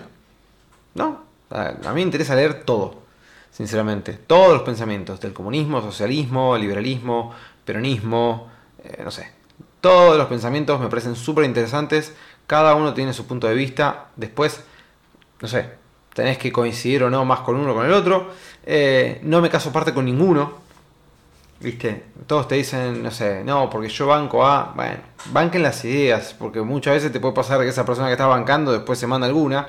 ¿No? 0.96 1.24
A 1.52 1.74
mí 1.90 1.96
me 1.96 2.02
interesa 2.02 2.36
leer 2.36 2.64
todo. 2.64 3.01
Sinceramente. 3.52 4.14
Todos 4.14 4.54
los 4.54 4.62
pensamientos. 4.64 5.20
Del 5.20 5.34
comunismo, 5.34 5.82
socialismo, 5.82 6.58
liberalismo, 6.58 7.34
peronismo. 7.66 8.50
Eh, 8.84 9.02
no 9.04 9.12
sé. 9.12 9.32
Todos 9.82 10.18
los 10.18 10.28
pensamientos 10.28 10.80
me 10.80 10.88
parecen 10.88 11.16
súper 11.16 11.46
interesantes. 11.46 12.14
Cada 12.48 12.76
uno 12.76 12.94
tiene 12.94 13.14
su 13.14 13.28
punto 13.28 13.48
de 13.48 13.54
vista. 13.54 14.08
Después, 14.16 14.64
no 15.42 15.48
sé, 15.48 15.70
tenés 16.14 16.38
que 16.38 16.52
coincidir 16.52 17.04
o 17.04 17.10
no 17.10 17.26
más 17.26 17.42
con 17.42 17.56
uno 17.56 17.72
o 17.72 17.76
con 17.76 17.86
el 17.86 17.94
otro. 17.94 18.32
Eh, 18.66 19.20
no 19.24 19.42
me 19.42 19.50
caso 19.50 19.72
parte 19.72 19.94
con 19.94 20.06
ninguno. 20.06 20.62
¿Viste? 21.60 22.06
Todos 22.26 22.48
te 22.48 22.56
dicen, 22.56 23.04
no 23.04 23.12
sé, 23.12 23.44
no, 23.44 23.70
porque 23.70 23.88
yo 23.90 24.08
banco 24.08 24.46
a. 24.46 24.74
Bueno, 24.76 24.98
banquen 25.32 25.62
las 25.62 25.86
ideas, 25.86 26.36
porque 26.38 26.62
muchas 26.62 26.96
veces 26.96 27.12
te 27.12 27.20
puede 27.20 27.36
pasar 27.36 27.60
que 27.62 27.68
esa 27.68 27.86
persona 27.86 28.08
que 28.08 28.14
está 28.14 28.26
bancando 28.26 28.72
después 28.72 28.98
se 28.98 29.06
manda 29.06 29.28
alguna. 29.28 29.68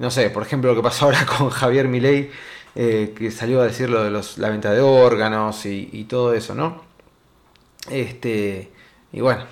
No 0.00 0.10
sé, 0.10 0.30
por 0.30 0.42
ejemplo, 0.42 0.70
lo 0.70 0.76
que 0.76 0.82
pasó 0.82 1.04
ahora 1.04 1.24
con 1.38 1.50
Javier 1.50 1.86
Milei, 1.86 2.30
eh, 2.74 3.14
que 3.16 3.30
salió 3.30 3.60
a 3.60 3.64
decir 3.64 3.90
lo 3.90 4.04
de 4.04 4.10
los, 4.10 4.38
la 4.38 4.48
venta 4.50 4.72
de 4.72 4.80
órganos 4.80 5.66
y, 5.66 6.04
todo 6.08 6.34
eso, 6.34 6.54
¿no? 6.54 6.82
Este, 7.90 8.70
y 9.12 9.20
bueno, 9.20 9.44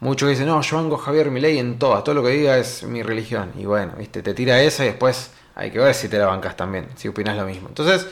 muchos 0.00 0.28
dicen, 0.28 0.46
no, 0.46 0.60
yo 0.60 0.76
banco 0.76 0.96
Javier 0.96 1.30
Milei 1.30 1.58
en 1.58 1.78
todas, 1.78 2.04
todo 2.04 2.14
lo 2.14 2.22
que 2.22 2.30
diga 2.30 2.58
es 2.58 2.84
mi 2.84 3.02
religión. 3.02 3.52
Y 3.58 3.64
bueno, 3.64 3.94
¿viste? 3.98 4.22
te 4.22 4.34
tira 4.34 4.62
esa 4.62 4.84
y 4.84 4.88
después 4.88 5.32
hay 5.54 5.70
que 5.70 5.78
ver 5.78 5.94
si 5.94 6.08
te 6.08 6.18
la 6.18 6.26
bancas 6.26 6.56
también, 6.56 6.86
si 6.96 7.08
opinas 7.08 7.36
lo 7.36 7.44
mismo. 7.44 7.68
Entonces, 7.68 8.06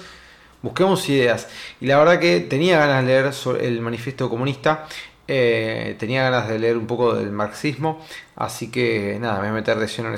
busquemos 0.62 1.08
ideas. 1.08 1.48
Y 1.80 1.86
la 1.86 1.98
verdad 1.98 2.18
que 2.18 2.40
tenía 2.40 2.78
ganas 2.78 3.06
de 3.06 3.08
leer 3.08 3.64
el 3.64 3.80
manifiesto 3.80 4.28
comunista, 4.28 4.86
eh, 5.28 5.96
tenía 5.98 6.22
ganas 6.22 6.48
de 6.48 6.58
leer 6.58 6.76
un 6.76 6.86
poco 6.86 7.14
del 7.14 7.30
marxismo, 7.30 8.04
así 8.36 8.70
que 8.70 9.18
nada, 9.20 9.34
me 9.34 9.40
voy 9.40 9.48
a 9.48 9.52
meter 9.52 9.78
de 9.78 9.86
lleno 9.86 10.08
en 10.08 10.14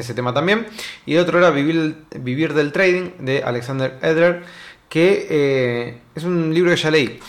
ese, 0.00 0.14
tema 0.14 0.34
también. 0.34 0.66
Y 1.06 1.14
el 1.14 1.20
otro 1.20 1.38
era 1.38 1.50
Vivir, 1.50 2.54
del 2.54 2.72
Trading 2.72 3.10
de 3.20 3.42
Alexander 3.42 3.98
Edler, 4.02 4.42
que 4.88 5.26
eh, 5.30 5.98
es 6.14 6.24
un 6.24 6.52
libro 6.54 6.70
que 6.70 6.76
ya 6.76 6.90
leí 6.90 7.20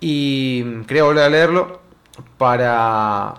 y 0.00 0.82
quería 0.86 1.04
volver 1.04 1.24
a 1.24 1.28
leerlo 1.28 1.80
para... 2.36 3.34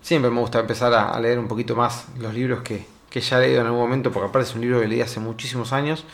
Siempre 0.00 0.30
me 0.32 0.40
gusta 0.40 0.58
empezar 0.58 0.92
a 0.92 1.18
leer 1.20 1.38
un 1.38 1.46
poquito 1.46 1.76
más 1.76 2.06
los 2.18 2.34
libros 2.34 2.62
que, 2.62 2.84
que 3.12 3.20
ya 3.20 3.38
he 3.38 3.42
leído 3.42 3.60
en 3.60 3.66
algún 3.66 3.82
momento, 3.82 4.10
porque 4.10 4.30
aparte 4.30 4.48
es 4.48 4.54
un 4.54 4.62
libro 4.62 4.80
que 4.80 4.88
leí 4.88 5.02
hace 5.02 5.20
muchísimos 5.20 5.72
años. 5.74 6.04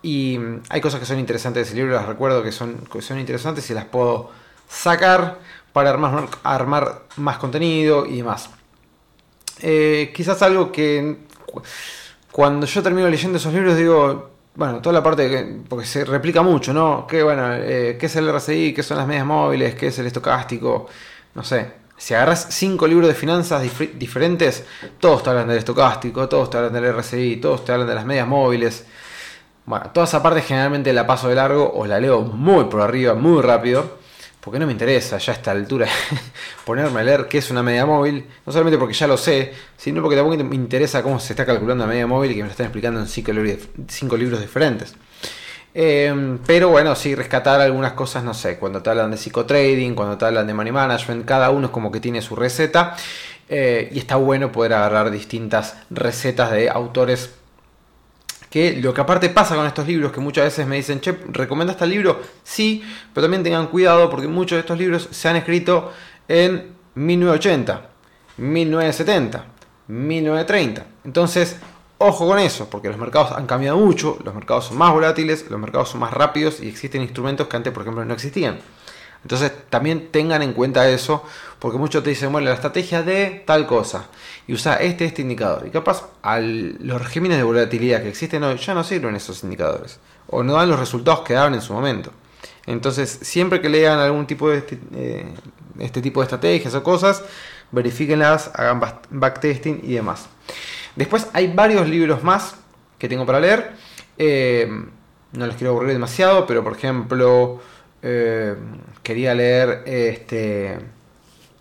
Y 0.00 0.38
mm, 0.38 0.62
hay 0.68 0.80
cosas 0.80 1.00
que 1.00 1.06
son 1.06 1.18
interesantes 1.18 1.66
de 1.66 1.68
ese 1.68 1.76
libro, 1.76 1.94
las 1.94 2.06
recuerdo 2.06 2.42
que 2.42 2.52
son, 2.52 2.76
son 3.00 3.18
interesantes 3.18 3.68
y 3.68 3.74
las 3.74 3.86
puedo 3.86 4.30
sacar 4.68 5.40
para 5.80 5.90
armar, 6.44 7.02
más 7.16 7.38
contenido 7.38 8.06
y 8.06 8.18
demás. 8.18 8.50
Eh, 9.62 10.12
quizás 10.14 10.42
algo 10.42 10.70
que 10.70 11.18
cuando 12.30 12.66
yo 12.66 12.82
termino 12.82 13.08
leyendo 13.08 13.38
esos 13.38 13.52
libros 13.52 13.76
digo, 13.76 14.30
bueno, 14.54 14.80
toda 14.80 14.92
la 14.92 15.02
parte 15.02 15.28
que, 15.28 15.60
porque 15.68 15.86
se 15.86 16.04
replica 16.04 16.42
mucho, 16.42 16.72
¿no? 16.72 17.06
Que 17.06 17.22
bueno, 17.22 17.54
eh, 17.54 17.96
¿qué 17.98 18.06
es 18.06 18.16
el 18.16 18.28
RCI? 18.28 18.74
¿Qué 18.74 18.82
son 18.82 18.98
las 18.98 19.06
medias 19.06 19.26
móviles? 19.26 19.74
¿Qué 19.74 19.86
es 19.88 19.98
el 19.98 20.06
estocástico? 20.06 20.88
No 21.34 21.42
sé, 21.44 21.72
si 21.96 22.14
agarras 22.14 22.48
cinco 22.50 22.86
libros 22.86 23.08
de 23.08 23.14
finanzas 23.14 23.62
diferentes, 23.94 24.64
todos 24.98 25.22
te 25.22 25.30
hablan 25.30 25.48
del 25.48 25.58
estocástico, 25.58 26.28
todos 26.28 26.50
te 26.50 26.58
hablan 26.58 26.72
del 26.72 26.94
RSI, 26.94 27.36
todos 27.36 27.64
te 27.64 27.72
hablan 27.72 27.88
de 27.88 27.94
las 27.94 28.04
medias 28.04 28.26
móviles. 28.26 28.84
Bueno, 29.66 29.90
toda 29.92 30.06
esa 30.06 30.22
parte 30.22 30.42
generalmente 30.42 30.92
la 30.92 31.06
paso 31.06 31.28
de 31.28 31.36
largo 31.36 31.72
o 31.74 31.86
la 31.86 32.00
leo 32.00 32.22
muy 32.22 32.64
por 32.64 32.80
arriba, 32.80 33.14
muy 33.14 33.40
rápido, 33.42 33.99
porque 34.40 34.58
no 34.58 34.66
me 34.66 34.72
interesa 34.72 35.18
ya 35.18 35.32
a 35.32 35.36
esta 35.36 35.50
altura 35.50 35.86
ponerme 36.64 37.00
a 37.00 37.02
leer 37.02 37.26
qué 37.28 37.38
es 37.38 37.50
una 37.50 37.62
media 37.62 37.84
móvil, 37.86 38.26
no 38.46 38.52
solamente 38.52 38.78
porque 38.78 38.94
ya 38.94 39.06
lo 39.06 39.16
sé, 39.16 39.52
sino 39.76 40.00
porque 40.02 40.16
tampoco 40.16 40.42
me 40.42 40.54
interesa 40.54 41.02
cómo 41.02 41.20
se 41.20 41.34
está 41.34 41.44
calculando 41.44 41.84
la 41.84 41.90
media 41.90 42.06
móvil 42.06 42.32
y 42.32 42.34
que 42.34 42.42
me 42.42 42.48
lo 42.48 42.52
están 42.52 42.66
explicando 42.66 43.00
en 43.00 43.06
cinco, 43.06 44.16
libros 44.16 44.40
diferentes. 44.40 44.94
Em, 45.72 46.38
pero 46.46 46.70
bueno, 46.70 46.96
sí, 46.96 47.14
rescatar 47.14 47.60
algunas 47.60 47.92
cosas, 47.92 48.24
no 48.24 48.34
sé, 48.34 48.58
cuando 48.58 48.82
te 48.82 48.90
hablan 48.90 49.10
de 49.10 49.16
psicotrading, 49.16 49.94
cuando 49.94 50.18
te 50.18 50.24
hablan 50.24 50.46
de 50.46 50.54
money 50.54 50.72
management, 50.72 51.24
cada 51.24 51.50
uno 51.50 51.66
es 51.66 51.72
como 51.72 51.92
que 51.92 52.00
tiene 52.00 52.22
su 52.22 52.34
receta. 52.34 52.96
Eh, 53.52 53.90
y 53.92 53.98
está 53.98 54.14
bueno 54.14 54.52
poder 54.52 54.74
agarrar 54.74 55.10
distintas 55.10 55.76
recetas 55.90 56.52
de 56.52 56.70
autores 56.70 57.30
que 58.50 58.74
lo 58.82 58.92
que 58.92 59.00
aparte 59.00 59.30
pasa 59.30 59.54
con 59.54 59.64
estos 59.66 59.86
libros, 59.86 60.12
que 60.12 60.20
muchas 60.20 60.44
veces 60.44 60.66
me 60.66 60.76
dicen, 60.76 61.00
che, 61.00 61.16
¿recomiendas 61.28 61.76
este 61.76 61.86
libro? 61.86 62.20
Sí, 62.42 62.82
pero 63.14 63.24
también 63.24 63.42
tengan 63.42 63.68
cuidado 63.68 64.10
porque 64.10 64.26
muchos 64.26 64.56
de 64.56 64.60
estos 64.60 64.76
libros 64.76 65.08
se 65.10 65.28
han 65.28 65.36
escrito 65.36 65.92
en 66.28 66.74
1980, 66.94 67.88
1970, 68.36 69.44
1930. 69.86 70.86
Entonces, 71.04 71.56
Ojo 72.02 72.26
con 72.26 72.38
eso, 72.38 72.70
porque 72.70 72.88
los 72.88 72.96
mercados 72.96 73.32
han 73.32 73.46
cambiado 73.46 73.76
mucho, 73.76 74.16
los 74.24 74.34
mercados 74.34 74.64
son 74.68 74.78
más 74.78 74.90
volátiles, 74.90 75.44
los 75.50 75.60
mercados 75.60 75.90
son 75.90 76.00
más 76.00 76.10
rápidos 76.10 76.62
y 76.62 76.66
existen 76.66 77.02
instrumentos 77.02 77.46
que 77.46 77.54
antes, 77.58 77.74
por 77.74 77.82
ejemplo, 77.82 78.02
no 78.06 78.14
existían. 78.14 78.58
Entonces, 79.22 79.52
también 79.68 80.10
tengan 80.10 80.42
en 80.42 80.52
cuenta 80.52 80.88
eso, 80.88 81.24
porque 81.58 81.78
muchos 81.78 82.02
te 82.02 82.10
dicen, 82.10 82.32
bueno, 82.32 82.48
la 82.48 82.54
estrategia 82.54 83.02
de 83.02 83.42
tal 83.46 83.66
cosa, 83.66 84.06
y 84.46 84.54
usa 84.54 84.76
este, 84.76 85.04
este 85.04 85.22
indicador. 85.22 85.66
Y 85.66 85.70
capaz, 85.70 86.08
los 86.24 87.02
regímenes 87.02 87.38
de 87.38 87.44
volatilidad 87.44 88.02
que 88.02 88.08
existen 88.08 88.42
hoy 88.44 88.56
ya 88.56 88.74
no 88.74 88.82
sirven 88.82 89.14
esos 89.16 89.44
indicadores, 89.44 89.98
o 90.28 90.42
no 90.42 90.54
dan 90.54 90.70
los 90.70 90.80
resultados 90.80 91.20
que 91.20 91.34
daban 91.34 91.54
en 91.54 91.62
su 91.62 91.72
momento. 91.74 92.12
Entonces, 92.66 93.10
siempre 93.22 93.60
que 93.60 93.68
lean 93.68 93.98
algún 93.98 94.26
tipo 94.26 94.48
de 94.48 94.58
este, 94.58 94.78
eh, 94.94 95.26
este 95.78 96.00
tipo 96.00 96.20
de 96.20 96.24
estrategias 96.24 96.74
o 96.74 96.82
cosas, 96.82 97.22
verifíquenlas, 97.70 98.50
hagan 98.54 98.80
backtesting 99.10 99.80
y 99.82 99.94
demás. 99.94 100.26
Después 100.96 101.28
hay 101.32 101.52
varios 101.52 101.88
libros 101.88 102.22
más 102.22 102.54
que 102.98 103.08
tengo 103.08 103.26
para 103.26 103.40
leer. 103.40 103.72
Eh, 104.18 104.68
no 105.32 105.46
les 105.46 105.56
quiero 105.56 105.70
aburrir 105.72 105.92
demasiado, 105.92 106.46
pero 106.46 106.62
por 106.64 106.74
ejemplo, 106.74 107.60
eh, 108.02 108.54
quería 109.02 109.34
leer 109.34 109.82
este, 109.86 110.78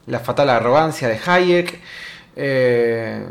La 0.07 0.19
fatal 0.19 0.49
arrogancia 0.49 1.07
de 1.07 1.19
Hayek. 1.25 1.79
Eh, 2.35 3.25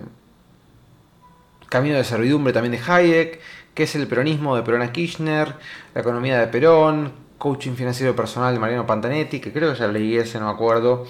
Camino 1.69 1.97
de 1.97 2.05
servidumbre 2.05 2.53
también 2.53 2.73
de 2.73 2.93
Hayek. 2.93 3.41
¿Qué 3.75 3.83
es 3.85 3.95
el 3.95 4.07
peronismo 4.07 4.57
de 4.57 4.63
Perón 4.63 4.83
a 4.83 4.93
Kirchner? 4.93 5.55
La 5.95 6.01
economía 6.01 6.41
de 6.41 6.47
Perón. 6.49 7.13
Coaching 7.39 7.75
financiero 7.75 8.17
personal 8.17 8.53
de 8.53 8.59
Mariano 8.59 8.85
Pantanetti, 8.85 9.39
que 9.39 9.53
creo 9.53 9.73
que 9.73 9.79
ya 9.79 9.87
leí 9.87 10.17
ese, 10.17 10.41
no 10.41 10.47
me 10.47 10.53
acuerdo. 10.53 11.07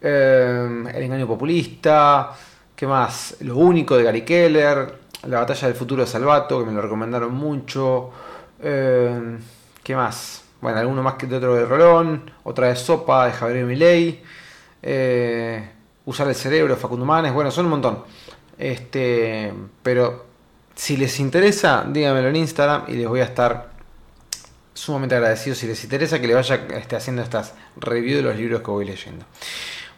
el 0.00 1.02
engaño 1.02 1.26
populista. 1.26 2.32
¿Qué 2.76 2.86
más? 2.86 3.36
Lo 3.40 3.56
único 3.56 3.96
de 3.96 4.02
Gary 4.02 4.22
Keller, 4.22 4.98
La 5.28 5.40
batalla 5.40 5.68
del 5.68 5.76
futuro 5.76 6.02
de 6.02 6.08
Salvato, 6.08 6.60
que 6.60 6.66
me 6.66 6.72
lo 6.72 6.82
recomendaron 6.82 7.32
mucho. 7.34 8.10
Eh, 8.60 9.38
¿Qué 9.82 9.94
más? 9.94 10.43
Bueno, 10.64 10.78
alguno 10.78 11.02
más 11.02 11.16
que 11.16 11.26
de 11.26 11.36
otro 11.36 11.56
de 11.56 11.66
Rolón, 11.66 12.30
otra 12.42 12.68
de 12.68 12.76
Sopa 12.76 13.26
de 13.26 13.32
Javier 13.32 13.66
Milei. 13.66 14.22
Eh, 14.80 15.62
usar 16.06 16.26
el 16.26 16.34
cerebro, 16.34 16.74
Facundo 16.74 17.04
Manes, 17.04 17.34
bueno, 17.34 17.50
son 17.50 17.66
un 17.66 17.72
montón. 17.72 18.02
Este, 18.56 19.52
pero 19.82 20.24
si 20.74 20.96
les 20.96 21.20
interesa, 21.20 21.84
díganmelo 21.86 22.28
en 22.28 22.36
Instagram 22.36 22.84
y 22.88 22.94
les 22.94 23.06
voy 23.06 23.20
a 23.20 23.24
estar 23.24 23.72
sumamente 24.72 25.14
agradecido 25.14 25.54
si 25.54 25.66
les 25.66 25.84
interesa 25.84 26.18
que 26.18 26.28
le 26.28 26.34
vaya 26.34 26.66
este, 26.70 26.96
haciendo 26.96 27.20
estas 27.20 27.52
reviews 27.76 28.16
de 28.16 28.22
los 28.22 28.34
libros 28.34 28.62
que 28.62 28.70
voy 28.70 28.86
leyendo. 28.86 29.26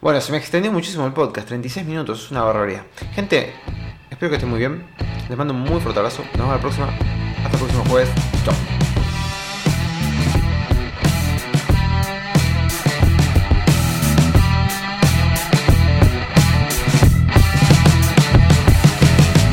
Bueno, 0.01 0.21
se 0.21 0.33
me 0.33 0.39
extendió 0.39 0.73
muchísimo 0.73 1.07
el 1.07 1.13
podcast, 1.13 1.47
36 1.47 1.87
minutos, 1.87 2.25
es 2.25 2.31
una 2.33 2.43
barbaridad. 2.43 2.83
Gente, 3.15 3.55
espero 4.11 4.31
que 4.31 4.35
estén 4.35 4.51
muy 4.51 4.59
bien. 4.59 4.85
Les 5.29 5.39
mando 5.39 5.55
un 5.55 5.61
muy 5.61 5.81
fuerte 5.81 6.01
abrazo. 6.01 6.25
Nos 6.25 6.39
vemos 6.39 6.55
la 6.57 6.61
próxima. 6.61 6.89
Hasta 7.45 7.53
el 7.53 7.59
próximo 7.59 7.85
jueves. 7.85 8.11
Chao. 8.45 8.96